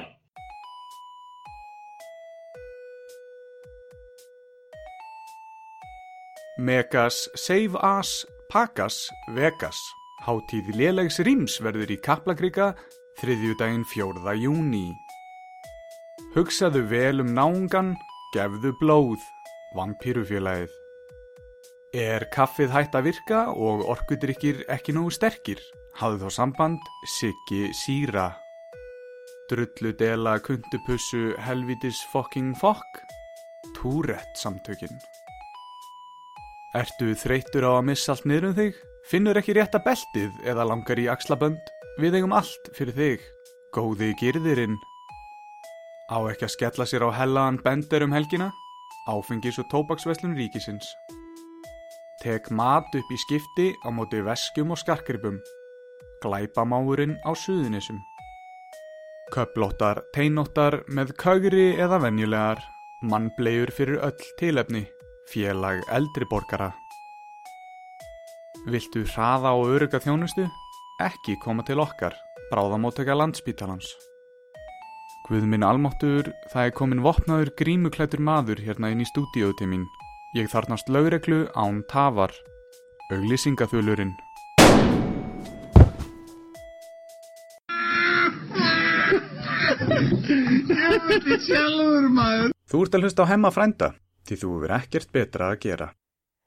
Megas 6.58 7.28
Save 7.38 7.78
Us 7.78 8.26
Pagas 8.50 9.08
Vegas 9.30 9.78
Hátíð 10.26 10.72
lélegs 10.74 11.20
rýms 11.22 11.60
verður 11.62 11.92
í 11.94 11.96
Kaplakrika 12.02 12.72
þriðjudaginn 13.20 13.84
4. 13.86 14.34
júni. 14.42 14.88
Hugsaðu 16.34 16.82
vel 16.90 17.22
um 17.22 17.30
náungan, 17.32 17.94
gefðu 18.34 18.74
blóð, 18.76 19.22
vampýrufélagið. 19.78 20.74
Er 21.96 22.26
kaffið 22.34 22.74
hætt 22.74 22.98
að 22.98 23.06
virka 23.06 23.38
og 23.56 23.86
orkudrykkir 23.88 24.60
ekki 24.68 24.92
nógu 24.92 25.14
sterkir? 25.16 25.62
Hafðu 25.96 26.28
þá 26.28 26.36
samband 26.36 26.90
Siggi 27.08 27.70
Síra. 27.72 28.26
Drullu 29.48 29.94
dela 29.96 30.36
kuntupussu 30.44 31.32
helvitis 31.40 32.02
fucking 32.12 32.52
fokk? 32.60 33.00
Túrett 33.78 34.36
samtökin. 34.36 35.00
Ertu 36.76 37.14
þreyttur 37.16 37.64
á 37.64 37.72
að 37.78 37.88
missa 37.88 38.12
allt 38.12 38.28
niður 38.28 38.50
um 38.50 38.58
þig? 38.60 38.76
Finnur 39.08 39.40
ekki 39.40 39.56
rétta 39.56 39.80
beltið 39.80 40.36
eða 40.44 40.68
langar 40.68 41.00
í 41.00 41.08
axlabönd? 41.08 41.72
Við 41.96 42.20
eigum 42.20 42.36
allt 42.36 42.68
fyrir 42.76 42.92
þig. 43.00 43.26
Góði 43.72 44.12
girðirinn. 44.20 44.76
Á 46.08 46.18
ekki 46.30 46.46
að 46.46 46.54
skella 46.54 46.86
sér 46.88 47.04
á 47.04 47.10
hellaðan 47.12 47.60
bender 47.60 48.06
um 48.06 48.14
helgina? 48.16 48.48
Áfengis 49.08 49.58
og 49.60 49.68
tóbaksveslun 49.68 50.36
ríkisins. 50.36 50.88
Tek 52.22 52.48
mat 52.50 52.88
upp 52.96 53.12
í 53.12 53.18
skipti 53.20 53.68
á 53.84 53.92
móti 53.92 54.22
veskjum 54.24 54.72
og 54.72 54.80
skarkripum. 54.80 55.36
Glæpamáurinn 56.24 57.14
á 57.28 57.30
suðunisum. 57.36 58.00
Köplóttar, 59.30 60.00
teinóttar 60.16 60.80
með 60.88 61.12
kögri 61.20 61.76
eða 61.76 62.00
venjulegar. 62.02 62.64
Mannbleiur 63.04 63.70
fyrir 63.70 64.00
öll 64.02 64.28
tilefni. 64.40 64.86
Félag 65.28 65.84
eldri 65.92 66.24
borgara. 66.30 66.72
Viltu 68.64 69.04
hraða 69.12 69.52
og 69.60 69.76
öruga 69.76 70.00
þjónustu? 70.00 70.48
Ekki 71.04 71.36
koma 71.44 71.62
til 71.68 71.84
okkar. 71.84 72.16
Bráðamótteka 72.48 73.14
landspítalans. 73.14 73.92
Guð 75.28 75.44
minn 75.44 75.60
almáttur, 75.60 76.30
það 76.48 76.62
er 76.64 76.70
komin 76.72 77.02
vopnaður 77.04 77.50
grímuklættur 77.58 78.22
maður 78.24 78.62
hérna 78.64 78.88
inn 78.94 79.02
í 79.04 79.08
stúdíóðu 79.10 79.58
til 79.58 79.66
mín. 79.68 79.82
Ég 80.32 80.48
þarnast 80.48 80.88
lögreglu 80.88 81.42
án 81.52 81.82
sjálfur 91.44 92.08
maður. 92.08 92.56
Þú 92.64 92.82
ert 92.86 92.96
að 92.96 93.04
hlusta 93.04 93.28
á 93.28 93.30
hemma 93.34 93.52
frænda, 93.52 93.90
því 94.24 94.40
þú 94.40 94.54
verður 94.54 94.74
ekkert 94.78 95.12
betra 95.12 95.52
að 95.52 95.60
gera. 95.66 95.90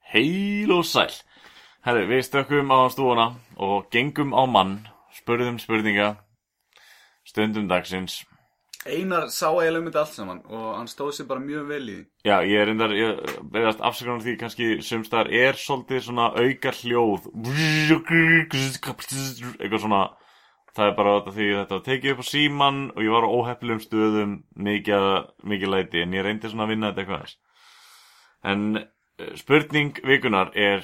Heil 0.09 0.73
og 0.73 0.89
sæl. 0.89 1.13
Herri, 1.85 2.09
við 2.09 2.25
stökkum 2.31 2.73
á 2.73 2.89
stúuna 2.89 3.29
og 3.61 3.93
gengum 3.93 4.33
á 4.33 4.41
mann, 4.49 4.75
spurðum 5.13 5.61
spurninga, 5.61 6.15
stundum 7.29 7.69
dagsins. 7.69 8.23
Einar 8.89 9.27
sá 9.29 9.45
eiginlega 9.51 9.83
myndi 9.85 9.99
allt 10.01 10.15
saman 10.15 10.39
og 10.49 10.69
hann 10.73 10.87
stóð 10.89 11.11
sér 11.13 11.27
bara 11.29 11.43
mjög 11.43 11.67
vel 11.69 11.83
í 11.83 11.97
því. 11.99 12.05
Já, 12.25 12.35
ég 12.49 12.61
er 12.61 12.65
reyndar, 12.71 12.95
ég 12.97 13.19
beðast 13.53 13.83
afsakanar 13.85 14.23
því 14.25 14.33
kannski 14.41 14.69
sumstaðar 14.87 15.29
er 15.37 15.59
svolítið 15.61 16.01
svona 16.07 16.31
auka 16.33 16.73
hljóð, 16.79 17.27
eitthvað 19.59 19.83
svona, 19.83 20.01
það 20.73 20.87
er 20.87 20.97
bara 20.97 21.13
þetta 21.19 21.35
því 21.37 21.51
þetta 21.59 21.79
tekið 21.89 22.15
upp 22.15 22.25
á 22.25 22.31
síman 22.31 22.81
og 22.95 23.05
ég 23.05 23.13
var 23.13 23.29
á 23.29 23.35
óheflum 23.37 23.83
stöðum 23.85 24.33
mikið, 24.57 25.07
mikið 25.53 25.73
læti 25.75 26.01
en 26.01 26.17
ég 26.17 26.25
reyndi 26.25 26.49
svona 26.49 26.65
að 26.65 26.73
vinna 26.73 26.89
þetta 26.89 27.05
eitthvað 27.05 27.23
þess. 27.27 27.39
En 28.49 28.67
eh, 28.81 29.31
spurning 29.37 30.03
vikunar 30.09 30.55
er 30.57 30.81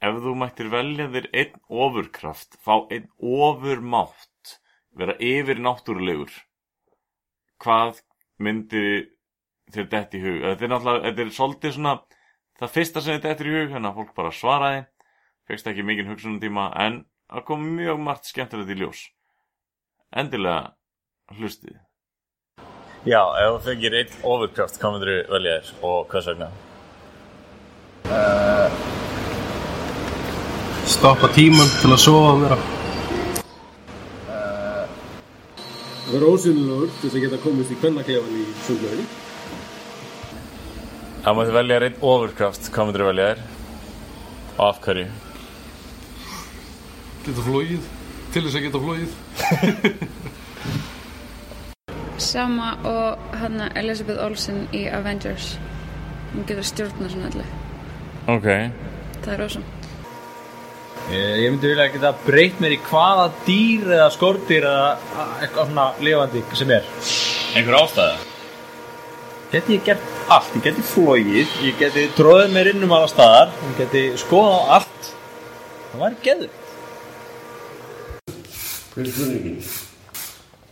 ef 0.00 0.20
þú 0.24 0.32
mættir 0.38 0.72
velja 0.72 1.12
þér 1.12 1.32
einn 1.42 1.60
ofurkraft, 1.68 2.56
fá 2.64 2.86
einn 2.88 3.12
ofurmátt, 3.20 4.60
vera 4.96 5.20
yfir 5.20 5.60
náttúrulegur, 5.60 6.32
hvað 7.64 8.02
myndi 8.42 8.84
þér 9.74 9.90
dett 9.92 10.14
í 10.16 10.22
hug? 10.22 10.38
Þetta 10.44 10.64
er 10.64 10.72
náttúrulega, 10.72 11.04
þetta 11.08 11.24
er 11.24 11.34
svolítið 11.36 11.76
svona 11.76 11.96
það 12.58 12.72
fyrsta 12.74 13.02
sem 13.02 13.18
þetta 13.18 13.34
eftir 13.34 13.50
í 13.50 13.56
hug 13.56 13.76
að 13.78 13.98
fólk 13.98 14.14
bara 14.16 14.34
svaraði 14.34 14.80
fegst 15.48 15.68
ekki 15.70 15.84
mikinn 15.86 16.10
hugsunum 16.10 16.58
en 16.68 17.04
það 17.28 17.44
kom 17.48 17.68
mjög 17.76 18.00
margt 18.02 18.30
skemmtilegt 18.30 18.72
í 18.74 18.78
ljós 18.80 19.04
endilega 20.10 20.74
hlustið 21.38 21.78
Já, 23.06 23.22
ef 23.38 23.52
þú 23.54 23.60
fengir 23.64 23.94
einn 23.94 24.16
overkraft, 24.26 24.80
hvað 24.80 24.96
myndir 24.96 25.12
þú 25.12 25.36
velja 25.36 25.52
þér 25.58 25.68
og 25.86 26.08
hvers 26.10 26.26
vegna? 26.32 26.48
Stoppa 30.88 31.30
tíman 31.36 31.70
til 31.78 31.92
að 31.94 32.02
sofa 32.02 32.34
mér 32.34 32.56
vera 32.56 32.77
ósynilegur 36.28 36.88
til 36.88 37.00
þess 37.04 37.16
að 37.18 37.24
geta 37.26 37.38
komist 37.42 37.72
í 37.72 37.76
kvennaklefan 37.82 38.34
í 38.38 38.40
sundlöginni. 38.64 39.06
Þú 41.24 41.30
myndir 41.36 41.56
velja 41.58 41.76
einn 41.84 42.00
overkraft, 42.10 42.62
hvað 42.72 42.84
myndir 42.88 43.02
þú 43.04 43.08
velja 43.10 43.26
þér 43.28 43.40
og 44.58 44.64
af 44.68 44.76
hverju? 44.86 45.08
Geta 47.26 47.42
flóið. 47.44 47.82
Til 48.32 48.42
þess 48.44 48.58
að 48.58 48.64
geta 48.66 48.84
flóið. 48.84 49.10
Sama 52.28 52.68
og 52.88 53.10
hann 53.40 53.58
Elizabeth 53.78 54.20
Olsen 54.24 54.58
í 54.74 54.82
Avengers. 54.90 55.46
Hún 56.32 56.42
getur 56.48 56.66
stjórna 56.66 57.06
svona 57.12 57.28
allir. 57.30 57.48
Ok 58.28 58.46
Það 59.24 59.32
er 59.34 59.40
ósum. 59.44 59.64
Ég, 61.08 61.38
ég 61.40 61.48
myndi 61.48 61.70
vilja 61.70 61.86
geta 61.88 62.10
breytt 62.26 62.58
mér 62.60 62.74
í 62.74 62.78
hvaða 62.84 63.30
dýr 63.46 63.86
eða 63.96 64.08
skordýr 64.12 64.66
eða 64.68 64.90
eitthvað 65.40 65.70
svona 65.70 65.86
lifandi 66.04 66.42
sem 66.60 66.72
er. 66.76 66.84
Einhver 67.56 67.78
ástæða? 67.78 68.18
Geti 69.48 69.78
ég 69.78 69.86
gert 69.86 70.04
allt, 70.28 70.52
ég 70.58 70.66
geti 70.66 70.84
flóið, 70.84 71.54
ég 71.64 71.80
geti 71.80 72.04
tróðið 72.18 72.52
mér 72.52 72.68
inn 72.74 72.84
um 72.84 72.92
alla 72.92 73.08
staðar, 73.08 73.56
ég 73.70 73.80
geti 73.80 74.04
skoðað 74.20 74.60
á 74.60 74.60
allt. 74.76 75.10
Það 75.88 76.04
væri 76.04 76.20
geður. 76.28 76.52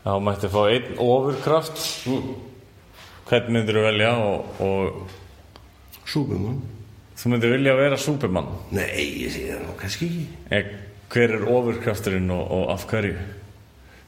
þá 0.05 0.15
mætti 0.29 0.53
fá 0.53 0.61
einn 0.69 0.97
ofurkraft 1.01 1.85
hvern 3.27 3.53
myndir 3.57 3.81
þú 3.81 3.89
velja 3.89 4.13
og, 4.21 4.39
og 4.61 6.05
Súbumann? 6.05 6.61
Þú 7.17 7.31
myndir 7.33 7.53
vilja 7.57 7.75
vera 7.79 7.97
Superman 8.01 8.49
Nei, 8.77 9.25
ég 9.25 9.33
sé 9.33 9.47
það 9.51 9.63
nú 9.67 9.75
kannski 9.81 10.07
ekki. 10.11 10.27
eh, 10.51 10.71
hver 11.13 11.37
er 11.39 11.47
ofurkrafturinn 11.49 12.31
og, 12.35 12.51
og 12.51 12.71
af 12.75 12.87
hverju 12.91 13.17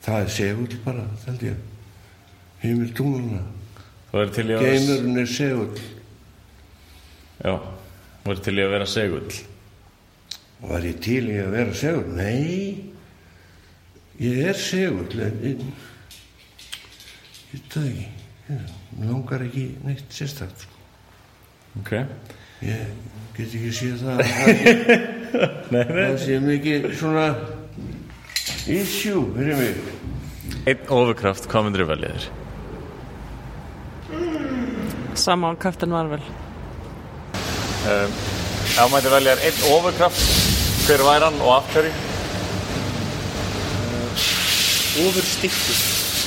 Það 0.05 0.21
er 0.23 0.29
segull 0.31 0.77
bara, 0.85 1.05
held 1.27 1.41
ég. 1.43 1.57
Heimil 2.63 2.93
tungluna. 2.95 3.41
þú 4.13 4.21
er 4.23 4.31
til 4.37 4.45
í 4.49 4.55
að 4.55 4.63
vera 4.63 4.77
Geimurinn 4.79 5.19
er 5.23 5.27
segull. 5.27 5.81
já, 7.45 7.55
þú 8.25 8.31
er 8.35 8.43
til 8.47 8.55
í 8.59 8.63
að 8.67 8.71
vera 8.77 8.87
segull 8.87 9.33
Var 10.69 10.87
ég 10.89 11.01
til 11.05 11.25
í 11.31 11.37
að 11.39 11.51
vera 11.55 11.75
segull? 11.75 12.09
Nei, 12.19 12.85
ég 14.21 14.41
er 14.51 14.57
segull, 14.59 15.21
en 15.23 15.37
en- 15.47 15.61
ég 17.49 17.53
veit 17.53 17.69
það 17.73 17.85
ekki. 17.89 18.09
Ég 18.49 19.05
langar 19.07 19.45
ekki 19.47 19.63
neitt 19.85 20.11
sérstakt, 20.11 20.65
sko. 20.65 20.75
ok 21.81 21.93
Ég 22.63 22.87
get 23.37 23.53
ekki 23.55 23.71
séð 23.75 24.01
það 24.03 24.19
að 24.19 24.25
nei, 25.73 25.85
nei. 25.85 25.85
það 25.95 26.17
sé 26.25 26.39
mikið 26.43 26.87
svona 26.99 27.27
issue 28.69 29.23
fyrir 29.37 29.57
mig. 29.61 29.77
einn 30.69 30.83
ofurkraft, 30.99 31.47
hvað 31.51 31.65
myndir 31.69 31.85
þú 31.85 31.89
velja 31.93 32.11
þér 32.17 32.25
Sama 35.19 35.51
á 35.51 35.55
Captain 35.63 35.91
Marvel. 35.91 36.23
um, 36.23 38.11
ef 38.11 38.77
þú 38.79 38.89
mætti 38.97 39.11
velja 39.15 39.37
þér 39.39 39.47
einn 39.49 39.63
ofurkraft 39.77 40.21
hver 40.89 41.03
væri 41.07 41.25
hann 41.29 41.41
og 41.45 41.51
af 41.61 41.73
hverju 41.77 41.93
Ofurstykkur. 44.99 45.77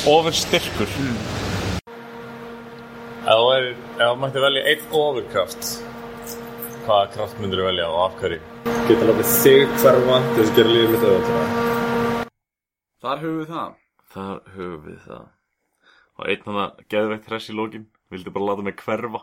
ofurstyrkur 0.07 0.89
mm. 0.95 1.15
ef 3.27 3.39
þú 3.99 4.11
mætti 4.23 4.39
velja 4.47 4.61
einn 4.71 4.83
ofurkraft 5.03 5.61
hvaða 6.85 7.11
kraft 7.15 7.41
myndir 7.41 7.61
þú 7.61 7.67
velja 7.69 7.89
og 7.91 7.99
af 8.05 8.17
hverju 8.21 8.39
Geta 8.87 9.05
látið 9.07 9.29
þig 9.41 9.75
hverfa 9.81 10.15
til 10.21 10.37
þess 10.37 10.49
að 10.51 10.57
gera 10.57 10.71
lífið 10.75 10.89
mitt 10.91 11.03
auðvitað. 11.05 11.69
Þar 13.01 13.21
höfum 13.21 13.37
við 13.37 13.53
það. 13.53 13.77
Þar 14.15 14.41
höfum 14.55 14.81
við 14.87 14.97
það. 15.05 15.29
Og 16.17 16.25
einn 16.33 16.43
hann 16.47 16.59
að 16.63 16.81
geðveikt 16.93 17.29
hress 17.31 17.47
í 17.51 17.55
lókin, 17.55 17.87
vildi 18.11 18.33
bara 18.35 18.49
láta 18.49 18.65
mig 18.67 18.75
hverfa. 18.81 19.21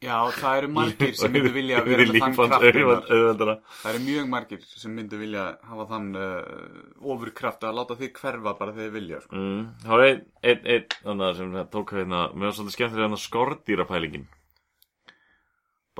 Já, 0.00 0.16
það 0.32 0.56
eru 0.56 0.68
margir 0.72 1.12
sem 1.20 1.34
myndu 1.34 1.52
vilja 1.52 1.82
vera 1.84 2.06
með 2.08 2.14
þann 2.14 2.14
lífans 2.16 2.52
kraft. 2.54 2.64
Einar. 2.70 3.02
auðveldara. 3.10 3.54
Það 3.82 3.90
eru 3.90 4.02
mjög 4.06 4.28
margir 4.32 4.66
sem 4.70 4.96
myndu 4.96 5.20
vilja 5.20 5.46
hafa 5.68 5.88
þann 5.90 6.08
uh, 6.16 6.80
ofurkraft 7.12 7.66
að 7.68 7.76
láta 7.82 8.00
þig 8.00 8.14
hverfa 8.22 8.54
bara 8.62 8.76
þegar 8.78 8.86
þið 8.86 8.96
vilja. 8.96 9.22
Sko. 9.26 9.36
Mm. 9.36 9.62
Það 9.84 9.92
var 9.92 10.06
einn, 10.06 10.22
einn, 10.40 10.66
einn, 10.76 11.00
þannig 11.02 11.26
að 11.28 11.40
sem 11.42 11.56
tók 11.76 11.92
hérna, 11.98 12.26
mér 12.32 12.48
var 12.48 12.56
svolítið 12.56 12.78
skemmtilega 12.78 13.10
að 13.12 13.24
skordýrapælingin. 13.26 14.30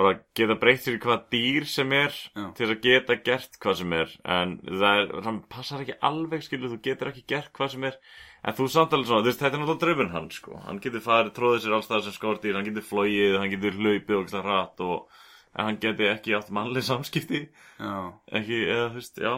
Bara 0.01 0.15
geta 0.39 0.57
breytt 0.57 0.81
sér 0.87 0.97
í 0.97 1.01
hvað 1.03 1.25
dýr 1.35 1.67
sem 1.69 1.91
er 1.93 2.15
Já. 2.17 2.45
til 2.57 2.65
þess 2.65 2.73
að 2.73 2.85
geta 2.87 3.17
gert 3.27 3.59
hvað 3.61 3.75
sem 3.83 3.95
er. 3.99 4.13
En 4.25 4.55
það 4.65 5.01
er, 5.03 5.11
það 5.27 5.41
passar 5.53 5.83
ekki 5.85 5.97
alveg, 6.09 6.45
skilur, 6.47 6.71
þú 6.73 6.79
getur 6.87 7.11
ekki 7.11 7.25
gert 7.35 7.51
hvað 7.59 7.73
sem 7.75 7.85
er. 7.91 7.99
En 8.41 8.57
þú 8.57 8.69
samt 8.73 8.97
alveg 8.97 9.11
svona, 9.11 9.25
þú 9.27 9.29
veist, 9.31 9.43
þetta 9.45 9.59
er 9.59 9.63
náttúrulega 9.65 9.83
drauminn 9.85 10.15
hann, 10.15 10.31
sko. 10.33 10.57
Hann 10.65 10.81
getur 10.87 11.05
farið, 11.05 11.35
tróðið 11.37 11.67
sér 11.67 11.77
alls 11.77 11.91
það 11.91 12.07
sem 12.07 12.17
skordýr, 12.17 12.57
hann 12.57 12.69
getur 12.71 12.87
flóið, 12.89 13.37
hann 13.43 13.53
getur 13.53 13.77
hlaupið 13.77 14.17
og 14.17 14.25
eitthvað 14.25 14.49
rætt 14.49 14.83
og 14.87 15.21
en 15.51 15.67
hann 15.67 15.81
geti 15.83 16.09
ekki 16.09 16.37
átt 16.39 16.51
mannleg 16.55 16.87
samskipti, 16.87 17.43
Já. 17.83 17.95
ekki, 18.41 18.63
eða, 18.71 18.89
þú 18.95 19.01
veist, 19.03 19.21
já. 19.21 19.35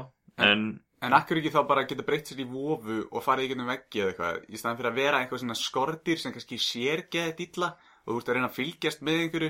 En, 0.46 0.66
En 1.02 1.16
akkur 1.18 1.40
ekki 1.40 1.50
þá 1.50 1.64
bara 1.66 1.82
geta 1.90 2.04
breytt 2.06 2.28
sér 2.30 2.44
í 2.44 2.46
vofu 2.46 3.00
og 3.10 3.24
farið 3.24 3.48
í 3.48 3.50
gegnum 3.50 3.66
veggi 3.72 4.04
eða 4.04 4.12
eitthvað 4.12 4.36
í 4.54 4.60
staðan 4.60 4.76
fyrir 4.78 4.90
að 4.92 4.98
vera 5.00 5.18
eitthvað 5.24 5.40
svona 5.42 5.56
skordýr 5.58 6.20
sem 6.22 6.34
kannski 6.36 6.58
sér 6.62 7.02
geðið 7.10 7.40
illa 7.48 7.72
og 8.06 8.12
þú 8.12 8.18
ert 8.20 8.30
að 8.30 8.36
reyna 8.38 8.50
að 8.52 8.54
fylgjast 8.60 9.02
með 9.02 9.18
einhverju 9.24 9.48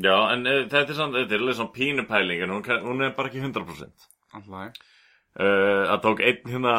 já, 0.00 0.16
en 0.32 0.46
e, 0.46 0.54
þetta 0.72 0.94
er 0.94 0.98
samt, 0.98 1.18
þetta 1.18 1.36
er 1.36 1.44
alveg 1.44 1.58
svona 1.58 1.76
pínupæling, 1.76 2.42
en 2.44 2.54
hún, 2.56 2.64
kann- 2.64 2.84
hún 2.86 3.04
er 3.04 3.14
bara 3.16 3.28
ekki 3.32 3.42
100%. 3.44 4.08
Alltaf 4.32 4.58
Uh, 5.32 5.86
það 5.88 6.00
tók 6.04 6.18
einn 6.28 6.50
hérna 6.52 6.72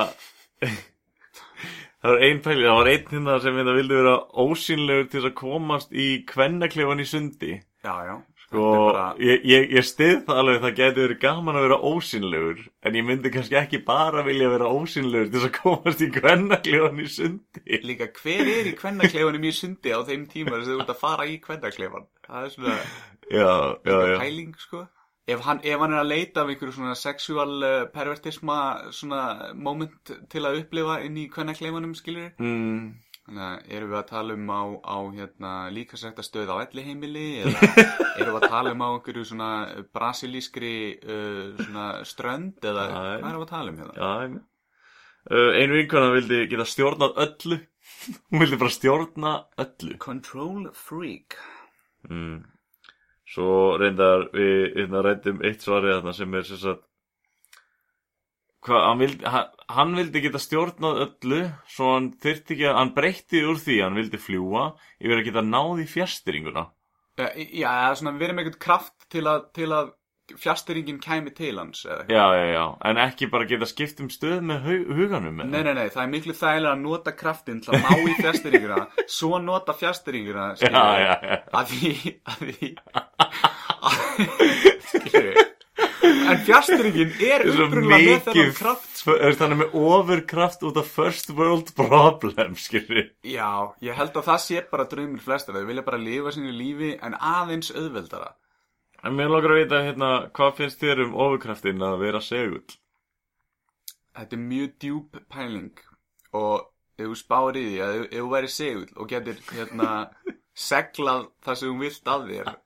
það 2.04 2.12
var 2.12 2.20
einn 2.28 2.42
pæli 2.46 2.68
það 2.68 2.76
var 2.78 2.90
einn 2.92 3.08
hérna 3.10 3.38
sem 3.42 3.56
hérna 3.58 3.74
vildi 3.74 3.96
vera 3.98 4.12
ósýnlegur 4.44 5.08
til 5.10 5.18
þess 5.24 5.30
að 5.32 5.40
komast 5.40 5.96
í 5.98 6.06
kvennaklefan 6.30 7.02
í 7.02 7.08
sundi. 7.10 7.56
Já, 7.82 7.96
já 8.06 8.14
og 8.60 8.94
bara- 8.94 9.16
ég, 9.20 9.44
ég, 9.50 9.68
ég 9.78 9.86
stið 9.88 10.24
það 10.28 10.40
alveg 10.44 10.62
það 10.64 10.76
geti 10.80 11.02
verið 11.04 11.20
gaman 11.24 11.56
að 11.60 11.66
vera 11.68 11.78
ósýnlegur 11.92 12.64
en 12.84 12.98
ég 13.00 13.06
myndi 13.08 13.32
kannski 13.34 13.58
ekki 13.60 13.82
bara 13.88 14.24
vilja 14.28 14.50
vera 14.54 14.72
ósýnlegur 14.74 15.30
til 15.32 15.40
þess 15.40 15.50
að 15.50 15.58
komast 15.62 16.02
í 16.06 16.10
kvennaklefan 16.18 17.00
í 17.04 17.08
sundi. 17.10 17.64
Líka 17.84 18.10
hver 18.22 18.52
er 18.56 18.72
í 18.72 18.76
kvennakleifanum 18.80 19.48
í 19.50 19.54
sundi 19.56 19.94
á 19.96 20.00
þeim 20.08 20.26
tíma 20.32 20.58
þess 20.58 20.68
að 20.70 20.76
þú 20.76 20.82
ert 20.86 20.94
að 20.96 21.02
fara 21.06 21.30
í 21.30 21.38
kvennaklefan 21.44 22.10
Það 22.28 22.44
er 22.46 22.52
svona 22.58 22.76
já, 23.32 23.50
já, 23.86 23.98
já. 24.14 24.18
pæling 24.22 24.54
sko. 24.60 24.86
Ef 25.24 25.40
hann, 25.46 25.62
ef 25.64 25.80
hann 25.80 25.94
er 25.96 26.02
að 26.02 26.10
leita 26.12 26.42
af 26.44 26.50
einhverju 26.52 26.74
svona 26.76 26.96
sexual 27.00 27.52
uh, 27.64 27.86
pervertisma 27.94 28.58
svona 28.92 29.54
moment 29.56 30.12
til 30.30 30.42
að 30.44 30.58
upplifa 30.60 30.98
inn 31.06 31.16
í 31.22 31.30
kvennakleifanum 31.32 31.94
skilur 31.96 32.34
mm, 32.44 32.90
Þannig 33.24 33.44
að 33.48 33.76
erum 33.78 33.92
við 33.94 33.98
að 34.02 34.08
tala 34.10 34.34
um 34.36 34.50
á, 34.52 34.64
á 34.84 34.98
hérna, 35.16 35.52
líkasrækta 35.72 36.26
stöð 36.28 36.50
á 36.52 36.56
elli 36.60 36.84
heimili 36.84 37.28
eða 37.40 37.68
erum 38.20 38.34
við 38.34 38.40
að 38.42 38.50
tala 38.52 38.74
um 38.76 38.84
á 38.84 38.88
einhverju 38.90 39.28
svona 39.30 39.52
brasilískri 39.96 40.74
uh, 41.00 41.54
svona 41.62 41.86
strönd 42.08 42.68
eða 42.68 42.90
Já, 42.90 42.98
hvað 42.98 43.30
erum 43.30 43.38
við 43.40 43.46
að 43.46 43.54
tala 43.54 43.72
um 43.72 43.80
hérna? 43.80 44.10
með 44.34 44.42
uh, 45.32 45.52
einu 45.56 45.78
vinkona 45.80 46.12
vildi 46.18 46.42
geta 46.52 46.68
stjórnað 46.68 47.22
öllu. 47.26 47.60
Hún 48.32 48.44
vildi 48.44 48.60
bara 48.60 48.76
stjórna 48.76 49.36
öllu. 49.64 49.98
Control 50.04 50.68
freak. 50.76 51.38
Mm. 52.10 52.42
Svo 53.34 53.78
reyndar 53.80 54.28
við 54.36 54.74
hérna 54.76 55.02
rættum 55.06 55.40
eitt 55.48 55.64
svarið 55.64 55.98
þarna 55.98 56.14
sem 56.18 56.36
er 56.38 56.50
sagt 56.52 56.84
hvað, 58.64 58.86
hann 58.90 59.02
vildi, 59.04 59.32
hann, 59.34 59.50
hann 59.78 59.98
vildi 60.00 60.24
geta 60.24 60.42
stjórnað 60.42 61.02
öllu 61.08 61.42
svo 61.72 61.90
hann 61.96 62.12
þyrfti 62.24 62.56
ekki 62.58 62.70
að, 62.70 62.78
hann 62.80 62.94
breytti 62.98 63.44
úr 63.48 63.60
því 63.62 63.82
hann 63.84 64.00
vildi 64.00 64.22
fljúa 64.22 64.70
yfir 65.00 65.20
að 65.20 65.28
geta 65.30 65.46
náð 65.48 65.84
í 65.84 65.90
fjastýringuna 65.96 66.70
Já, 67.14 67.28
já, 67.38 67.68
eða 67.70 67.98
svona 68.00 68.16
verið 68.18 68.34
með 68.34 68.48
einhvern 68.48 68.64
kraft 68.64 69.06
til 69.14 69.28
að, 69.30 69.44
til 69.54 69.68
að 69.70 69.92
fjastiringin 70.40 71.00
kæmi 71.04 71.34
til 71.36 71.58
hans 71.60 71.84
eitthvað. 71.86 72.10
Já, 72.16 72.24
já, 72.40 72.46
já, 72.56 72.64
en 72.90 73.00
ekki 73.04 73.28
bara 73.30 73.46
geta 73.46 73.68
skipt 73.70 74.00
um 74.02 74.10
stöð 74.10 74.40
með 74.50 74.66
hu 74.66 74.78
huganum? 74.98 75.42
Nei, 75.44 75.62
nei, 75.68 75.74
nei, 75.78 75.90
það 75.94 76.04
er 76.06 76.12
miklu 76.14 76.36
þægilega 76.40 76.72
að 76.74 76.84
nota 76.88 77.14
kraftin 77.20 77.60
til 77.62 77.76
að 77.76 77.84
ná 77.84 77.92
í 78.00 78.16
fjastiringuna 78.22 78.80
svo 79.20 79.42
nota 79.44 79.76
fjastiringuna 79.78 80.48
skilur 80.58 80.80
Já, 80.80 80.86
við, 80.90 81.04
já, 81.04 81.14
já. 81.30 81.38
að 81.60 81.66
því 81.74 82.16
að 82.34 82.38
því 82.48 82.72
við 85.28 85.53
En 86.04 86.42
fjastringin 86.44 87.14
er 87.24 87.46
upprunlega 87.48 88.04
með 88.04 88.26
þennan 88.26 88.50
kraft 88.58 89.04
Hann 89.40 89.54
er 89.54 89.60
með 89.62 89.76
overkraft 89.80 90.66
út 90.68 90.76
af 90.80 90.88
first 90.92 91.30
world 91.38 91.68
problem 91.78 92.58
Skilur 92.60 93.06
Já, 93.24 93.72
ég 93.84 93.96
held 93.96 94.18
að 94.20 94.28
það 94.28 94.40
sé 94.44 94.58
bara 94.72 94.86
draumir 94.92 95.22
flestir 95.24 95.56
Þau 95.56 95.68
vilja 95.70 95.86
bara 95.88 96.00
lifa 96.02 96.32
sínu 96.36 96.52
lífi 96.56 96.92
en 97.00 97.14
aðeins 97.16 97.72
auðveldara. 97.72 98.30
En 99.04 99.16
mér 99.16 99.30
lókar 99.32 99.52
að 99.56 99.60
vita 99.62 99.86
hérna 99.88 100.10
Hvað 100.36 100.56
finnst 100.60 100.80
þér 100.84 100.98
um 101.06 101.14
overkraftin 101.26 101.88
að 101.88 101.96
vera 102.04 102.22
segull? 102.24 102.70
Þetta 104.14 104.34
er 104.38 104.44
mjög 104.44 104.70
djúb 104.84 105.10
pæling 105.32 105.78
og 106.34 106.56
ef 107.00 107.06
þú 107.08 107.16
spáir 107.18 107.56
í 107.58 107.60
því 107.70 107.78
að 107.86 107.92
ef, 107.96 108.04
þú 108.18 108.28
væri 108.34 108.50
segull 108.52 108.94
og 108.98 109.06
getur 109.14 109.38
hérna 109.54 109.88
seglað 110.68 111.24
það 111.46 111.56
sem 111.62 111.70
þú 111.72 111.78
vilt 111.82 112.06
að 112.14 112.22
þér 112.34 112.48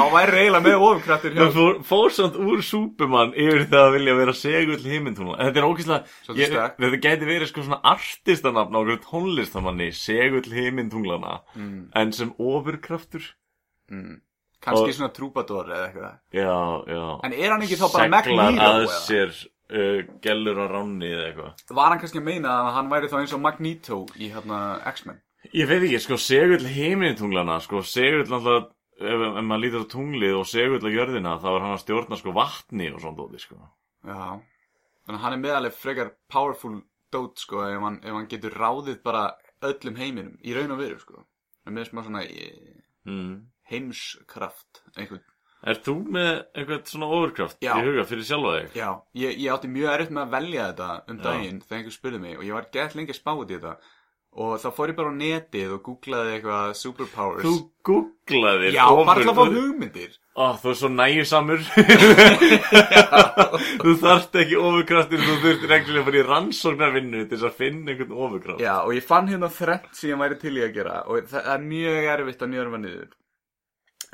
þá 0.00 0.14
væri 0.14 0.32
reyla 0.36 0.60
með 0.64 0.76
ofurkraftur 0.86 1.34
hjá 1.36 1.40
Það 1.42 1.52
fór, 1.58 1.76
fór 1.90 2.14
samt 2.16 2.38
úr 2.40 2.62
Superman 2.66 3.34
yfir 3.36 3.66
það 3.70 3.84
að 3.86 3.92
vilja 3.96 4.14
vera 4.20 4.34
segull 4.40 4.80
himintungla 4.86 5.36
Þetta 5.40 5.60
er 5.62 5.68
ógeðslega. 5.68 6.64
Þetta 6.80 7.00
gæti 7.06 7.28
verið 7.30 7.50
sko 7.52 7.64
svona 7.66 7.80
artistanafn 7.92 8.74
á 8.76 8.80
okkur 8.80 9.00
tónlistamanni 9.06 9.90
Segull 9.96 10.50
himintunglana 10.56 11.36
Mm. 11.56 11.86
En 11.96 12.12
sem 12.12 12.32
ofurkraftur 12.38 13.22
mm. 13.90 14.18
kannski 14.60 14.90
Og- 14.90 14.96
svona 14.98 15.12
trúbador 15.16 15.70
eða 15.70 15.86
eitthvað 15.88 16.12
Já, 16.36 16.58
já 16.90 17.04
En 17.26 17.32
er 17.32 17.50
hann 17.54 17.62
ekki 17.64 17.78
þá 17.80 17.86
bara 17.92 18.04
Seglar 18.04 18.36
Magneto, 18.36 18.68
að 18.68 18.84
eða? 18.84 19.00
sér 19.06 19.32
uh, 19.70 20.04
Gellur 20.24 20.60
á 20.62 20.66
ránni 20.70 21.10
eða 21.10 21.26
eitthvað 21.30 21.74
var 21.80 21.90
hann 21.94 22.02
kannski 22.02 22.20
að 22.22 22.28
meina 22.30 22.54
að 22.60 22.72
hann 22.78 22.90
væri 22.92 23.10
þá 23.12 23.18
eins 23.22 23.34
og 23.36 23.42
Magneto 23.44 24.00
í 24.18 24.30
hérna 24.32 24.60
X-Men 24.94 25.20
Ég 25.56 25.64
veit 25.70 25.80
ekki, 25.86 25.98
sko, 26.04 26.18
segull 26.20 26.66
heimintunglana, 26.68 27.54
sko, 27.64 27.80
segull 27.82 28.26
náttúrulega, 28.28 28.66
ef, 29.00 29.24
ef 29.30 29.40
maður 29.42 29.62
lítur 29.64 29.84
á 29.88 29.92
tunglið 29.94 30.36
og 30.38 30.46
segull 30.50 30.84
á 30.84 30.90
jörðina, 30.92 31.34
þá 31.42 31.48
er 31.54 31.64
hann 31.64 31.74
að 31.76 31.82
stjórna, 31.84 32.18
sko, 32.20 32.34
vatni 32.36 32.90
og 32.94 33.00
svona 33.02 33.16
dóti, 33.18 33.40
sko. 33.42 33.58
Já, 34.04 34.20
þannig 35.06 35.18
að 35.18 35.24
hann 35.24 35.36
er 35.38 35.42
meðaleg 35.44 35.76
frekar 35.76 36.12
powerful 36.30 36.76
dót 37.10 37.40
sko 37.42 37.64
ef 37.66 37.80
hann, 37.82 37.98
ef 38.04 38.14
hann 38.14 38.28
getur 38.30 38.54
ráðið 38.54 39.00
bara 39.02 39.24
öllum 39.66 39.96
heiminum 39.98 40.36
í 40.46 40.54
raun 40.54 40.70
og 40.76 40.78
veru 40.78 41.00
sko 41.02 41.24
en 41.66 41.74
með 41.76 41.88
smá 41.90 42.04
svona 42.06 42.22
eh, 42.28 42.76
Mm. 43.08 43.46
heimskraft 43.70 44.82
einhvern 44.96 45.22
Er 45.60 45.76
þú 45.84 45.92
með 46.08 46.28
eitthvað 46.56 46.86
svona 46.88 47.08
overkraft 47.12 47.58
Já. 47.60 47.74
í 47.76 47.82
huga 47.84 48.04
fyrir 48.08 48.24
sjálfa 48.24 48.52
þig? 48.58 48.76
Já, 48.80 48.88
ég, 49.20 49.34
ég 49.42 49.50
átti 49.52 49.68
mjög 49.72 49.90
erfitt 49.92 50.12
með 50.16 50.22
að 50.22 50.30
velja 50.36 50.66
þetta 50.70 50.86
um 51.12 51.18
Já. 51.18 51.22
daginn 51.26 51.58
þegar 51.60 51.78
einhver 51.80 51.96
spurði 51.96 52.20
mig 52.22 52.38
og 52.38 52.44
ég 52.46 52.56
var 52.56 52.68
gett 52.72 52.94
lengi 52.96 53.12
að 53.12 53.18
spá 53.18 53.32
út 53.36 53.50
í 53.52 53.56
þetta 53.58 53.74
og 54.30 54.56
þá 54.62 54.68
fór 54.76 54.92
ég 54.92 54.98
bara 54.98 55.10
á 55.10 55.20
netið 55.20 55.72
og 55.74 55.80
googlaði 55.86 56.34
eitthvað 56.36 56.74
superpowers. 56.78 57.46
Þú 57.46 57.54
googlaðir 57.88 58.76
Já, 58.76 58.84
bara 59.04 59.22
til 59.24 59.32
að 59.32 59.40
fá 59.40 59.54
hugmyndir. 59.56 60.12
Ó, 60.30 60.54
þú 60.62 60.70
er 60.70 60.76
svo 60.78 60.88
næjusamur 60.94 61.64
Þú 63.82 63.94
þarft 63.98 64.36
ekki 64.38 64.60
overkraftir 64.60 65.24
Þú 65.26 65.34
þurftir 65.42 65.74
ekki 65.74 65.96
að 65.96 66.06
fara 66.06 66.20
í 66.20 66.22
rannsóknarvinnu 66.28 67.24
til 67.24 67.34
þess 67.34 67.48
að 67.48 67.56
finna 67.58 67.90
einhvern 67.90 68.14
overkraft 68.14 68.62
Já, 68.62 68.76
og 68.84 68.94
ég 68.94 69.08
fann 69.08 69.28
hérna 69.28 69.50
þrennt 69.50 69.90
sem 69.98 70.12
ég 70.12 70.22
væri 70.22 70.38
til 70.40 70.54
í 70.54 70.62
að 70.64 70.76
gera 70.78 71.00
og 71.10 71.26
það 71.32 71.50
er 71.56 71.66
mjög 71.66 72.08
erfitt 72.14 72.46
að 72.46 72.52
njörfa 72.54 72.80
niður. 72.84 73.10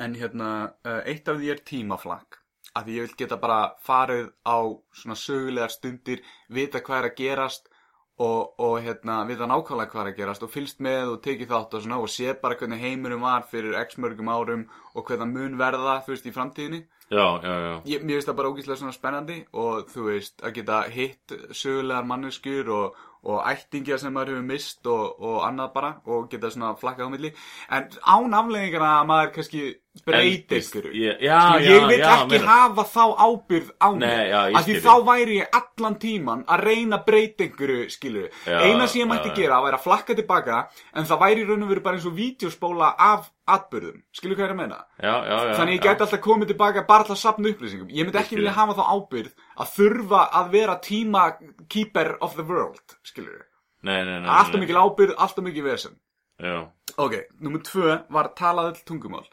En 0.07 0.17
hérna, 0.17 0.51
uh, 0.89 0.99
eitt 1.05 1.29
af 1.29 1.39
því 1.39 1.53
er 1.53 1.63
tímaflag 1.69 2.41
að 2.77 2.89
því 2.89 2.97
ég 2.97 3.07
vil 3.07 3.21
geta 3.21 3.39
bara 3.41 3.61
farið 3.85 4.27
á 4.45 4.59
svona 4.97 5.17
sögulegar 5.21 5.73
stundir 5.73 6.25
vita 6.53 6.83
hvað 6.85 6.99
er 6.99 7.11
að 7.11 7.19
gerast 7.21 7.71
og, 8.19 8.55
og 8.61 8.79
hérna, 8.81 9.21
vita 9.29 9.45
nákvæmlega 9.49 9.93
hvað 9.93 10.03
er 10.03 10.11
að 10.13 10.19
gerast 10.21 10.45
og 10.47 10.53
fylgst 10.53 10.79
með 10.85 11.13
og 11.13 11.23
tekið 11.25 11.51
þátt 11.53 11.75
og 11.77 11.83
svona 11.85 11.99
og 12.01 12.13
sé 12.13 12.33
bara 12.41 12.57
hvernig 12.57 12.81
heimurum 12.81 13.27
var 13.27 13.45
fyrir 13.51 13.77
x 13.83 13.99
mörgum 14.01 14.31
árum 14.33 14.63
og 14.95 15.05
hvernig 15.05 15.33
mun 15.35 15.59
verða, 15.61 15.99
þú 16.07 16.15
veist, 16.15 16.29
í 16.29 16.33
framtíðinni. 16.33 16.85
Já, 17.07 17.27
já, 17.39 17.53
já. 17.63 17.75
Ég, 17.87 18.03
mér 18.03 18.17
finnst 18.17 18.31
það 18.31 18.39
bara 18.41 18.49
ógíslega 18.51 18.81
svona 18.81 18.97
spennandi 18.97 19.37
og 19.55 19.93
þú 19.93 20.07
veist, 20.09 20.41
að 20.43 20.57
geta 20.57 20.81
hitt 20.91 21.37
sögulegar 21.55 22.09
manneskjur 22.09 22.73
og, 22.75 22.97
og 23.27 23.43
ættingja 23.51 23.99
sem 23.99 24.15
maður 24.15 24.37
hefur 24.37 24.47
mist 24.47 24.87
og, 24.91 25.17
og 25.21 25.41
annað 25.49 25.73
bara 25.75 25.93
og 26.07 26.29
geta 26.31 26.51
svona 26.53 26.77
flakkað 26.79 27.11
á 27.11 27.15
milli. 27.15 27.33
En 27.71 27.91
án 28.07 28.39
afleggingana 28.41 28.93
að 29.01 29.11
maður 29.11 29.33
kannski 29.37 29.65
breyti 30.05 30.55
Eldist. 30.55 30.75
ykkur. 30.75 30.89
Skilur, 30.91 31.21
já, 31.25 31.39
ég 31.63 31.87
vil 31.89 32.01
já, 32.01 32.09
ekki 32.13 32.41
hafa 32.45 32.85
þá 32.91 33.05
ábyrð 33.17 33.71
á 33.81 33.89
mig 33.97 34.35
af 34.37 34.67
því 34.67 34.77
þá 34.85 34.93
væri 35.07 35.39
ég 35.41 35.57
allan 35.61 35.97
tíman 36.03 36.45
að 36.45 36.65
reyna 36.69 37.01
breyta 37.07 37.47
einhverju 37.47 37.89
skilur. 37.95 38.29
Eina 38.47 38.87
sem 38.87 39.03
ég 39.03 39.11
mætti 39.11 39.33
gera 39.37 39.63
væri 39.65 39.79
að 39.79 39.87
flakka 39.87 40.19
tilbaka 40.19 40.61
en 40.95 41.09
það 41.09 41.23
væri 41.25 41.49
raun 41.49 41.65
og 41.65 41.73
veru 41.73 41.85
bara 41.87 41.99
eins 41.99 42.09
og 42.09 42.17
vídeospóla 42.19 42.93
af 42.99 43.31
atbyrðum, 43.47 44.01
skilur 44.11 44.37
hvað 44.37 44.43
ég 44.43 44.49
er 44.51 44.55
að 44.55 44.61
meina? 44.61 44.79
Já, 44.99 45.15
já, 45.23 45.37
já 45.47 45.53
Þannig 45.61 45.77
ég 45.77 45.85
gæti 45.85 46.03
alltaf 46.07 46.23
komið 46.25 46.53
tilbaka 46.53 46.87
bara 46.89 47.07
til 47.07 47.15
að 47.15 47.21
sapna 47.23 47.53
upplýsingum. 47.53 47.93
Ég 47.95 48.09
myndi 48.09 48.19
ekki 48.21 48.41
vilja 48.41 48.57
hafa 48.57 48.75
þá 48.75 48.85
ábyrð 48.91 49.46
að 49.57 49.73
þurfa 49.77 50.23
að 50.41 50.51
vera 50.53 50.77
tíma 50.85 51.25
keeper 51.73 52.17
of 52.21 52.37
the 52.37 52.45
world, 52.45 52.97
skilur 53.05 53.39
við. 53.39 53.45
Nei, 53.87 54.01
nei, 54.05 54.21
nei 54.25 54.29
Alltaf 54.33 54.61
mikil 54.61 54.77
ábyrð, 54.81 55.15
alltaf 55.19 55.45
mikil 55.45 55.65
vesen. 55.69 55.99
Já 56.43 56.67
Ok, 56.99 57.15
nummer 57.45 57.61
tvö 57.65 57.99
var 58.13 58.31
talað 58.39 58.71
öll 58.73 58.83
tungumál. 58.89 59.27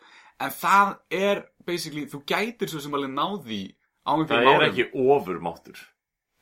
En 0.43 0.49
það 0.51 0.95
er, 1.11 1.43
basically, 1.65 2.05
þú 2.11 2.23
gætir 2.27 2.67
svo 2.71 2.81
sem 2.83 2.93
alveg 2.97 3.11
náði 3.15 3.61
á 4.03 4.11
einhverjum 4.17 4.29
Það 4.29 4.53
er 4.53 4.61
árum. 4.61 4.69
ekki 4.71 4.89
ofurmáttur 4.93 5.81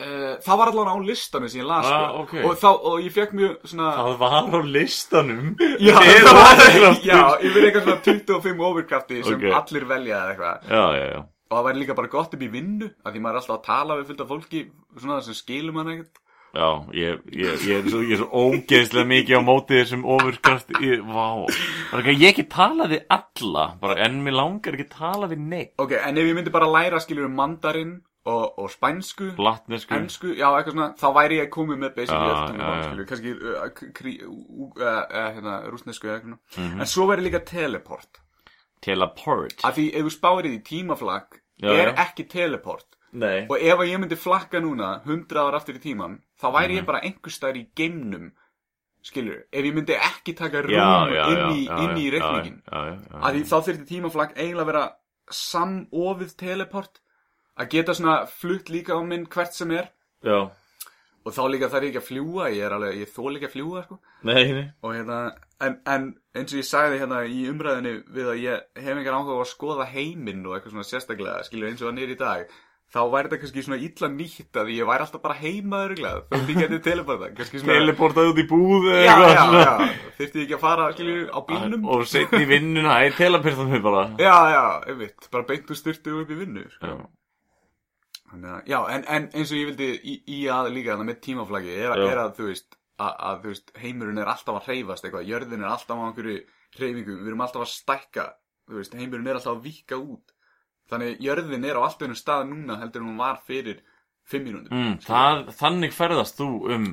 Uh, 0.01 0.39
það 0.41 0.57
var 0.57 0.69
allavega 0.71 0.93
á 0.97 1.05
listanum 1.05 1.49
sem 1.53 1.59
ég 1.61 1.67
las, 1.69 1.85
Ah, 1.85 2.07
sko. 2.09 2.21
ok. 2.23 2.31
Og, 2.49 2.53
þá, 2.57 2.69
og 2.89 3.03
ég 3.05 3.11
fekk 3.13 3.33
mjög 3.37 3.67
svona... 3.69 3.89
Það 3.99 4.15
var 4.17 4.31
á 4.49 4.61
listanum 4.65 5.51
Já, 5.87 5.93
já, 7.05 7.19
ég 7.37 7.53
vil 7.53 7.67
eitthvað 7.67 7.83
svona 7.85 8.01
25 8.07 8.63
overkrafti 8.65 9.19
sem 9.27 9.35
Ok. 9.37 9.45
allir 9.59 9.85
velja 9.91 10.15
eða 10.23 10.31
eitthvað. 10.33 10.65
Já, 10.73 10.81
já, 10.97 11.05
já 11.13 11.21
Og 11.51 11.57
það 11.57 11.65
væri 11.67 11.81
líka 11.83 11.95
bara 11.99 12.07
gott 12.07 12.33
upp 12.33 12.41
í 12.41 12.51
vinnu 12.51 12.87
af 13.03 13.11
Því 13.13 13.19
maður 13.21 13.35
er 13.35 13.41
alltaf 13.43 13.57
að 13.59 13.65
tala 13.67 13.95
við 13.99 14.05
fullt 14.11 14.21
af 14.23 14.29
fólki 14.31 14.61
Svona 14.97 15.21
sem 15.25 15.35
skilum 15.35 15.75
hann 15.81 15.89
ekkert. 15.97 16.19
Já, 16.51 16.67
ég, 16.91 17.19
ég, 17.31 17.61
ég, 17.63 17.77
er 17.79 17.85
svo, 17.87 17.99
ég 18.03 18.11
er 18.17 18.19
svo 18.19 18.27
ógeðslega 18.51 19.07
mikið 19.07 19.37
á 19.39 19.41
móti 19.47 19.77
þessum 19.79 20.01
ofurkraft 20.03 20.71
Vá. 21.07 21.27
Ég 22.11 22.23
ekki 22.33 22.43
tala 22.51 22.87
við 22.91 23.05
alla 23.11 23.65
bara, 23.79 23.95
En 24.03 24.17
mér 24.25 24.35
langar 24.35 24.75
ekki 24.75 24.89
tala 24.91 25.29
við 25.31 25.39
neitt 25.47 25.75
Ok, 25.79 25.93
en 25.95 26.17
ef 26.19 26.27
ég 26.27 26.35
myndi 26.35 26.51
bara 26.51 26.67
læra 26.67 26.99
skilur 26.99 27.29
um 27.29 27.35
mandarin 27.39 27.93
og, 28.27 28.59
og 28.59 28.67
spænsku 28.69 29.31
Latnesku. 29.39 29.95
Ensku, 29.95 30.33
já, 30.37 30.49
eitthvað 30.51 30.75
svona 30.75 30.89
Þá 30.99 31.07
væri 31.21 31.39
ég 31.39 31.49
komið 31.55 31.79
með 31.85 31.95
basically 31.95 32.27
Já, 32.27 32.35
öll 32.35 32.49
tungumál, 32.51 32.75
já, 32.75 32.81
já. 32.81 32.89
skilur 32.89 33.07
Kannski 33.13 33.31
uh, 33.37 33.69
k- 33.79 33.91
krí, 34.01 34.13
uh, 34.27 34.67
uh, 34.75 35.31
hérna, 35.37 35.55
rúsnesku 35.71 36.11
eitthvað 36.11 36.35
Mhm. 36.59 36.83
En 36.83 36.91
svo 36.97 37.07
væri 37.09 37.23
líka 37.29 37.39
teleport. 37.47 38.19
Teleport. 38.81 39.61
Af 39.63 39.75
því 39.77 39.87
ef 39.95 40.05
þú 40.07 40.11
spáir 40.15 40.47
í 40.49 40.51
því 40.55 40.61
tímaflakk 40.67 41.40
Já, 41.61 41.69
Er 41.71 41.87
já. 41.93 41.95
ekki 42.07 42.27
teleport. 42.27 42.85
Nei. 43.13 43.45
Og 43.49 43.57
ef 43.59 43.77
að 43.79 43.89
ég 43.91 43.99
myndi 43.99 44.15
flakka 44.15 44.59
núna 44.63 45.01
100 45.05 45.35
ára 45.35 45.57
aftur 45.59 45.75
í 45.75 45.81
tíman 45.83 46.21
Þá 46.41 46.47
væri 46.55 46.71
Mhm. 46.73 46.79
ég 46.79 46.85
bara 46.85 47.01
einhver 47.01 47.31
staðar 47.31 47.57
í 47.59 47.67
geimnum 47.75 48.31
Skilur, 49.03 49.43
ef 49.51 49.65
ég 49.65 49.73
myndi 49.73 49.95
ekki 49.97 50.33
taka 50.37 50.61
rúm 50.61 50.71
Já, 50.71 51.27
inn 51.27 51.51
í, 51.57 51.65
inn 51.67 51.97
í 51.97 52.05
já, 52.07 52.11
reikningin 52.13 52.61
að 52.71 53.43
þá 53.43 53.57
þurfti 53.65 53.87
tímaflakk 53.89 54.35
eiginlega 54.37 54.61
að 54.61 54.65
vera 54.71 54.95
samofið 55.31 56.35
teleport 56.37 56.99
að 57.59 57.69
geta 57.73 57.93
svona 57.97 58.15
flutt 58.29 58.69
líka 58.69 58.95
á 58.95 59.01
minn 59.05 59.25
hvert 59.27 59.53
sem 59.53 59.71
er. 59.71 59.89
Já. 60.23 60.49
Og 61.25 61.33
þá 61.35 61.41
líka 61.51 61.69
þarf 61.69 61.83
ég 61.85 61.91
ekki 61.91 62.01
að 62.01 62.07
fljúa 62.09 62.47
ég 62.55 62.63
er 62.65 62.71
alveg, 62.77 62.95
ég 63.03 63.11
þól 63.13 63.35
ekki 63.37 63.49
að 63.49 63.55
fljúa 63.55 63.83
sko. 63.85 63.99
Nei, 64.23 64.43
nei. 64.53 64.71
Og 64.81 64.93
hérna, 64.95 65.19
en, 65.67 65.77
en 65.85 66.09
eins 66.37 66.53
og 66.53 66.59
ég 66.61 66.67
sagði 66.67 66.99
hérna 67.01 67.21
í 67.27 67.45
umræðinu 67.51 67.93
við 68.15 68.33
að 68.33 68.41
ég 68.45 68.67
hef 68.81 68.97
engar 68.97 69.17
áhuga 69.19 69.37
á 69.37 69.43
að 69.43 69.53
skoða 69.53 69.87
heiminn 69.93 70.43
og 70.47 70.57
eitthvað 70.57 70.75
svona 70.75 70.89
sérstaklega, 70.89 71.47
skilur 71.47 71.71
eins 71.71 71.81
og 71.83 71.91
hann 71.91 72.01
er 72.01 72.13
í 72.13 72.19
dag 72.19 72.51
þá 72.91 72.99
væri 73.07 73.29
þetta 73.29 73.39
kannski 73.41 73.63
svona 73.63 73.79
illa 73.85 74.09
nýtt 74.11 74.57
að 74.59 74.71
ég 74.75 74.87
væri 74.89 75.05
alltaf 75.05 75.23
bara 75.23 75.37
heimaður 75.39 75.93
glæð 75.99 76.17
þá 76.27 76.35
líka 76.49 76.65
þetta 76.65 76.79
teleporta 76.89 77.29
kannski 77.37 77.61
svona 77.61 77.77
Teleportað 77.77 78.31
út 78.33 78.41
í 78.41 78.45
búð 78.49 78.89
já, 78.91 79.15
já, 79.31 79.45
já, 79.55 79.71
þyrfti 80.17 80.41
ég 80.41 80.43
ekki 80.43 80.57
að 80.57 80.63
fara 80.65 80.89
skilur 80.97 81.23
á 81.31 81.39
bílnum 81.47 81.87
Og 81.95 82.03
setni 82.11 82.43
í 82.43 82.49
vinnuna, 82.49 82.97
æ, 82.99 83.13
teleportað 83.15 83.71
mig 83.71 83.85
bara 83.85 84.03
já, 84.19 84.35
já, 84.51 84.65
einmitt, 84.91 85.31
bara 85.31 85.47
beint 85.47 85.71
úr 85.71 85.79
styrtu 85.79 86.17
upp 86.19 86.35
í 86.35 86.39
vinnu 86.41 86.65
sko. 86.75 86.91
Já. 86.91 88.79
En, 88.91 89.03
en 89.07 89.31
eins 89.35 89.51
og 89.51 89.57
ég 89.59 89.71
vildi 89.71 89.89
í, 90.07 90.17
í 90.27 90.43
að 90.51 90.73
líka 90.75 90.95
þannig 90.95 91.13
með 91.13 91.23
tímaflaggi 91.25 91.73
er, 91.77 91.95
er 91.95 92.21
að, 92.25 92.35
þú 92.37 92.51
veist, 92.51 92.77
að, 93.29 93.39
veist, 93.47 93.71
heimurinn 93.81 94.21
er 94.21 94.31
alltaf 94.31 94.59
að 94.59 94.67
hreyfast 94.69 95.07
eitthvað, 95.07 95.29
jörðin 95.29 95.63
er 95.65 95.71
alltaf 95.71 95.97
á 95.97 96.03
einhverju 96.07 96.37
hreyfingu, 96.77 97.17
við 97.21 97.31
erum 97.31 97.43
alltaf 97.45 97.65
að 97.65 97.71
stækka, 97.73 98.27
þú 98.69 98.79
veist, 98.79 98.97
heimurinn 98.99 99.31
er 99.31 99.39
alltaf 99.39 99.55
að 99.57 99.65
víka 99.67 99.99
út. 100.01 100.35
Þannig 100.91 101.23
jörðin 101.23 101.65
er 101.69 101.79
á 101.79 101.81
allt 101.87 102.03
einu 102.03 102.17
stað 102.19 102.47
núna 102.51 102.79
heldur 102.81 103.03
en 103.03 103.11
hún 103.13 103.21
var 103.21 103.41
fyrir 103.47 103.81
fimm 104.27 104.47
mínútur. 104.47 104.71
mm, 104.75 105.51
Þannig 105.55 105.95
ferðast 105.95 106.39
þú 106.39 106.49
um 106.75 106.87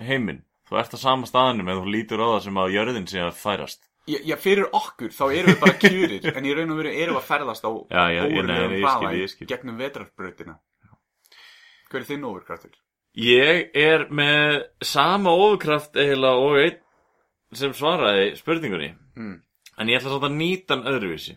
heiminn 0.00 0.42
Þú 0.64 0.78
ert 0.80 0.94
á 0.96 0.98
sama 0.98 1.28
staðanum 1.28 1.68
en 1.68 1.82
þú 1.82 1.90
lítur 1.92 2.22
á 2.24 2.26
það 2.34 2.44
sem 2.46 2.60
að 2.62 2.72
jörðin 2.72 3.10
sé 3.10 3.20
að 3.20 3.34
færast 3.36 3.84
Já, 4.04 4.18
já, 4.20 4.34
fyrir 4.36 4.66
okkur, 4.76 5.12
þá 5.16 5.24
erum 5.32 5.48
við 5.54 5.60
bara 5.62 5.76
kjurir, 5.80 6.26
en 6.36 6.44
í 6.44 6.50
raun 6.52 6.72
og 6.74 6.76
veru 6.76 6.90
erum 6.92 7.16
við 7.16 7.20
að 7.22 7.28
ferðast 7.30 7.64
á 7.64 7.72
ég 9.16 9.30
skil, 9.32 9.46
hraða 9.46 9.48
gegnum 9.48 9.78
vetrarbrautina. 9.80 10.56
Hver 11.88 12.02
er 12.02 12.06
þinn 12.10 12.26
overkraftur? 12.28 12.74
Ég 13.14 13.70
er 13.78 14.08
með 14.10 14.64
sama 14.82 15.34
ofurkraft 15.38 15.94
eiginlega 15.94 16.48
og 16.48 16.58
einn 16.62 16.80
sem 17.54 17.74
svaraði 17.76 18.32
spurningunni. 18.40 18.90
Hmm. 19.14 19.38
En 19.78 19.90
ég 19.90 20.00
ætla 20.00 20.16
samt 20.16 20.28
að 20.28 20.38
nýta 20.40 20.74
hann 20.74 20.88
öðruvísi. 20.90 21.36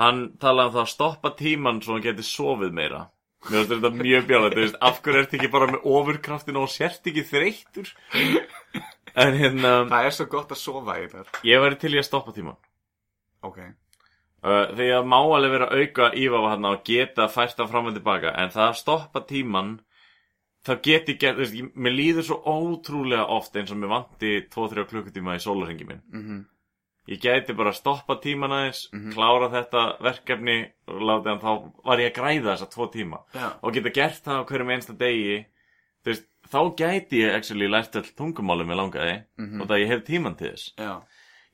Hann 0.00 0.20
talaði 0.42 0.72
um 0.72 0.74
það 0.74 0.84
að 0.84 0.92
stoppa 0.94 1.34
tíman 1.38 1.80
svo 1.84 1.96
hann 1.96 2.06
geti 2.06 2.26
sofið 2.26 2.74
meira. 2.74 3.04
Mér 3.48 3.64
finnst 3.64 3.70
þetta 3.72 3.90
mjög 3.96 4.26
veist, 4.54 4.74
af 4.84 4.98
hverju 5.00 5.20
ert 5.22 5.34
ekki 5.38 5.48
bara 5.48 5.68
með 5.70 5.84
ofurkraftin 5.88 6.58
og 6.60 6.68
sért 6.68 7.06
ekki 7.08 7.22
þreyttur? 7.24 7.92
En 9.16 9.38
hérna 9.38 9.70
Það 9.88 10.06
er 10.06 10.12
svo 10.14 10.26
gott 10.30 10.52
að 10.52 10.60
sofa 10.60 10.98
í 11.00 11.06
þar 11.10 11.30
ég 11.48 11.62
væri 11.64 11.78
til 11.80 11.94
í 11.94 12.00
að 12.02 12.06
stoppa 12.06 12.34
tíman 12.36 12.58
Ok. 13.48 13.62
Uh, 14.44 14.68
því 14.76 14.90
að 14.92 15.08
má 15.08 15.16
alveg 15.22 15.54
vera 15.54 15.70
auka 15.72 16.10
ívafa 16.20 16.52
hann 16.52 16.68
og 16.68 16.84
geta 16.84 17.30
fært 17.32 17.56
það 17.56 17.72
fram 17.72 17.88
og 17.88 17.96
tilbaka 17.96 18.34
en 18.42 18.52
það 18.52 18.66
að 18.66 18.78
stoppa 18.82 19.24
tíman 19.32 19.72
þá 20.66 20.74
get 20.82 21.06
ég 21.08 21.18
gert, 21.18 21.36
þú 21.36 21.44
veist, 21.44 21.54
ég- 21.54 21.74
mér 21.74 21.94
líður 21.96 22.22
svo 22.28 22.36
ótrúlega 22.44 23.26
oft 23.28 23.54
eins 23.56 23.70
og 23.72 23.78
mér 23.78 23.88
vanti 23.94 24.32
2-3 24.50 24.84
klukkutíma 24.90 25.34
í 25.38 25.40
sólarhengi 25.44 25.86
minn 25.88 26.02
Mhm. 26.12 26.44
ég 27.08 27.20
gæti 27.20 27.56
bara 27.56 27.72
stoppa 27.72 28.16
tíman 28.20 28.50
aðeins 28.52 28.90
klára 29.14 29.48
þetta 29.50 30.00
verkefni 30.00 30.70
og 30.88 31.00
láta 31.00 31.30
hann 31.30 31.40
þá 31.40 31.72
var 31.84 31.98
ég 31.98 32.12
að 32.12 32.18
græða 32.20 32.52
þessa 32.56 32.70
tvo 32.70 32.86
tíma 32.92 33.18
Já. 33.34 33.52
og 33.62 33.72
geta 33.72 33.90
gert 33.90 34.22
það 34.24 34.36
á 34.40 34.46
hverjum 34.46 34.70
einsta 34.76 34.92
degi 34.98 35.46
þú 36.04 36.06
veist, 36.12 36.26
þá 36.50 36.76
gæti 36.76 37.16
ég 37.24 37.34
actually 37.34 37.66
lært 37.68 37.96
all 37.96 38.02
tungumáli 38.16 38.64
með 38.66 38.76
langaði 38.80 39.24
Mhm. 39.38 39.60
og 39.62 39.66
það 39.68 39.80
ég 39.80 39.86
hef 39.88 40.04
tíman 40.04 40.36
til 40.36 40.50
þess 40.52 40.74
Já 40.76 41.02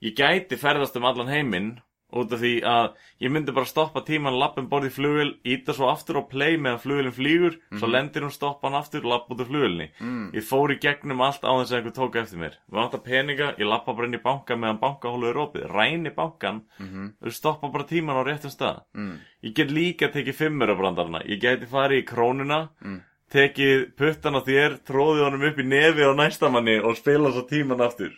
ég 0.03 0.15
gæti 0.15 0.57
ferðast 0.59 0.95
um 0.97 1.05
allan 1.05 1.27
heiminn 1.27 1.81
út 2.13 2.31
af 2.31 2.39
því 2.39 2.51
að 2.63 2.93
ég 3.21 3.31
myndi 3.31 3.51
bara 3.51 3.65
stoppa 3.67 3.99
tíman 4.07 4.37
lappin 4.39 4.69
borði 4.69 4.87
í 4.87 4.93
flugil, 4.95 5.31
íta 5.43 5.73
svo 5.75 5.89
aftur 5.91 6.21
á 6.21 6.29
play 6.29 6.55
meðan 6.57 6.79
flugilin 6.79 7.11
flýgur, 7.11 7.57
svo 7.73 7.87
Mhm. 7.87 7.91
lendir 7.91 8.21
hún 8.23 8.31
stoppa 8.31 8.69
hann 8.69 8.79
aftur, 8.81 9.03
lappa 9.03 9.33
út 9.35 9.41
af 9.41 9.47
flugilni 9.47 9.89
Mm. 9.99 10.31
ég 10.33 10.43
fór 10.43 10.71
í 10.71 10.79
gegnum 10.79 11.19
allt 11.21 11.43
á 11.43 11.51
þess 11.51 11.71
að 11.71 11.77
einhver 11.83 11.93
tók 11.95 12.15
eftir 12.15 12.37
mér 12.39 12.53
við 12.71 12.79
vantar 12.79 13.03
peninga, 13.03 13.55
ég 13.59 13.67
lappa 13.67 13.93
bara 13.93 14.07
inn 14.07 14.13
í 14.15 14.23
banka 14.23 14.55
meðan 14.55 14.79
bankahólu 14.79 15.29
er 15.29 15.35
opið, 15.35 15.67
ræni 15.71 16.15
bankan 16.15 16.61
Mhm. 16.79 17.13
og 17.21 17.31
stoppa 17.31 17.67
bara 17.71 17.83
tíman 17.83 18.15
á 18.15 18.23
réttum 18.23 18.51
stað 18.55 18.81
Mm. 18.95 19.19
ég 19.43 19.53
get 19.53 19.67
líka 19.69 20.07
tekið 20.11 20.33
fimmur 20.35 20.69
á 20.69 20.75
brandarna 20.77 21.19
ég 21.27 21.41
gæti 21.41 21.67
farið 21.67 22.03
í 22.03 22.05
krónuna 22.05 22.69
Mm. 22.83 23.01
tekið 23.29 23.95
puttan 23.97 24.35
á 24.35 24.41
þér, 24.45 24.79
tróðið 24.87 25.23
honum 25.25 25.43
upp 25.43 25.57
í 25.59 25.63
nefi 25.67 25.99
á 26.01 26.15
næstamanni 26.15 26.81
og 26.81 26.95
spila 26.95 27.29
svo 27.31 27.43
tíman 27.49 27.81
aftur 27.81 28.11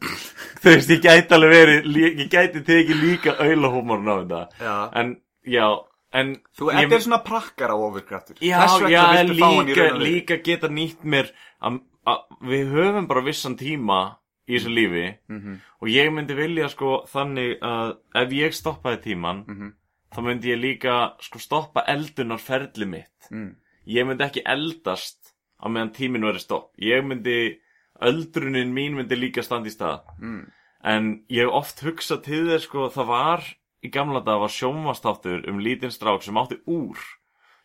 þú 0.00 0.72
veist, 0.72 0.90
ég 0.90 1.02
gæti 1.04 1.34
alveg 1.36 1.52
verið 1.54 1.98
ég 2.00 2.22
gæti 2.32 2.62
tekið 2.66 3.02
líka 3.04 3.34
aulahúmorn 3.38 4.08
á 4.10 4.14
þetta 4.20 4.40
Já. 4.60 4.74
en, 5.00 5.12
já, 5.46 5.66
en 6.12 6.34
Þú 6.58 6.70
ert 6.74 6.96
svona 7.06 7.20
prakkar 7.26 7.70
á 7.70 7.76
ofurkraftur 7.78 8.36
já, 8.42 8.64
já, 8.90 9.04
en 9.20 9.32
líka, 9.38 9.86
líka 9.98 10.40
geta 10.42 10.68
nýtt 10.68 11.04
mér 11.06 11.30
að, 11.62 11.80
að 12.06 12.18
við 12.50 12.74
höfum 12.74 13.06
bara 13.10 13.22
vissan 13.26 13.56
tíma 13.60 14.00
í 14.48 14.58
þessu 14.58 14.74
lífi 14.74 15.06
Mhm. 15.30 15.60
og 15.80 15.88
ég 15.88 16.10
myndi 16.12 16.34
vilja 16.36 16.68
sko 16.68 17.04
þannig 17.08 17.58
að 17.62 17.96
ef 18.14 18.30
ég 18.36 18.52
stoppaði 18.52 19.02
tíman 19.06 19.44
Mhm. 19.48 19.72
þá 20.14 20.18
myndi 20.22 20.50
ég 20.52 20.60
líka 20.60 21.14
sko 21.20 21.38
stoppa 21.38 21.84
eldunarferli 21.86 22.86
mitt 22.86 23.30
Mm. 23.30 23.54
ég 23.86 24.04
myndi 24.06 24.24
ekki 24.24 24.42
eldast 24.44 25.32
á 25.62 25.66
meðan 25.68 25.92
tíminn 25.94 26.22
verið 26.26 26.40
stopp 26.44 26.72
ég 26.78 27.02
myndi, 27.04 27.56
öldrunin 28.02 28.72
mín 28.74 28.94
myndi 28.98 29.16
líka 29.16 29.42
standa 29.42 29.68
í 29.68 29.72
stað 29.74 30.00
Mm. 30.20 30.46
en 30.84 31.24
ég 31.30 31.44
hef 31.46 31.52
oft 31.52 31.80
hugsað 31.84 32.22
til 32.24 32.44
þér 32.48 32.60
sko 32.60 32.88
það 32.90 33.06
var 33.06 33.40
í 33.84 33.90
gamla 33.90 34.20
dag 34.24 34.40
var 34.40 34.48
sjónvastáttur 34.48 35.48
um 35.48 35.58
lítinn 35.60 35.90
strák 35.92 36.22
sem 36.22 36.34
átti 36.36 36.58
úr 36.66 36.96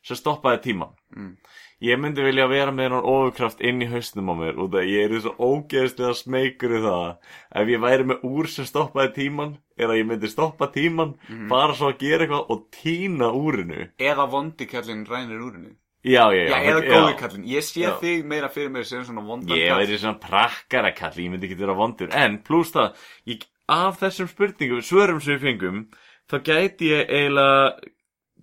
sem 0.04 0.16
stoppaði 0.16 0.62
tíman 0.62 0.94
Mm. 1.16 1.38
ég 1.82 2.00
myndi 2.00 2.24
vilja 2.24 2.48
vera 2.48 2.72
með 2.72 2.92
hann 2.92 3.04
ofurkraft 3.04 3.62
inn 3.62 3.82
í 3.82 3.88
hausnum 3.90 4.30
á 4.32 4.36
mér 4.36 4.58
og 4.60 4.70
það 4.72 4.88
ég 4.88 5.12
er 5.12 5.20
svo 5.22 5.34
ógeðslega 5.40 6.14
smeykur 6.16 6.72
í 6.78 6.82
það 6.84 7.18
ef 7.56 7.68
ég 7.68 7.80
væri 7.82 8.04
með 8.06 8.22
úr 8.24 8.48
sem 8.48 8.66
stoppaði 8.66 9.14
tíman 9.16 9.58
eða 9.78 9.98
ég 9.98 10.06
myndi 10.08 10.28
stoppa 10.28 10.68
tíman 10.68 11.16
Mhm. 11.30 11.48
bara 11.50 11.74
svo 11.74 11.92
að 11.92 12.00
gera 12.00 12.26
eitthvað 12.26 12.50
og 12.50 12.72
tína 12.72 13.32
úrinu 13.34 13.90
Eða 14.00 14.30
vondikallin 14.30 15.06
rænir 15.08 15.40
úrinu 15.42 15.76
já, 16.04 16.24
já, 16.32 16.43
já, 16.43 16.50
Já, 16.50 16.60
eða 16.72 16.82
já. 16.84 16.89
góði 16.93 17.16
kallin 17.20 17.45
Ég 17.50 17.64
sé 17.68 17.82
Já. 17.84 17.93
þig 18.00 18.26
meira 18.26 18.50
fyrir 18.50 18.70
mér 18.72 18.86
sem 18.88 19.04
svona 19.04 19.24
vondan 19.26 19.58
Ég 19.58 19.70
kall. 19.70 19.82
væri 19.82 19.97
svona 20.00 20.20
prakkara 20.24 20.91
kall, 20.95 21.18
ég 21.20 21.30
myndi 21.34 21.47
ekki 21.50 21.58
vera 21.60 21.76
vondur. 21.76 22.10
En 22.16 22.38
pluss 22.43 22.72
það, 22.72 22.95
ég, 23.28 23.43
af 23.68 24.00
þessum 24.00 24.30
spurningum, 24.32 24.82
svörum 24.86 25.20
sem 25.22 25.36
við 25.38 25.47
fengum 25.47 25.82
Þá 26.30 26.38
gæti 26.45 26.91
ég 26.93 27.10
eiginlega 27.10 27.80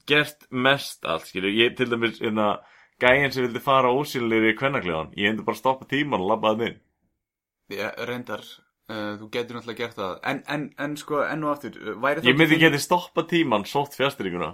gert 0.06 0.46
mest 0.50 1.04
allt, 1.06 1.26
skilju 1.30 1.54
Ég 1.54 1.76
til 1.78 1.88
dæmis, 1.90 2.20
hérna, 2.20 2.58
gæinn 3.00 3.32
sem 3.32 3.46
vildi 3.46 3.62
fara 3.64 3.88
ósýnilegri 3.94 4.52
í 4.52 4.58
kvennakljóðan 4.58 5.14
Ég 5.16 5.30
myndi 5.32 5.46
bara 5.46 5.56
stoppa 5.60 5.86
tíman 5.88 6.20
og 6.20 6.30
labba 6.34 6.52
það 6.54 6.66
inn. 6.68 6.78
Ég 7.76 8.04
reyndar 8.06 8.44
uh, 8.44 9.16
Þú 9.18 9.30
getur 9.32 9.56
náttúrulega 9.58 9.80
gert 9.80 9.96
það. 9.98 10.14
En, 10.30 10.42
en, 10.46 10.68
en 10.78 10.96
sko, 11.00 11.22
enn 11.26 11.42
og 11.46 11.54
aftur 11.56 11.78
uh, 11.80 11.96
væri 12.04 12.20
þá 12.22 12.28
Ég 12.30 12.36
myndi 12.38 12.54
ekki 12.58 12.68
geti 12.68 12.82
stoppa 12.84 13.24
tíman, 13.26 13.64
sótt 13.66 13.96
fjastringuna 13.98 14.52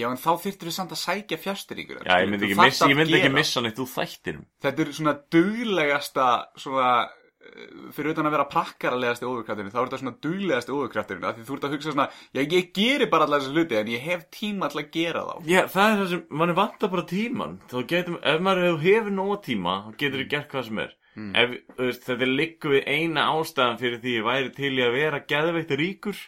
Já, 0.00 0.08
en 0.10 0.20
þá 0.20 0.30
þyrftir 0.44 0.70
við 0.70 0.76
samt 0.76 0.92
að 0.96 1.00
sækja 1.04 1.38
fjastýringur 1.40 2.02
Já, 2.02 2.16
ég 2.22 2.28
myndi 2.32 2.48
ekki 2.48 2.58
missa, 2.60 2.90
ég 2.90 2.98
myndi 2.98 3.16
ekki 3.20 3.32
missa 3.34 3.62
neitt 3.64 3.80
úr 3.80 3.88
þættinum. 3.90 4.44
Þetta 4.64 4.84
er 4.84 4.92
svona 4.96 5.14
duglegasta 5.36 6.28
svona 6.60 6.92
uh, 7.06 7.88
fyrir 7.96 8.14
utan 8.14 8.30
að 8.30 8.36
vera 8.36 8.46
prakkaralegasti 8.54 9.28
ofurkrafturinn 9.28 9.74
þá 9.74 9.80
er 9.80 9.90
þetta 9.90 10.00
svona 10.04 10.14
duglegasti 10.26 10.76
ofurkrafturinn 10.76 11.28
af 11.28 11.36
því 11.36 11.48
þú 11.48 11.58
ert 11.58 11.66
að 11.68 11.76
hugsa 11.76 11.94
svona, 11.94 12.08
já 12.36 12.42
ég 12.42 12.72
geri 12.80 13.10
bara 13.12 13.28
allar 13.28 13.44
þessi 13.44 13.56
hluti 13.58 13.80
en 13.80 13.92
ég 13.92 14.06
hef 14.06 14.24
tíma 14.34 14.70
til 14.72 14.82
að 14.84 14.94
gera 14.96 15.26
þá. 15.26 15.34
Já, 15.50 15.60
það 15.74 15.90
er 15.90 16.00
það 16.00 16.14
sem, 16.14 16.24
mann 16.40 16.54
er 16.54 16.60
vantar 16.62 16.94
bara 16.94 17.06
tíman 17.10 17.60
Þá 17.70 17.78
getum, 17.92 18.18
ef 18.32 18.42
maður 18.46 18.66
hefur 18.70 18.88
hefur 18.88 19.14
nóga 19.20 19.38
tíma 19.50 19.76
þá 19.84 19.92
getur 20.04 20.24
þú 20.24 20.30
gert 20.34 20.50
hvað 20.54 20.66
sem 20.70 20.82
er. 20.86 20.96
Mm. 21.18 21.32
ef, 21.34 21.54
þú 21.74 21.86
þetta 22.06 22.26
liggur 22.28 22.76
við 22.76 22.84
eina 22.86 23.24
ástæðan 23.34 23.80
fyrir 23.80 23.98
því 24.02 24.12
ég 24.14 24.26
væri 24.28 24.52
til 24.54 24.70
í 24.76 24.84
að 24.84 24.92
vera 24.94 25.18
geðveitt 25.32 25.72
ríkur 25.80 26.20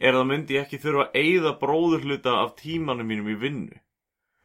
er 0.00 0.12
að 0.14 0.20
það 0.22 0.28
myndi 0.32 0.54
ég 0.58 0.66
ekki 0.66 0.78
þurfa 0.82 1.06
að 1.08 1.16
eyða 1.22 1.52
bróðurhluta 1.62 2.34
af 2.42 2.54
tímanum 2.60 3.06
mínum 3.10 3.28
í 3.32 3.36
vinnu 3.40 3.78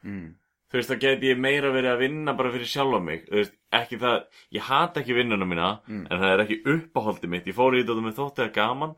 mm. 0.03 0.29
þú 0.71 0.79
veist, 0.79 0.89
þá 0.93 0.99
geti 1.03 1.29
ég 1.31 1.41
meira 1.43 1.71
verið 1.73 1.91
að 1.93 2.01
vinna 2.03 2.33
bara 2.37 2.51
fyrir 2.53 2.69
sjálfa 2.71 2.99
mig 3.05 3.25
veist, 3.31 3.53
ekki 3.73 3.99
það, 4.01 4.23
ég 4.57 4.67
hata 4.69 5.01
ekki 5.03 5.17
vinnuna 5.19 5.45
mína 5.49 5.71
Mm. 5.87 6.05
en 6.09 6.19
það 6.23 6.31
er 6.33 6.43
ekki 6.45 6.61
uppáhaldi 6.75 7.29
mitt 7.29 7.47
ég 7.51 7.55
fór 7.57 7.75
í 7.77 7.83
þetta 7.83 8.01
með 8.07 8.17
þótti 8.21 8.45
að 8.47 8.53
gaman 8.55 8.95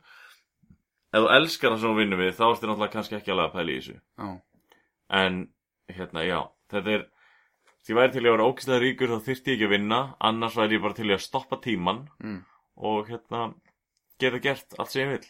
ef 1.15 1.21
þú 1.23 1.29
elskar 1.39 1.71
það 1.75 1.79
sem 1.81 1.89
þú 1.93 1.99
vinnur 1.99 2.19
við 2.23 2.33
þá 2.39 2.45
ertu 2.51 2.67
náttúrulega 2.69 2.93
kannski 2.95 3.15
ekki 3.19 3.31
alveg 3.33 3.45
að 3.51 3.55
pæla 3.59 3.71
í 3.71 3.77
þessu 3.79 3.97
Já. 3.99 4.29
en 5.21 5.37
hérna, 5.95 6.23
já, 6.25 6.39
þetta 6.73 6.95
er 6.97 7.03
því 7.85 7.93
ég 7.93 7.99
væri 7.99 8.11
til 8.15 8.23
í 8.23 8.27
að 8.27 8.33
vera 8.35 8.47
ókvæslega 8.49 8.81
ríkur 8.81 9.11
þá 9.13 9.19
þyrfti 9.27 9.51
ég 9.51 9.55
ekki 9.59 9.67
að 9.69 9.73
vinna 9.75 9.99
annars 10.29 10.55
væri 10.57 10.75
ég 10.79 10.81
bara 10.83 10.97
til 10.97 11.09
í 11.11 11.13
að 11.15 11.23
stoppa 11.27 11.59
tíman 11.61 11.99
Mm. 12.23 12.39
og 12.75 13.07
hérna 13.11 13.41
geta 14.19 14.39
gert 14.43 14.75
allt 14.79 14.91
sem 14.91 15.03
ég 15.05 15.11
vil 15.13 15.27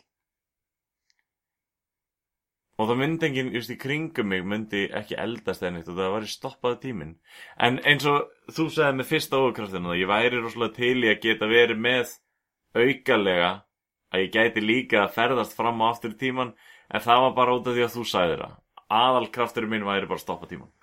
og 2.76 2.90
það 2.90 3.00
myndi 3.00 3.28
enginn 3.30 3.54
just 3.56 3.72
í 3.72 3.78
kringum 3.80 4.28
mig 4.32 4.44
myndi 4.44 4.86
ekki 5.00 5.18
eldast 5.22 5.64
eða 5.64 5.78
neitt 5.78 5.92
og 5.92 6.00
það 6.00 6.16
væri 6.18 6.32
stoppaði 6.32 6.80
tíminn. 6.84 7.14
En 7.68 7.80
eins 7.88 8.08
og 8.12 8.30
þú 8.52 8.68
sagði 8.76 9.00
með 9.00 9.12
fyrsta 9.14 9.42
ókraftina 9.42 9.96
ég 9.96 10.12
væri 10.12 10.42
rosalega 10.42 10.78
til 10.80 10.98
í 11.06 11.12
að 11.12 11.22
geta 11.24 11.50
verið 11.52 11.84
með 11.88 12.16
aukalega 12.76 13.52
að 14.12 14.26
ég 14.26 14.34
gæti 14.36 14.64
líka 14.64 15.04
að 15.06 15.16
ferðast 15.16 15.56
fram 15.56 15.84
á 15.84 15.86
aftur 15.90 16.16
í 16.16 16.20
tíman 16.20 16.56
en 16.92 17.06
það 17.06 17.28
var 17.28 17.38
bara 17.40 17.56
út 17.56 17.70
af 17.70 17.78
því 17.78 17.86
að 17.88 17.96
þú 17.96 18.08
sagði 18.12 18.42
það. 18.44 18.58
Aðalkrafturinn 18.96 19.72
minn 19.72 19.88
væri 19.88 20.10
bara 20.10 20.20
að 20.20 20.28
stoppa 20.28 20.52
tíman 20.52 20.74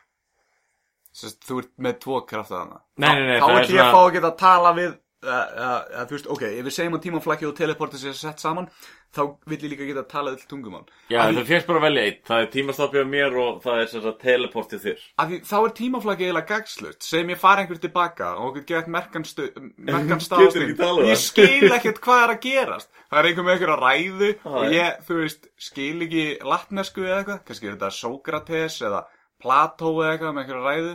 Sest, 1.13 1.43
þú 1.45 1.59
ert 1.61 1.73
með 1.85 1.97
tvo 2.01 2.19
krafta 2.25 2.57
þarna. 2.57 2.79
Nei, 2.97 3.11
nei, 3.13 3.27
nei, 3.29 3.37
þá 3.37 3.45
það 3.45 3.59
er 3.59 3.73
ég 3.75 3.83
að 3.85 3.93
fá 3.93 4.13
geta 4.15 4.29
að 4.31 4.39
tala 4.41 4.71
við 4.79 4.93
uh, 5.23 5.31
uh, 5.31 5.79
uh, 5.93 6.03
þú 6.09 6.17
veist, 6.17 6.29
ok, 6.35 6.43
ef 6.49 6.67
við 6.67 6.75
segjum 6.77 6.99
að 6.99 7.07
tímaflakki 7.07 7.49
og 7.49 7.55
teleportið 7.59 8.05
sér 8.05 8.19
sett 8.19 8.43
saman 8.43 8.69
þá 9.13 9.23
vill 9.49 9.59
ég 9.61 9.73
líka 9.75 9.87
geta 9.87 10.03
að 10.03 10.11
tala 10.11 10.33
öll 10.33 10.45
tungumál. 10.49 10.85
Já, 11.13 11.21
það 11.29 11.49
fyrst 11.51 11.69
bara 11.69 11.81
að 11.83 11.87
velja 11.87 12.05
eitt. 12.09 12.21
Það 12.29 12.45
er 12.45 12.49
tímastoppið 12.55 13.05
á 13.05 13.09
mér 13.13 13.37
og 13.43 13.59
það 13.65 13.81
er 13.83 13.91
sem 13.93 14.05
sagt 14.07 14.23
teleport 14.25 14.71
til 14.73 14.81
þér. 14.83 15.05
Af 15.21 15.29
því 15.29 15.39
þá 15.51 15.57
er 15.59 15.75
tímaflakki 15.81 16.27
eiginlega 16.27 16.51
gagslut 16.53 17.09
segjum 17.09 17.33
ég 17.35 17.43
fara 17.43 17.65
einhver 17.65 17.83
tilbaka 17.83 18.31
og 18.39 18.49
okkur 18.49 18.67
gett 18.73 18.91
merkan, 18.97 19.27
stu, 19.29 19.49
merkan 19.91 20.25
talað 20.25 21.11
ég 21.11 21.21
skil 21.21 21.69
ekkert 21.77 22.03
hvað 22.05 22.25
er 22.25 22.35
að 22.37 22.43
gerast. 22.47 22.93
Það 23.13 23.21
er 23.21 23.31
einhver 23.31 23.49
með 23.49 23.57
einhver 23.59 23.75
að 23.77 23.85
ræðu 23.87 24.33
Já, 24.33 24.53
og 24.57 24.77
ég, 24.79 25.01
þú 25.09 25.21
veist, 25.21 25.49
skil 25.61 25.97
ekki 26.09 26.27
latnesku 26.55 27.05
eða 27.05 27.21
eitthvað, 27.21 27.43
kannski 27.51 27.69
er 27.69 27.77
þetta 27.77 27.95
Sókrates 27.99 28.81
eða 28.89 29.07
Plató 29.43 29.97
eða 29.99 30.15
eitthvað 30.15 30.37
með 30.37 30.45
einhver 30.47 30.63
að 30.63 30.71
ræðu 30.71 30.93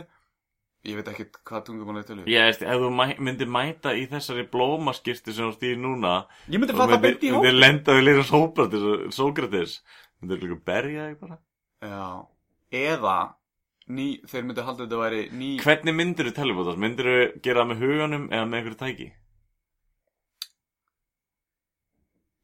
ég 0.86 0.94
veit 0.98 1.08
ekkert 1.10 1.38
hvað 1.48 1.64
tungumál 1.66 1.98
er 2.00 2.06
til 2.06 2.18
Ég 2.30 2.44
veist, 2.46 2.62
ef 2.62 2.78
þú 2.82 2.90
mæ, 2.94 3.06
myndir 3.18 3.48
mæta 3.50 3.92
í 3.98 4.04
þessari 4.10 4.44
blómaskirti 4.52 5.34
sem 5.34 5.48
þú 5.50 5.56
stýr 5.56 5.76
núna 5.82 6.12
Ég 6.48 6.60
myndi 6.62 6.72
myndir- 6.76 7.02
beint 7.02 7.22
í 7.26 7.32
Myndir 7.32 7.50
hópinn. 7.50 7.60
lenda 7.60 7.92
við 7.98 8.04
lýra 8.06 8.24
Sókrates 8.28 8.86
og 8.92 9.12
Sókrates 9.12 9.80
Myndir 10.22 10.38
líka 10.44 10.60
berja 10.64 11.08
þig 11.10 11.20
bara 11.20 11.38
Já, 11.82 12.26
eða 12.72 13.16
ný, 13.88 14.06
þeir 14.28 14.44
myndi 14.44 14.62
halda 14.66 14.86
þetta 14.86 15.02
væri 15.02 15.22
ný 15.32 15.50
Hvernig 15.62 15.94
myndir 15.98 16.30
þú 16.30 16.34
telepotast? 16.38 16.78
Myndir 16.78 17.10
þú 17.10 17.42
gera 17.42 17.64
það 17.64 17.70
með 17.72 17.82
huganum 17.84 18.28
eða 18.30 18.46
með 18.48 18.58
einhverju 18.60 18.80
tæki? 18.84 19.08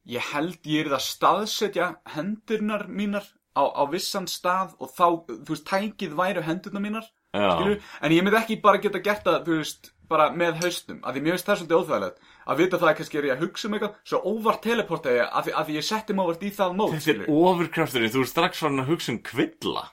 Ég 0.04 0.20
held 0.34 0.66
ég 0.68 0.84
er 0.86 0.92
að 0.98 1.04
staðsetja 1.06 1.86
hendurnar 2.14 2.82
mínar 2.92 3.24
á, 3.56 3.64
á 3.72 3.82
vissan 3.88 4.26
stað 4.28 4.74
og 4.82 4.90
þá, 4.92 5.06
þú 5.46 5.48
veist, 5.54 5.64
tækið 5.70 6.16
væru 6.18 6.42
hendurnar 6.44 6.82
mínar? 6.84 7.06
En 7.34 8.14
ég 8.14 8.22
myndi 8.24 8.38
ekki 8.40 8.60
bara 8.62 8.80
geta 8.82 9.02
gert 9.02 9.26
það, 9.26 9.40
þú 9.48 9.58
veist 9.58 9.90
bara 10.10 10.28
með 10.36 10.60
haustum, 10.62 11.00
að 11.02 11.16
því 11.16 11.24
mér 11.24 11.34
finnst 11.34 11.48
það 11.48 11.60
svolítið 11.60 11.80
óþægilegt. 11.80 12.30
Að 12.44 12.60
vita 12.60 12.78
það 12.80 12.90
að 12.90 12.96
kannski 12.98 13.18
er 13.18 13.26
ég 13.26 13.34
að 13.34 13.44
hugsa 13.46 13.68
um 13.68 13.76
eitthvað 13.76 13.98
svo 14.04 14.20
óvart 14.28 14.62
teleporta 14.64 15.14
ég 15.14 15.28
að 15.30 15.46
því, 15.46 15.54
að 15.56 15.68
því 15.68 15.76
ég 15.78 15.86
setti 15.88 16.16
mig 16.16 16.26
óvart 16.26 16.44
í 16.44 16.50
það 16.54 16.78
mót 16.80 16.94
Þetta 16.94 17.14
er 17.14 17.30
ofurkrafturinn, 17.34 18.12
þú 18.12 18.24
er 18.24 18.30
strax 18.30 18.60
farin 18.60 18.84
að 18.84 18.90
hugsa 18.92 19.14
um 19.14 19.20
kvilla. 19.24 19.84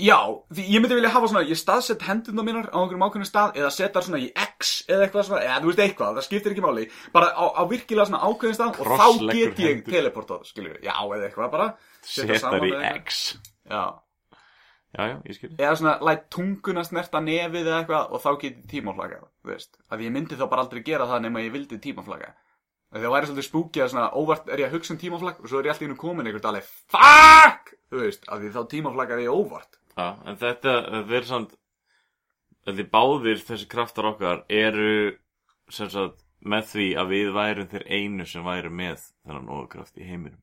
Já, 0.00 0.16
því 0.48 0.64
ég 0.72 0.80
myndi 0.82 0.96
vilja 0.96 1.12
hafa 1.12 1.28
svona, 1.28 1.44
ég 1.44 1.58
staðsett 1.60 2.04
hendurna 2.08 2.44
mínar 2.46 2.70
á 2.72 2.78
einhverjum 2.80 3.04
ákveðnum 3.04 3.28
stað 3.28 3.58
eða 3.60 3.72
setja 3.74 4.02
svona 4.06 4.20
í 4.22 4.30
X 4.32 4.70
eða 4.88 5.06
eitthvað 5.06 5.26
svona, 5.28 5.40
eða 5.44 5.58
þú 5.60 5.70
veist 5.70 5.82
eitthvað, 5.84 6.14
það 6.16 6.26
skiptir 6.26 6.54
ekki 6.54 6.64
máli, 6.64 6.86
bara 7.12 7.28
á, 7.36 7.44
á 7.52 7.62
virkilega 7.68 8.08
svona 8.08 8.22
ákveðin 8.24 8.56
stað 8.56 8.80
og 8.80 8.94
þá 8.96 9.34
get 9.36 9.60
ég 9.60 9.82
teleportað, 9.84 10.46
skiljum 10.48 10.72
við, 10.72 10.86
já, 10.88 10.94
eða 10.96 11.28
eitthvað 11.28 11.52
bara. 11.52 11.68
setja 12.00 12.40
saman. 12.40 12.86
X 13.04 13.20
Já, 14.90 15.02
Já, 15.06 15.16
ég 15.22 15.36
skil 15.36 15.50
eða 15.54 15.74
svona, 15.78 15.96
læt 16.02 16.24
tunguna 16.34 16.82
snerta 16.86 17.20
nefið 17.22 17.68
eða 17.68 17.80
eitthvað 17.82 18.14
og 18.16 18.22
þá 18.24 18.30
get 18.40 18.56
ég 18.56 18.64
tímaflagað, 18.72 19.26
þú 19.42 19.52
veist, 19.52 19.76
að 19.86 20.06
ég 20.06 20.14
myndi 20.16 20.38
þá 20.38 20.46
bara 20.50 20.64
aldrei 20.66 20.80
gera 20.86 21.06
það 21.10 21.22
nema 21.26 21.44
ég 21.44 21.52
vildi 21.54 21.78
tímaflaga. 21.84 22.32
Það 22.90 23.12
væri 23.14 23.28
svolítið 23.28 23.46
spúkið 23.46 23.84
að 23.84 23.92
svona, 23.92 24.08
óvart 24.18 24.48
er 24.50 24.64
ég 24.64 24.66
að 24.66 24.74
hugsa 24.74 24.94
um 24.96 24.98
tímaflag 24.98 25.38
og 25.38 25.46
svo 25.46 25.60
er 25.60 25.68
ég 25.68 25.74
alltaf 25.76 25.86
inn 25.86 26.00
komin 26.00 26.26
einhvert 26.26 26.48
alveg, 26.50 26.72
FUCK! 26.90 27.70
Þú 27.90 28.02
veist, 28.02 28.26
að 28.26 28.42
því 28.42 28.50
þá 28.56 28.60
tímaflagaði 28.74 29.28
ég 29.28 29.38
óvart. 29.38 29.78
Já, 29.94 30.08
en 30.26 30.40
þetta, 30.42 30.74
þetta 30.90 31.18
er 31.20 31.30
samt 31.30 31.56
Því 32.70 32.84
báðir 32.92 33.40
þessi 33.40 33.66
kraftar 33.70 34.10
okkar 34.10 34.42
eru 34.52 35.16
sem 35.72 35.88
sagt 35.90 36.20
með 36.44 36.66
því 36.74 36.86
að 37.00 37.12
við 37.14 37.30
værum 37.34 37.70
þeir 37.70 37.86
einu 37.88 38.26
sem 38.28 38.44
væri 38.44 38.70
með 38.72 39.06
þennan 39.24 39.48
ofurkraft 39.54 39.96
í 39.96 40.06
heiminum 40.06 40.40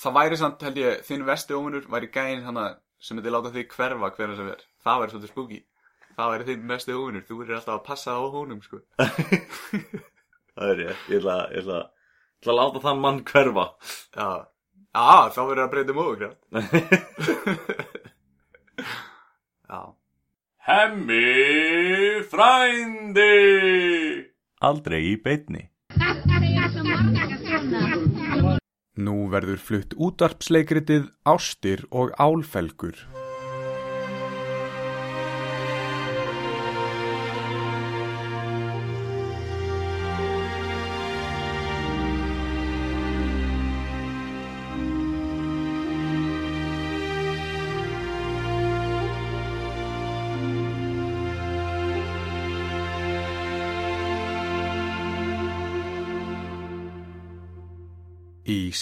það 0.00 0.16
væri 0.18 0.38
samt, 0.40 0.64
held 0.66 0.80
ég, 0.80 1.02
þinn 1.06 1.26
vesti 1.28 1.56
óvinnur 1.56 1.86
væri 1.90 2.10
gæinn 2.12 2.44
hana 2.46 2.64
sem 3.04 3.16
myndi 3.18 3.30
láta 3.32 3.50
þig 3.52 3.66
hverfa 3.74 4.08
hverja 4.16 4.36
sem 4.38 4.48
er. 4.54 4.60
Það 4.84 5.00
væri 5.02 5.12
svolítið 5.14 5.32
spooky. 5.32 5.60
Það 6.14 6.30
væri 6.32 6.46
þinn 6.48 6.70
vesti 6.70 6.92
óvinnur. 6.96 7.24
Þú 7.28 7.34
verður 7.40 7.58
alltaf 7.58 7.76
að 7.76 7.86
passa 7.88 8.10
á 8.16 8.22
honum, 8.34 8.60
sko. 8.64 8.76
Það 10.54 10.66
er 10.70 10.78
ég, 10.84 10.94
ég 11.10 11.18
ætla, 11.18 11.36
ég 11.50 11.58
ætla, 11.64 11.78
ég 11.82 11.88
ætla 12.44 12.52
að 12.52 12.58
láta 12.60 12.78
þann 12.84 13.00
mann 13.02 13.24
hverfa 13.26 13.64
Já. 14.14 14.28
Já, 14.94 15.26
þá 15.34 15.40
verður 15.48 15.64
að 15.64 15.72
breyta 15.72 15.90
um 15.90 16.02
óvinnkraft. 16.04 16.40
Já. 19.74 19.80
Hemmi 20.64 21.26
frændi 22.30 23.34
Aldrei 24.64 25.02
í 25.10 25.12
beinni. 25.20 25.66
Nú 28.94 29.26
verður 29.26 29.58
flutt 29.58 29.94
útvarpsleikritið 29.98 31.08
Ástir 31.26 31.82
og 31.90 32.12
Álfelgur. 32.14 33.23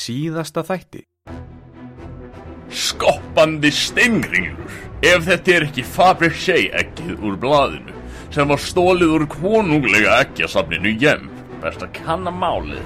Síðasta 0.03 0.65
þætti. 0.67 1.07
Skoppandi 2.73 3.71
steinringlur 3.75 4.81
Ef 5.03 5.27
þetta 5.27 5.53
er 5.57 5.65
ekki 5.67 5.83
Fabergé 5.85 6.57
ekkið 6.79 7.25
úr 7.27 7.37
blaðinu 7.43 7.99
sem 8.33 8.49
var 8.49 8.61
stólið 8.63 9.11
úr 9.13 9.25
konunglega 9.29 10.23
ekkjasafninu 10.23 10.95
Jem 11.03 11.27
best 11.61 11.85
að 11.85 11.93
kanna 11.99 12.33
málið 12.33 12.81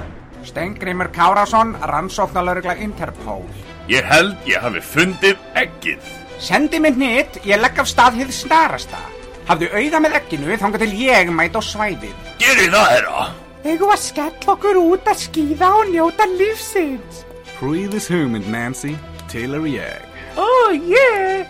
Stengrimur 0.47 1.11
Kárásson, 1.11 1.73
rannsóknalörgla 1.91 2.77
Interpol. 2.79 3.43
Ég 3.91 4.07
held 4.07 4.37
ég 4.47 4.63
hafi 4.63 4.83
fundið 4.83 5.41
ekkið 5.59 6.11
Sendi 6.43 6.81
mig 6.83 6.99
nýtt, 6.99 7.41
ég 7.49 7.63
legg 7.63 7.79
af 7.81 7.89
stað 7.89 8.21
hið 8.21 8.35
snarasta. 8.35 9.01
Hafðu 9.49 9.71
auða 9.73 10.03
með 10.05 10.21
egginu 10.21 10.59
þangað 10.61 10.85
til 10.85 11.01
ég 11.07 11.33
mæt 11.33 11.57
á 11.57 11.63
svæðið. 11.65 12.31
Gerið 12.43 12.73
það, 12.75 12.95
herra 12.97 13.27
Eigum 13.67 13.91
að 13.91 14.03
skella 14.05 14.53
okkur 14.53 14.79
út 14.79 15.09
að 15.11 15.25
skýða 15.25 15.69
og 15.81 15.89
njóta 15.91 16.27
lífsins. 16.31 17.25
Prýðis 17.57 18.07
hugmynd, 18.13 18.47
Nancy. 18.53 18.93
Taylor 19.27 19.67
ég. 19.67 20.05
Ó, 20.39 20.47
ég. 20.87 21.49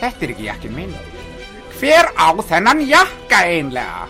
Þetta 0.00 0.26
er 0.26 0.32
ekki 0.34 0.48
jakkin 0.48 0.74
minn. 0.74 0.96
Hver 1.78 2.10
á 2.18 2.34
þennan 2.42 2.82
jakka 2.88 3.44
einlega? 3.46 4.08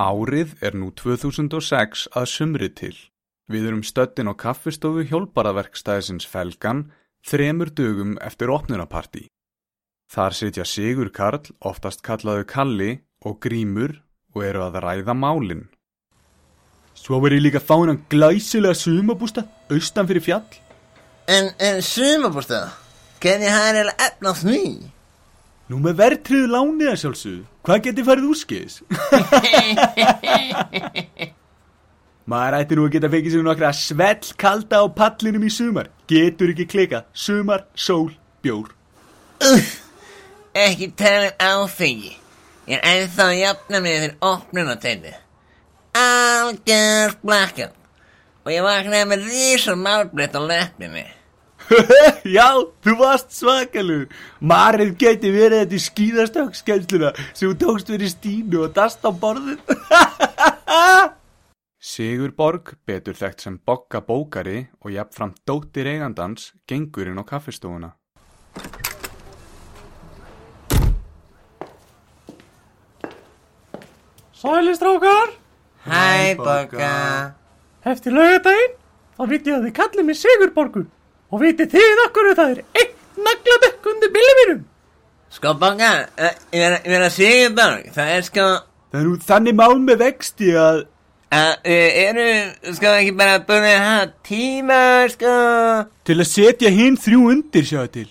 Árið 0.00 0.54
er 0.64 0.76
nú 0.80 0.88
2006 0.96 2.06
að 2.16 2.28
sumri 2.32 2.70
til. 2.72 2.94
Við 3.52 3.66
erum 3.68 3.82
stöddin 3.84 4.30
á 4.30 4.34
kaffistofu 4.38 5.04
hjólbaraverkstæðisins 5.10 6.24
Felgan 6.24 6.86
þremur 7.26 7.68
dögum 7.76 8.14
eftir 8.24 8.48
opnunapartí. 8.48 9.26
Þar 10.08 10.36
sitja 10.38 10.64
Sigur 10.64 11.10
Karl, 11.12 11.52
oftast 11.60 12.00
kallaðu 12.06 12.46
Kalli 12.48 12.92
og 13.20 13.36
Grímur 13.44 13.98
og 14.32 14.46
eru 14.46 14.64
að 14.64 14.80
ræða 14.86 15.14
málin. 15.14 15.66
Svo 16.96 17.20
verið 17.20 17.44
líka 17.44 17.60
fáin 17.60 18.00
glæsilega 18.08 18.78
sumabústa 18.80 19.44
austan 19.68 20.08
fyrir 20.08 20.24
fjall. 20.24 20.48
En, 21.28 21.52
en 21.60 21.84
sumabústað, 21.84 22.72
hvernig 23.20 23.52
það 23.52 23.68
er 23.68 23.76
eiginlega 23.76 24.08
efna 24.08 24.34
því? 24.40 24.64
Nú 25.70 25.78
með 25.78 26.00
verðtriðu 26.00 26.48
lánið 26.50 26.88
að 26.90 26.96
sjálfsögðu, 26.98 27.42
hvað 27.62 27.82
geti 27.84 28.02
farið 28.08 28.24
úrskis? 28.32 28.80
Maður 32.30 32.56
ætti 32.58 32.78
nú 32.78 32.86
að 32.88 32.94
geta 32.96 33.10
fengið 33.12 33.32
sér 33.36 33.44
nokkra 33.46 33.70
svell 33.78 34.32
kalda 34.38 34.76
á 34.82 34.84
pallinum 34.94 35.44
í 35.46 35.50
sumar. 35.54 35.86
Getur 36.10 36.50
ekki 36.50 36.66
klika. 36.72 36.98
Sumar, 37.14 37.62
sól, 37.78 38.10
bjór. 38.42 38.68
Uff, 39.46 39.70
ekki 40.58 40.86
tala 40.98 41.30
um 41.30 41.68
áfengi. 41.68 42.12
Ég 42.66 42.74
er 42.74 42.82
ennþá 42.90 43.24
að 43.28 43.38
jafna 43.38 43.78
mig 43.84 43.94
fyrir 44.00 44.16
opnunarteinu. 44.26 45.12
Algjör 46.02 47.10
blackout. 47.22 47.78
Og 48.42 48.50
ég 48.56 48.62
vaknaði 48.66 49.06
með 49.10 49.20
rísa 49.30 49.72
málbreytt 49.78 50.34
á 50.34 50.42
leppinni. 50.50 51.06
Já, 52.36 52.48
þú 52.82 52.96
varst 52.98 53.32
svakalur. 53.34 54.08
Marið 54.42 54.94
geti 55.00 55.30
verið 55.34 55.64
þetta 55.64 55.76
í 55.76 55.84
skýðastökkskemsluna 55.86 57.12
sem 57.30 57.46
þú 57.46 57.54
tókst 57.62 57.92
fyrir 57.92 58.10
Stínu 58.10 58.64
og 58.66 58.74
dast 58.76 59.04
á 59.06 59.10
borðin. 59.14 59.60
Sigur 61.90 62.34
Borg, 62.36 62.74
betur 62.84 63.16
þekkt 63.16 63.46
sem 63.46 63.56
Bokka 63.64 64.02
bókari 64.04 64.66
og 64.84 64.92
jafnframt 64.92 65.40
dóttir 65.48 65.88
eigandans, 65.88 66.50
gengur 66.68 67.08
inn 67.08 67.22
á 67.22 67.24
kaffistofuna. 67.24 67.94
Sælistrákar 74.40 75.36
Hæ, 75.84 76.36
Bokka. 76.36 76.94
Eftir 77.88 78.12
laugardaginn 78.12 78.76
þá 79.16 79.22
veit 79.28 79.46
ég 79.48 79.54
að 79.56 79.68
þið 79.68 79.76
kallið 79.78 80.08
mig 80.08 80.18
Sigurborgu 80.20 80.88
og 81.30 81.40
vitið 81.44 81.74
þið 81.76 82.02
okkur 82.06 82.30
það 82.38 82.52
er 82.56 82.62
einn 82.82 83.24
naglabekk 83.26 83.88
undir 83.92 84.12
bílið 84.14 84.38
mínum? 84.40 84.62
Sko, 85.30 85.52
Bokka, 85.54 85.90
uh, 86.18 86.30
ég 86.52 86.64
að- 86.66 86.80
ég 86.84 86.90
verð 86.94 87.06
að 87.06 87.16
segja 87.16 87.50
Borg, 87.58 87.90
það 87.94 88.08
er 88.16 88.24
sko... 88.26 88.46
Það 88.90 89.00
er 89.00 89.04
nú 89.06 89.18
þannig 89.22 89.54
mál 89.60 89.76
með 89.84 90.00
vexti 90.02 90.48
að... 90.58 90.80
Uh, 91.30 91.52
eru, 91.70 92.24
sko, 92.74 92.90
ekki 92.98 93.12
bara 93.20 93.36
búin 93.46 93.66
að 93.68 93.76
hafa 93.84 94.08
tíma, 94.26 94.80
sko... 95.12 95.34
Til 96.08 96.16
að 96.18 96.26
setja 96.32 96.72
hinn 96.74 96.96
þrjú 96.98 97.20
undir 97.30 97.68
sjáðu 97.68 97.92
til. 97.94 98.08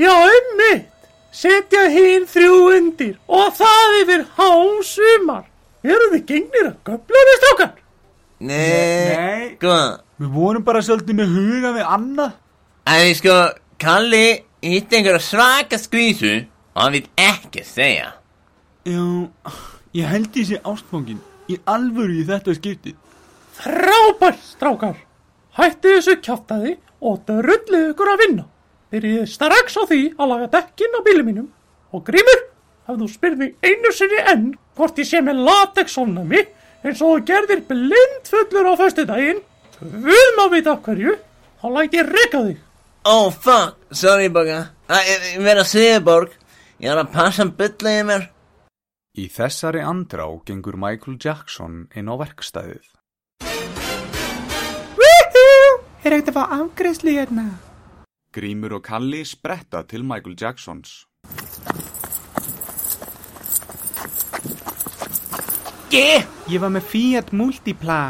Já, 0.00 0.14
ummitt 0.38 0.88
setja 1.34 1.82
hinn 1.92 2.24
þrjú 2.30 2.54
undir 2.78 3.12
og 3.28 3.52
það 3.58 3.98
yfir 4.00 4.24
hásumar. 4.38 5.44
Eru 5.84 6.06
þið 6.14 6.24
gengnir 6.30 6.70
að 6.70 6.78
göflaði 6.88 7.36
strákar? 7.42 7.74
Nei, 8.48 9.52
sko... 9.58 9.76
Við 10.22 10.30
vorum 10.30 10.64
bara 10.64 10.80
svolítið 10.86 11.16
með 11.20 11.36
huga 11.36 11.74
við 11.76 11.92
annað. 11.98 12.32
Æ, 12.84 13.14
sko, 13.16 13.34
Kalli 13.80 14.44
hitti 14.62 14.96
einhverja 14.98 15.20
svaka 15.20 15.78
skvísu 15.78 16.44
og 16.74 16.82
hann 16.82 16.92
vil 16.92 17.06
ekki 17.16 17.64
segja. 17.64 18.10
Já, 18.84 19.04
ég 19.96 20.10
held 20.10 20.36
ég 20.36 20.48
sé 20.50 20.60
ástfangin 20.60 21.22
í 21.48 21.56
alvöru 21.64 22.20
í 22.20 22.26
þetta 22.28 22.54
skiptið. 22.58 22.96
Frábært, 23.54 24.40
strákar 24.42 24.96
Hættið 25.54 25.96
þessu 26.00 26.16
kjáttaði 26.26 26.72
og 27.04 27.20
drullið 27.28 27.92
ykkur 27.92 28.10
að 28.10 28.22
vinna 28.24 28.44
Byrjið 28.90 29.28
strax 29.30 29.76
á 29.78 29.82
því 29.86 30.00
að 30.18 30.30
laga 30.32 30.48
dekkin 30.56 30.98
á 30.98 31.00
bílum 31.06 31.28
mínum 31.30 31.46
og 31.94 32.02
grímur, 32.06 32.40
ef 32.90 32.98
þú 32.98 33.08
spyrir 33.10 33.38
mig 33.38 33.54
einu 33.62 33.92
sinni 33.94 34.20
enn 34.32 34.48
hvort 34.74 34.98
ég 34.98 35.06
sé 35.06 35.22
með 35.22 35.44
latexofnami 35.46 36.42
eins 36.84 37.00
og 37.00 37.14
þú 37.14 37.24
gerðir 37.30 37.62
blindfullur 37.68 38.70
á 38.70 38.74
föstudaginn, 38.82 39.40
við 39.80 40.30
má 40.36 40.44
vita 40.52 40.74
af 40.74 40.82
hverju, 40.84 41.14
þá 41.62 41.66
læt 41.76 41.94
ég 41.96 42.10
reka 42.10 42.42
þig. 42.48 42.63
Oh 43.04 43.30
fuck, 43.30 43.76
sorry. 43.92 44.28
Æ, 44.28 44.64
Ég 44.88 45.42
verð 45.44 45.60
að 45.60 45.68
segja 45.68 46.00
borg. 46.00 46.32
Ég 46.80 46.88
er 46.90 47.00
að 47.02 47.10
passa 47.12 47.44
bylla 47.44 47.92
í 48.00 48.04
mér. 48.08 48.24
Í 49.14 49.28
þessari 49.30 49.82
andrá 49.84 50.24
gengur 50.48 50.78
Michael 50.80 51.18
Jackson 51.20 51.84
inn 51.94 52.08
á 52.08 52.14
verkstæðið. 52.18 52.86
Woohoo! 54.96 55.68
Er 56.04 56.16
ekkert 56.16 56.32
að 56.32 56.38
fá 56.38 56.44
afgreðslu 56.56 57.14
hérna? 57.18 57.44
Grímur 58.34 58.78
og 58.80 58.82
Kalli 58.88 59.20
spretta 59.28 59.84
til 59.86 60.02
Michael 60.02 60.34
Jacksons. 60.40 61.04
Ég, 65.94 66.24
ég 66.50 66.58
var 66.58 66.72
með 66.74 66.88
Fiat 66.90 67.30
Multipla. 67.36 68.00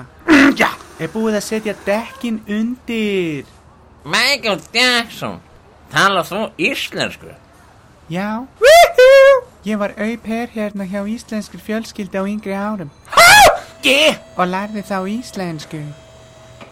Já. 0.57 0.71
Er 1.03 1.11
búið 1.11 1.41
að 1.41 1.47
setja 1.51 1.75
dekkin 1.85 2.39
undir. 2.47 3.45
Michael 4.05 4.61
Jackson, 4.73 5.39
tala 5.89 6.21
þú 6.29 6.51
íslensku? 6.61 7.31
Já. 8.13 8.45
Woohoo! 8.61 9.45
Ég 9.65 9.79
var 9.81 9.95
auper 9.97 10.51
hérna 10.53 10.85
hjá 10.85 11.01
íslenskir 11.09 11.63
fjölskyldi 11.65 12.21
á 12.21 12.25
yngri 12.29 12.53
árum. 12.53 12.91
Ég! 13.85 14.19
Og 14.37 14.45
lærði 14.49 14.83
þá 14.85 14.99
íslensku. 15.09 15.81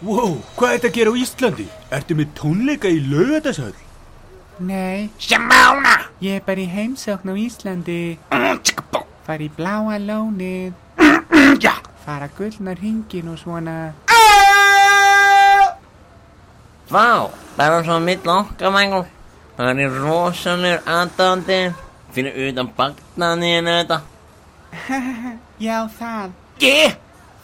Wow, 0.03 0.35
hvað 0.59 0.67
er 0.67 0.77
þetta 0.77 0.89
að 0.91 0.95
gera 0.97 1.11
á 1.13 1.15
Íslandi? 1.23 1.65
Ertu 1.95 2.15
með 2.19 2.31
tónleika 2.37 2.89
í 2.91 2.97
laugadashöll? 3.07 3.77
Nei. 4.59 5.09
Sjámána! 5.17 5.93
Ég 6.21 6.37
er 6.37 6.45
bara 6.45 6.59
í 6.59 6.67
heimsókn 6.67 7.31
á 7.31 7.35
Íslandi. 7.39 7.99
Fara 9.23 9.39
í 9.41 9.49
bláa 9.57 9.97
lónið. 10.03 10.75
Já. 11.63 11.79
Fara 12.03 12.27
gullnar 12.35 12.77
hringin 12.81 13.31
og 13.31 13.39
svona. 13.39 13.93
Vá, 16.93 17.31
bara 17.57 17.83
svo 17.83 17.99
mitt 17.99 18.21
Michael. 18.23 19.05
Það 19.57 19.79
er 19.81 19.95
rosalur 19.97 20.81
aðdándi 20.85 21.57
fyrir 22.13 22.35
utan 22.51 22.67
bagnaðinu 22.77 23.71
þetta. 23.79 23.97
Já, 25.65 25.77
það. 25.97 26.35
Ég! 26.61 26.97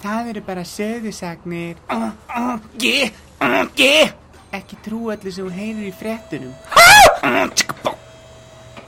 Það 0.04 0.30
eru 0.32 0.44
bara 0.46 0.66
sögusagnir. 0.70 1.80
Ég! 2.84 3.18
Ég! 3.80 4.14
Ekki 4.54 4.78
trú 4.86 5.10
allir 5.10 5.34
sem 5.34 5.48
þú 5.48 5.54
heyrir 5.56 5.88
í 5.88 5.94
fréttunum. 5.98 6.54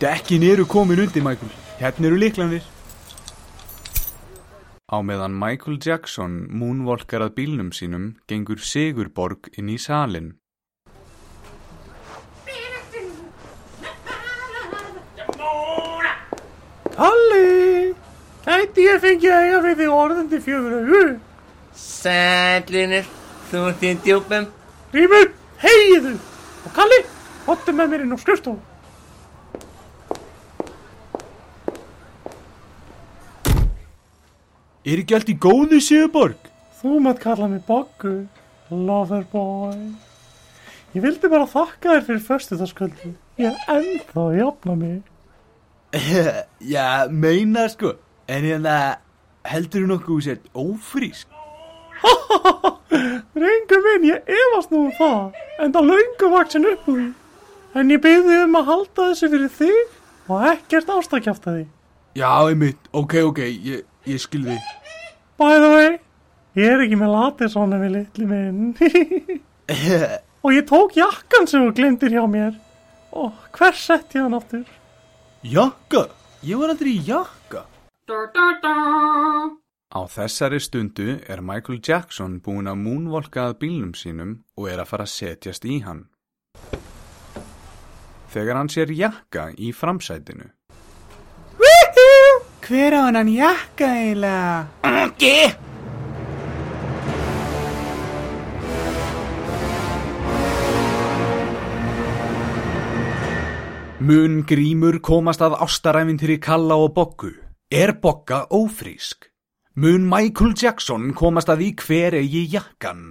Dekkin 0.01 0.45
eru 0.45 0.67
komin 0.69 1.01
undir, 1.07 1.25
Michael. 1.25 1.49
Hérna 1.81 2.11
eru 2.11 2.21
liklanir. 2.21 2.69
Á 4.91 4.97
meðan 5.01 5.33
Michael 5.41 5.81
Jackson 5.81 6.43
múnvolkar 6.53 7.25
að 7.25 7.33
bílnum 7.39 7.73
sínum 7.73 8.11
gengur 8.29 8.61
Sigurborg 8.61 9.49
inn 9.57 9.73
í 9.73 9.79
salin. 9.81 10.35
Kalli, 16.95 17.93
gæti 18.45 18.87
ég 18.87 18.99
fengið 19.03 19.35
að 19.35 19.45
eiga 19.45 19.59
við 19.65 19.77
þig 19.81 19.93
orðandi 19.95 20.39
fjögur 20.43 20.73
augu? 20.79 21.03
Sælinir, 21.81 23.07
þú 23.51 23.61
ert 23.69 23.85
í 23.87 23.93
djúpum. 24.05 24.49
Grímur, 24.91 25.31
heiðu! 25.63 26.17
Og 26.65 26.75
Kalli, 26.75 26.99
hóttu 27.47 27.75
með 27.77 27.93
mér 27.93 28.03
inn 28.05 28.15
á 28.15 28.19
skrifstofu. 28.19 28.59
Er 34.81 34.97
ekki 34.97 35.13
allt 35.13 35.29
í 35.29 35.37
góðu, 35.37 35.77
Sigurborg? 35.77 36.49
Þú 36.81 36.97
mátt 37.05 37.21
kalla 37.21 37.45
mig 37.47 37.61
Boggu, 37.67 38.25
loverboy. 38.73 39.77
Ég 40.95 41.05
vildi 41.05 41.29
bara 41.29 41.45
þakka 41.47 41.93
þér 41.93 42.07
fyrir 42.07 42.23
föstudagskvöldi. 42.25 43.13
Ég 43.39 43.53
er 43.53 43.75
ennþá 43.77 44.23
að 44.25 44.37
jafna 44.39 44.75
mig. 44.81 45.10
Já, 46.73 47.07
meina 47.09 47.67
sko 47.69 47.95
En 48.31 48.45
hérna, 48.47 48.75
heldur 49.43 49.83
þú 49.83 49.87
nokkuð 49.89 50.19
sér 50.23 50.37
ófrísk? 50.55 51.27
Rengur 53.41 53.81
minn, 53.85 54.05
ég 54.07 54.29
efast 54.37 54.71
nú 54.71 54.85
um 54.85 54.93
það, 54.95 55.41
en 55.59 55.73
það 55.75 55.89
löngu 55.89 56.29
vaksin 56.31 56.67
upp 56.69 56.87
úr. 56.91 57.01
En 57.75 57.91
ég 57.91 58.01
byrði 58.03 58.37
um 58.45 58.57
að 58.59 58.69
halda 58.69 59.09
þessu 59.09 59.29
fyrir 59.33 59.51
þig 59.57 60.31
og 60.31 60.47
ekkert 60.51 60.93
ástakjafta 60.95 61.55
því. 61.57 61.65
Já, 62.21 62.31
einmitt, 62.47 62.89
ok, 62.95 63.17
ok, 63.29 63.43
ég, 63.51 63.85
ég 64.07 64.19
skil 64.23 64.43
þig 64.47 64.71
By 65.39 65.59
the 65.59 65.69
way, 65.71 65.93
ég 66.59 66.71
er 66.71 66.83
ekki 66.85 66.99
með 66.99 67.15
latisónu 67.15 67.79
við 67.81 67.95
litli 67.97 68.27
minn. 68.29 68.75
og 70.43 70.53
ég 70.55 70.67
tók 70.69 70.99
jakkan 70.99 71.49
sem 71.49 71.65
þú 71.67 71.75
glemdir 71.79 72.15
hjá 72.15 72.23
mér. 72.29 72.53
Og 73.11 73.35
hvers 73.57 73.89
sett 73.89 74.15
ég 74.15 74.23
hann 74.23 74.37
aftur? 74.37 74.63
Jakka? 75.41 76.05
Ég 76.45 76.57
var 76.57 76.69
aldrei 76.69 76.91
í 76.99 77.01
jakka 77.07 77.63
Á 79.91 80.01
þessari 80.07 80.59
stundu 80.61 81.15
er 81.25 81.41
Michael 81.41 81.79
Jackson 81.81 82.35
búinn 82.45 82.69
að 82.69 82.77
múnvolka 82.83 83.47
að 83.49 83.57
bílnum 83.63 83.95
sínum 83.97 84.35
og 84.55 84.69
er 84.69 84.83
að 84.83 84.91
fara 84.91 85.07
að 85.07 85.13
setjast 85.15 85.65
í 85.65 85.79
hann. 85.81 86.05
Þegar 88.31 88.59
hann 88.61 88.69
sér 88.69 88.93
jakka 88.93 89.49
í 89.57 89.73
framsætinu. 89.73 90.51
Hver 92.61 92.95
á 92.95 93.01
hennan 93.09 93.33
jakka 93.33 93.89
eiginlega? 93.97 95.11
Ég! 95.25 95.70
Mun 104.01 104.39
grímur 104.49 104.95
komast 105.05 105.43
að 105.45 105.59
ástaræfintýri 105.61 106.39
Kalla 106.41 106.73
og 106.81 106.95
Boggu. 106.95 107.35
Er 107.69 107.91
Bogga 108.01 108.47
ófrísk? 108.49 109.27
Mun 109.77 110.07
Michael 110.09 110.55
Jackson 110.57 111.11
komast 111.13 111.51
að 111.53 111.61
því 111.61 111.67
hver 111.83 112.17
eigi 112.17 112.41
jakkan? 112.55 113.03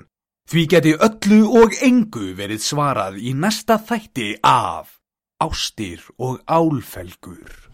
Því 0.50 0.64
geti 0.72 0.96
öllu 1.06 1.40
og 1.62 1.78
engu 1.86 2.32
verið 2.34 2.66
svarað 2.66 3.22
í 3.22 3.36
næsta 3.38 3.78
þætti 3.78 4.32
af 4.42 4.96
Ástir 5.38 6.02
og 6.18 6.42
Álfelgur. 6.50 7.69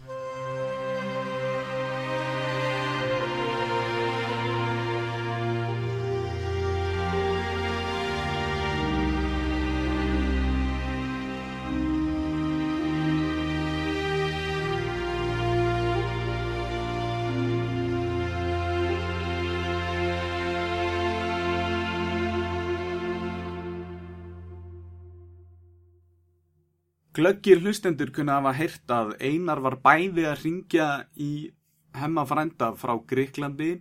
Glöggir 27.17 27.57
hlustendur 27.63 28.11
kunna 28.13 28.35
hafa 28.37 28.51
heyrt 28.53 28.91
að 28.93 29.15
Einar 29.25 29.57
var 29.65 29.79
bæði 29.81 30.27
að 30.29 30.41
ringja 30.43 30.87
í 31.17 31.49
hemma 31.97 32.27
frænda 32.29 32.75
frá 32.77 32.91
Greiklandi 33.09 33.71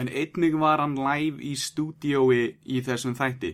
en 0.00 0.08
einnig 0.08 0.56
var 0.56 0.80
hann 0.80 0.94
live 0.96 1.42
í 1.44 1.50
stúdiói 1.60 2.54
í 2.64 2.80
þessum 2.86 3.12
þætti. 3.18 3.50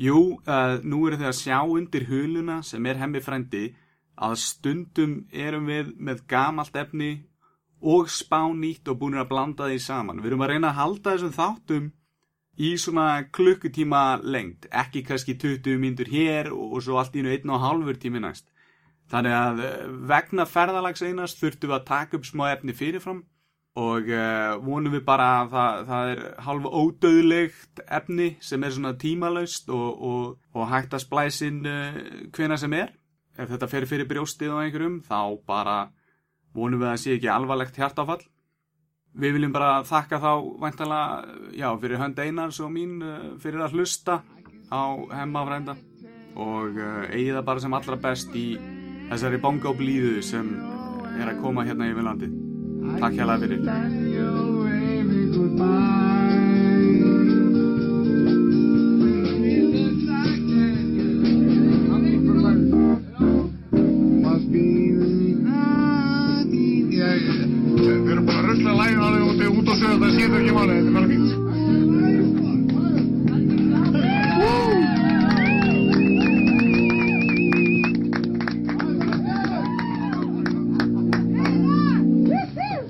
Jú, 0.00 0.40
uh, 0.48 0.78
nú 0.80 1.02
eru 1.04 1.18
þið 1.20 1.28
að 1.28 1.36
sjá 1.42 1.58
undir 1.60 2.06
huluna 2.08 2.62
sem 2.64 2.88
er 2.88 3.02
hemmi 3.02 3.20
frændi 3.20 3.66
að 4.16 4.38
stundum 4.46 5.12
erum 5.28 5.68
við 5.68 5.92
með 6.00 6.24
gamalt 6.32 6.80
efni 6.86 7.12
og 7.84 8.08
spánýtt 8.08 8.88
og 8.88 9.02
búin 9.02 9.20
að 9.20 9.28
blanda 9.34 9.68
því 9.68 9.82
saman. 9.90 10.24
Við 10.24 10.32
erum 10.32 10.46
að 10.46 10.54
reyna 10.54 10.72
að 10.72 10.80
halda 10.80 11.14
þessum 11.18 11.36
þáttum 11.36 11.92
í 12.56 12.72
svona 12.80 13.28
klukkutíma 13.28 14.22
lengt, 14.24 14.70
ekki 14.72 15.04
kannski 15.04 15.36
20 15.36 15.76
mínútur 15.84 16.08
hér 16.08 16.52
og 16.54 16.80
svo 16.80 16.96
allt 16.96 17.12
í 17.12 17.20
einu 17.20 17.36
einn 17.36 17.52
og 17.52 17.60
hálfur 17.60 18.00
tími 18.00 18.24
næst. 18.24 18.48
Þannig 19.12 19.36
að 19.36 19.62
eh, 19.66 19.86
vegna 20.10 20.46
ferðalags 20.48 21.04
einast 21.04 21.40
þurftum 21.42 21.70
við 21.70 21.78
að 21.78 21.88
taka 21.90 22.18
upp 22.18 22.28
smá 22.28 22.46
efni 22.54 22.74
fyrirfram 22.76 23.22
og 23.74 24.06
uh, 24.06 24.54
vonum 24.62 24.94
við 24.94 25.02
bara 25.06 25.24
að 25.40 25.54
það, 25.54 25.78
það 25.88 26.10
er 26.12 26.20
halva 26.46 26.70
ódöðlegt 26.78 27.80
efni 27.98 28.28
sem 28.44 28.62
er 28.62 28.74
svona 28.74 28.92
tímalaust 29.02 29.72
og, 29.74 29.88
og, 29.98 30.28
og 30.54 30.68
hægt 30.70 30.94
að 30.94 31.02
splæsin 31.02 31.58
uh, 31.66 31.96
hvena 32.36 32.58
sem 32.60 32.76
er. 32.78 32.92
Ef 33.34 33.50
þetta 33.50 33.68
fer 33.70 33.86
fyrir 33.90 34.06
brjóstið 34.06 34.54
á 34.54 34.62
einhverjum 34.62 35.00
þá 35.02 35.18
bara 35.46 35.78
vonum 36.54 36.78
við 36.78 36.86
að 36.86 36.94
það 36.94 37.02
sé 37.02 37.16
ekki 37.16 37.32
alvarlegt 37.34 37.80
hjartáfall. 37.80 38.22
Við 39.14 39.36
viljum 39.36 39.54
bara 39.54 39.82
þakka 39.86 40.22
þá 40.22 40.30
væntalega, 40.62 41.34
já, 41.58 41.68
fyrir 41.82 42.00
hönd 42.02 42.22
einars 42.22 42.62
og 42.62 42.70
mín 42.74 43.02
uh, 43.02 43.34
fyrir 43.42 43.66
að 43.66 43.74
hlusta 43.74 44.20
á 44.70 44.82
hemmafrænda 45.18 45.74
og 46.38 46.78
uh, 46.78 47.04
eigi 47.10 47.34
það 47.34 47.46
bara 47.50 47.66
sem 47.66 47.74
allra 47.74 47.98
best 48.06 48.38
í 48.38 48.46
þessari 49.10 49.38
bongo 49.42 49.74
blíðu 49.76 50.22
sem 50.24 50.48
er 51.20 51.30
að 51.30 51.40
koma 51.42 51.64
hérna 51.66 51.90
yfir 51.90 52.06
landið. 52.08 52.32
Takk 53.00 53.18
hérlega 53.18 53.40
fyrir. 53.44 53.58
Við 67.74 68.12
erum 68.12 68.26
bara 68.28 68.38
að 68.38 68.46
rusla 68.48 68.72
lægin 68.78 69.02
alveg 69.02 69.22
út, 69.28 69.40
út 69.58 69.68
á 69.68 69.74
sögða, 69.74 69.96
það 70.00 70.14
skiptir 70.14 70.38
ekki 70.40 70.54
máli, 70.54 70.72
þetta 70.74 70.88
er 70.88 70.94
bara 70.94 71.08
fínt. 71.10 71.13